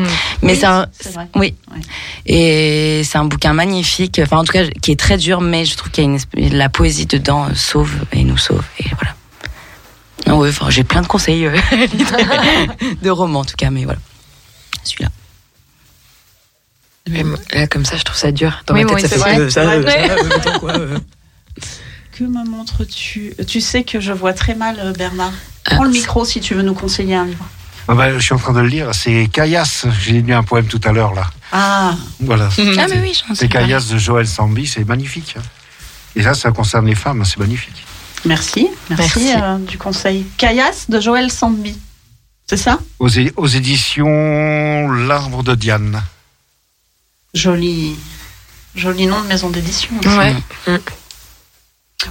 [0.43, 1.29] Mais Oui, c'est un, vrai.
[1.35, 1.55] oui.
[1.75, 1.81] Ouais.
[2.27, 4.21] Et c'est un bouquin magnifique.
[4.23, 6.17] Enfin, en tout cas, qui est très dur, mais je trouve qu'il y a une
[6.17, 8.65] espèce- la poésie dedans euh, sauve et nous sauve.
[8.79, 9.15] Et voilà.
[10.27, 11.57] Non, ouais, j'ai plein de conseils euh,
[13.03, 14.01] de romans en tout cas, mais voilà.
[14.85, 15.11] Celui-là.
[17.09, 17.23] Mais
[17.53, 18.63] là, comme ça, je trouve ça dur.
[18.67, 19.51] Dans Oui, ma oui, tête, ça c'est fait vrai.
[19.51, 20.09] ça, Ouais.
[20.09, 20.99] ça, attends, quoi, euh.
[22.13, 23.35] Que me montres-tu?
[23.47, 25.33] Tu sais que je vois très mal, euh, Bernard.
[25.65, 27.47] Prends le micro si tu veux nous conseiller un livre.
[27.89, 28.95] Ah bah, je suis en train de le lire.
[28.95, 29.87] C'est Caillasse.
[30.01, 31.31] J'ai lu un poème tout à l'heure là.
[31.53, 32.49] Ah, Voilà.
[32.59, 33.49] Ah, mais oui, C'est.
[33.49, 34.67] Caillasse de Joël Sambi.
[34.67, 35.37] C'est magnifique.
[35.39, 35.43] hein.
[36.17, 37.25] Et ça, ça concerne les femmes.
[37.25, 37.85] C'est magnifique.
[38.25, 38.69] merci.
[38.91, 39.33] Merci, Merci.
[39.41, 40.27] euh, du conseil.
[40.37, 41.79] Caillasse de Joël Sandby.
[42.49, 42.79] C'est ça?
[42.99, 46.03] Aux, éditions L'Arbre de Diane.
[47.35, 47.97] Joli.
[48.75, 49.91] Joli nom de maison d'édition.
[50.05, 50.35] Ouais.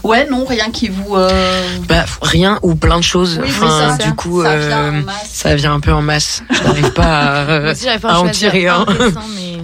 [0.04, 1.16] Ouais, non, rien qui vous.
[1.16, 3.40] euh, Bah, rien ou plein de choses.
[3.42, 4.04] Oui, enfin, ça.
[4.06, 5.30] du coup, Ça vient euh, en masse.
[5.32, 6.44] ça vient un peu en masse.
[6.52, 8.86] Je n'arrive pas à, euh, aussi, pas à en tirer un un.
[8.94, 9.58] dessin, mais...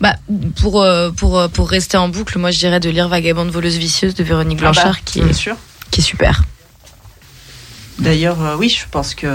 [0.00, 0.14] Bah,
[0.60, 4.14] pour, euh, pour, pour rester en boucle, moi je dirais de lire Vagabonde voleuse vicieuse
[4.14, 5.56] de Véronique Ah bah, Blanchard qui, est, sûr.
[5.90, 6.42] qui est super.
[7.98, 9.28] D'ailleurs, euh, oui, je pense que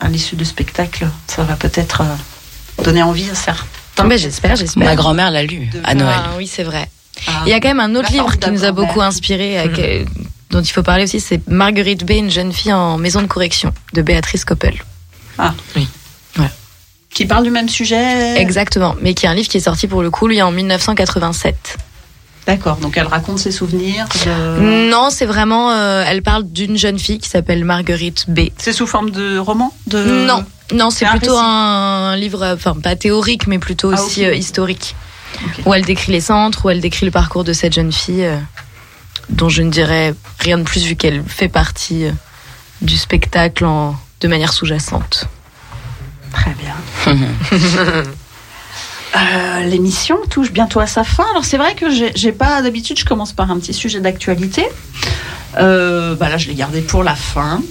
[0.00, 4.84] à l'issue du spectacle, ça va peut-être euh, donner envie à cer- Mais j'espère, j'espère.
[4.84, 6.14] Ma grand-mère l'a lu à Noël.
[6.24, 6.88] Ah, oui, c'est vrai.
[7.26, 7.42] Ah.
[7.46, 10.04] Il y a quand même un autre livre qui nous a beaucoup inspiré, euh,
[10.50, 13.72] dont il faut parler aussi, c'est Marguerite B, une jeune fille en maison de correction,
[13.94, 14.74] de Béatrice Coppel.
[17.10, 18.38] Qui parle du même sujet.
[18.40, 21.76] Exactement, mais qui est un livre qui est sorti pour le coup, lui, en 1987.
[22.46, 24.06] D'accord, donc elle raconte ses souvenirs.
[24.24, 28.50] de- Non, c'est vraiment, euh, elle parle d'une jeune fille qui s'appelle Marguerite B.
[28.56, 29.98] C'est sous forme de roman de...
[30.26, 34.34] Non, non, c'est un plutôt un livre, enfin pas théorique, mais plutôt Ah, aussi euh,
[34.34, 34.94] historique,
[35.44, 35.66] Ok.
[35.66, 38.36] où elle décrit les centres, où elle décrit le parcours de cette jeune fille, euh,
[39.30, 42.12] dont je ne dirais rien de plus vu qu'elle fait partie euh,
[42.82, 45.26] du spectacle en, de manière sous-jacente.
[46.32, 46.74] Très bien.
[49.16, 51.24] Euh, L'émission touche bientôt à sa fin.
[51.30, 54.66] Alors c'est vrai que j'ai- pas d'habitude, je commence par un petit sujet d'actualité.
[55.56, 57.62] Euh, bah là, je l'ai gardé pour la fin.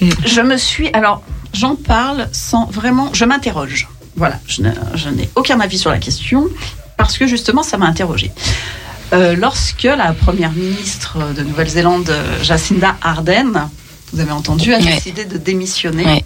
[0.00, 1.22] Je me suis, alors
[1.52, 3.88] j'en parle sans vraiment, je m'interroge.
[4.14, 4.62] Voilà, je
[5.10, 6.46] n'ai aucun avis sur la question
[6.96, 8.30] parce que justement ça m'a interrogée.
[9.12, 12.12] Euh, lorsque la première ministre de Nouvelle-Zélande,
[12.42, 13.68] Jacinda Ardern,
[14.12, 16.24] vous avez entendu, a décidé de démissionner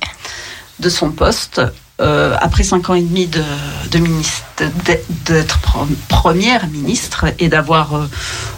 [0.78, 1.60] de son poste
[2.00, 3.42] euh, après cinq ans et demi de,
[3.90, 4.42] de ministre,
[4.86, 8.08] d'être- d'être pre- première ministre et d'avoir euh,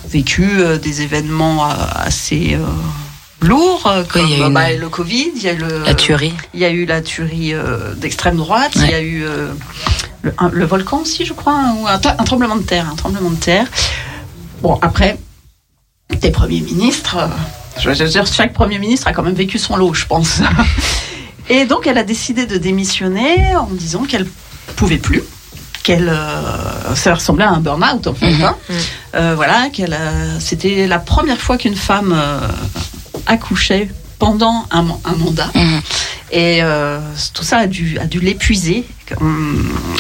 [0.08, 0.48] vécu
[0.80, 1.64] des événements
[1.96, 2.56] assez
[3.40, 5.82] lourds comme il y a eu une- bah, le Covid, il y a eu le,
[5.84, 6.34] La tuerie.
[6.54, 9.48] il y a eu la tuerie euh, d'extrême droite, il y a eu euh,
[10.22, 12.96] le, un- le volcan aussi, je crois, hein, ou un, un tremblement de terre, un
[12.96, 13.66] tremblement de terre.
[14.62, 15.18] Bon, après,
[16.20, 17.26] des premiers ministres, euh,
[17.80, 20.40] je veux dire, chaque premier ministre a quand même vécu son lot, je pense.
[21.48, 24.26] Et donc, elle a décidé de démissionner en disant qu'elle
[24.76, 25.22] pouvait plus.
[25.82, 28.30] Qu'elle, euh, ça ressemblait à un burn-out en fait.
[28.30, 28.42] Mhm.
[28.44, 28.56] hein.
[29.16, 29.98] Euh, voilà, qu'elle,
[30.38, 32.16] c'était la première fois qu'une femme
[33.26, 33.90] accouchait
[34.26, 35.50] pendant un, man- un mandat.
[35.54, 35.80] Mhm.
[36.30, 36.98] Et euh,
[37.34, 38.84] tout ça a dû, a dû l'épuiser.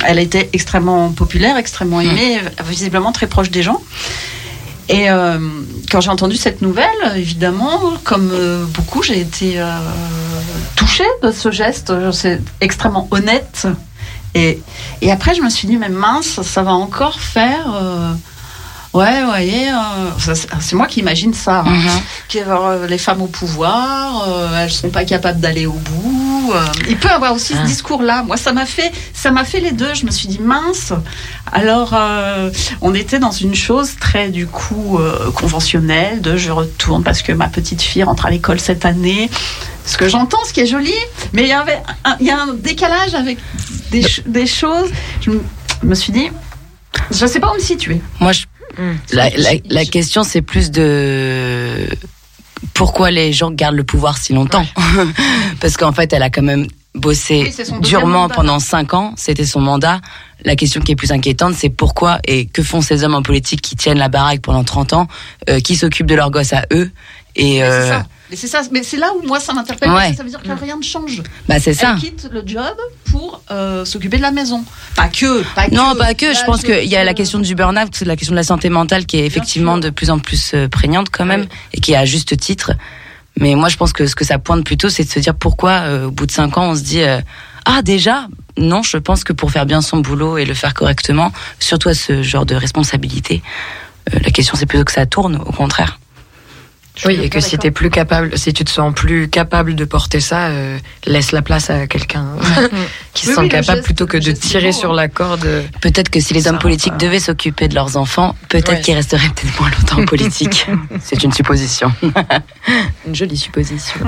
[0.06, 3.80] Elle était extrêmement populaire, extrêmement aimée, visiblement très proche des gens.
[4.88, 5.38] Et euh,
[5.90, 9.78] quand j'ai entendu cette nouvelle, évidemment, comme euh, beaucoup, j'ai été euh,
[10.76, 11.92] touchée de ce geste.
[12.12, 13.66] C'est extrêmement honnête.
[14.34, 14.60] Et,
[15.02, 17.66] et après, je me suis dit, mais mince, ça va encore faire.
[18.94, 21.64] Ouais, vous voyez, euh, c'est moi qui imagine ça.
[21.66, 22.02] hein
[22.36, 26.52] euh, les femmes au pouvoir, euh, elles sont pas capables d'aller au bout.
[26.54, 26.64] euh.
[26.88, 27.62] il peut avoir aussi Ah.
[27.62, 28.22] ce discours-là.
[28.24, 29.94] Moi, ça m'a fait, ça m'a fait les deux.
[29.94, 30.92] Je me suis dit mince.
[31.52, 31.94] Alors,
[32.80, 34.98] on était dans une chose très du coup
[35.34, 39.30] conventionnelle de je retourne parce que ma petite fille rentre à l'école cette année.
[39.84, 40.94] Ce que j'entends, ce qui est joli,
[41.32, 43.38] mais il y avait, un, il y a un décalage avec
[43.90, 44.88] des, des choses.
[45.20, 45.30] Je
[45.82, 46.28] me- suis dit,
[47.10, 48.00] je sais pas où me situer.
[48.20, 48.44] Moi, je-
[49.12, 51.88] la, la, la question, c'est plus de
[52.74, 54.66] pourquoi les gens gardent le pouvoir si longtemps.
[55.60, 58.34] Parce qu'en fait, elle a quand même bossé Oui, durement mandat.
[58.34, 59.14] pendant cinq ans.
[59.16, 60.00] C'était son mandat.
[60.44, 63.62] La question qui est plus inquiétante, c'est pourquoi et que font ces hommes en politique
[63.62, 65.08] qui tiennent la baraque pendant 30 ans,
[65.48, 66.90] euh, qui s'occupent de leurs gosses à eux.
[67.36, 67.98] Et euh.
[68.32, 68.62] Mais c'est ça.
[68.72, 69.90] Mais c'est là où moi ça m'interpelle.
[69.90, 70.14] Ouais.
[70.14, 71.22] Ça veut dire que rien ne change.
[71.46, 71.92] bah c'est ça.
[71.96, 72.74] Elle quitte le job
[73.10, 74.64] pour euh, s'occuper de la maison.
[74.96, 75.42] Pas que.
[75.54, 76.32] Pas Non, pas que.
[76.32, 79.04] Je pense qu'il y a la question du burn-out, la question de la santé mentale
[79.04, 81.48] qui est effectivement de plus en plus euh, prégnante quand même Oui.
[81.74, 82.72] et qui est à juste titre.
[83.38, 85.72] Mais moi, je pense que ce que ça pointe plutôt, c'est de se dire pourquoi,
[85.82, 87.20] euh, au bout de cinq ans, on se dit euh,
[87.66, 88.28] ah déjà.
[88.56, 91.94] Non, je pense que pour faire bien son boulot et le faire correctement, surtout à
[91.94, 93.42] ce genre de responsabilité,
[94.10, 95.98] la question c'est plutôt que ça tourne, au contraire.
[97.04, 100.20] Oui, et que si t'es plus capable, si tu te sens plus capable de porter
[100.20, 102.26] ça, euh, laisse la place à quelqu'un
[103.14, 104.96] qui se Oui, sent oui, capable geste- plutôt que de tirer beau, sur hein.
[104.96, 105.46] la corde.
[105.80, 106.98] Peut-être que si les hommes politiques pas.
[106.98, 108.80] devaient s'occuper de leurs enfants, peut-être Ouais.
[108.80, 110.66] qu'ils resteraient peut-être moins longtemps en politique.
[111.00, 111.92] c'est une supposition.
[113.06, 114.00] Une jolie supposition.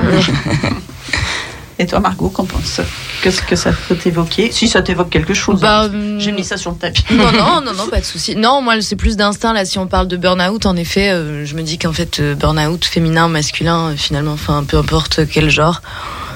[1.79, 2.81] Et toi, Margot, qu'en penses?
[3.23, 4.53] Qu'est-ce que ça peut t'évoquer?
[4.53, 5.61] Si ça t'évoque quelque chose.
[5.61, 6.19] Bah, hein.
[6.19, 7.05] J'ai mis ça sur le tapis.
[7.11, 8.37] non, non, non, non, pas de souci.
[8.37, 9.53] Non, moi, c'est plus d'instinct.
[9.53, 12.35] Là, si on parle de burn-out, en effet, euh, je me dis qu'en fait, euh,
[12.37, 15.83] burn-out, féminin, masculin, euh, finalement, enfin, peu importe quel genre.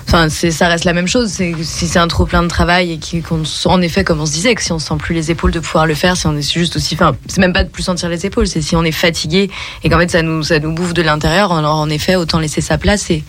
[0.09, 1.31] Enfin, c'est, ça reste la même chose.
[1.31, 4.33] C'est, si c'est un trop plein de travail et qu'on, en effet, comme on se
[4.33, 6.51] disait, que si on sent plus les épaules de pouvoir le faire, si on est
[6.51, 8.93] juste aussi, enfin, c'est même pas de plus sentir les épaules, c'est si on est
[8.93, 9.51] fatigué
[9.85, 11.53] et qu'en fait, ça nous, ça nous bouffe de l'intérieur.
[11.53, 13.23] Alors, en effet, autant laisser sa place et,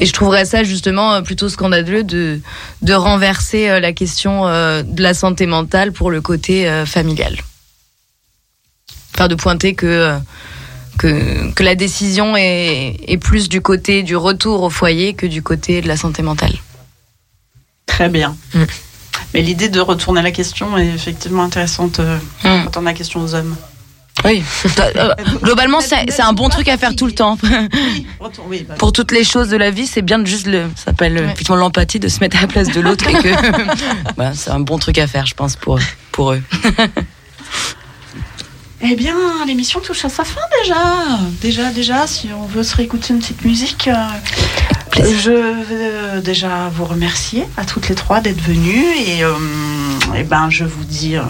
[0.00, 2.40] et je trouverais ça justement euh, plutôt scandaleux de,
[2.80, 7.36] de renverser euh, la question euh, de la santé mentale pour le côté familial.
[9.14, 10.16] Enfin, de pointer que,
[10.98, 15.42] que, que la décision est, est plus du côté du retour au foyer que du
[15.42, 16.54] côté de la santé mentale.
[17.86, 18.36] Très bien.
[18.54, 18.62] Mm.
[19.34, 22.64] Mais l'idée de retourner la question est effectivement intéressante euh, Mm.
[22.64, 23.56] quand on a la question aux hommes.
[24.24, 24.42] Oui.
[24.96, 27.38] Euh, Globalement, c'est un bon truc à faire tout le temps.
[27.42, 28.28] Bah,
[28.78, 31.56] Pour toutes les choses de la vie, c'est bien de juste le, ça s'appelle effectivement
[31.56, 33.28] l'empathie, de se mettre à la place de l'autre et que,
[34.16, 35.78] voilà, c'est un bon truc à faire, je pense, pour,
[36.10, 36.42] pour eux.
[38.84, 40.74] Eh bien, l'émission touche à sa fin déjà.
[41.40, 43.94] Déjà, déjà, si on veut se réécouter une petite musique, euh,
[44.96, 49.34] je euh, déjà vous remercier à toutes les trois d'être venues et, euh,
[50.16, 51.22] eh ben, je vous dis, euh,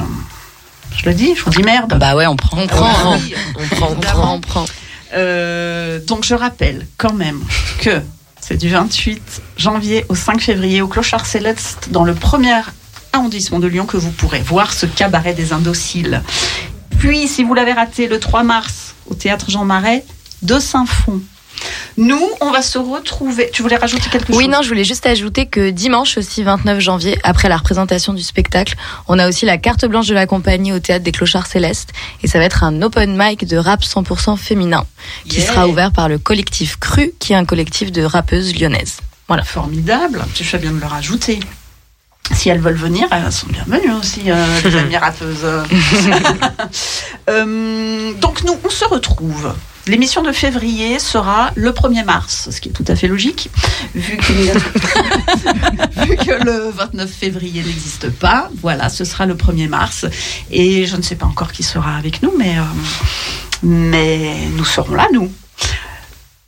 [0.97, 1.99] je le dis, je vous dis merde.
[1.99, 2.57] Bah ouais, on prend.
[2.59, 4.65] On prend, Ah oui, on prend, on prend, on prend.
[6.07, 7.41] Donc je rappelle quand même
[7.81, 8.01] que
[8.41, 12.55] c'est du 28 janvier au 5 février au Clochard Céleste dans le premier
[13.13, 16.23] arrondissement de Lyon que vous pourrez voir ce cabaret des indociles.
[16.99, 20.05] Puis si vous l'avez raté le 3 mars au théâtre Jean Marais
[20.43, 21.21] de Saint-Fond.
[21.97, 23.49] Nous, on va se retrouver.
[23.53, 24.53] Tu voulais rajouter quelque Oui, chose?
[24.53, 28.75] non, je voulais juste ajouter que dimanche aussi, 29 janvier, après la représentation du spectacle,
[29.07, 31.91] on a aussi la carte blanche de la compagnie au théâtre des Clochards Célestes.
[32.23, 34.85] Et ça va être un open mic de rap 100% féminin
[35.29, 35.47] qui Yeah.
[35.47, 38.97] sera ouvert par le collectif Cru, qui est un collectif de rappeuses lyonnaises.
[39.29, 39.45] Voilà.
[39.45, 40.25] Formidable.
[40.35, 41.39] Tu fais bien de le rajouter.
[42.35, 44.97] Si elles veulent venir, elles sont bienvenues aussi, euh, les amies.
[47.29, 49.55] Euh, donc nous, on se retrouve.
[49.87, 53.51] L'émission de février sera le 1er mars, ce qui est tout à fait logique,
[53.95, 54.33] vu que
[56.45, 58.49] le 29 février n'existe pas.
[58.61, 60.07] Voilà, ce sera le 1er mars.
[60.51, 62.63] Et je ne sais pas encore qui sera avec nous, mais, euh,
[63.65, 65.33] mais nous serons là, nous.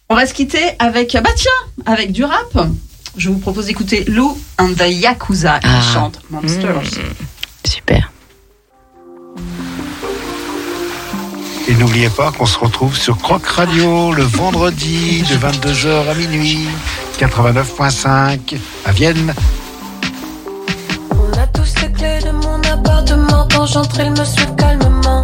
[0.08, 1.50] On va se quitter avec, bah tiens,
[1.86, 2.68] avec du rap.
[3.16, 5.80] Je vous propose d'écouter Lou and the Yakuza qui Ah.
[5.92, 6.82] chante Monsters.
[7.64, 8.10] Super.
[11.66, 16.66] Et n'oubliez pas qu'on se retrouve sur Croc Radio le vendredi de 22h à minuit,
[17.18, 19.32] 89.5 à Vienne.
[21.12, 23.48] On a tous les clés de mon appartement.
[23.54, 25.22] Quand j'entre, ils me suivent calmement.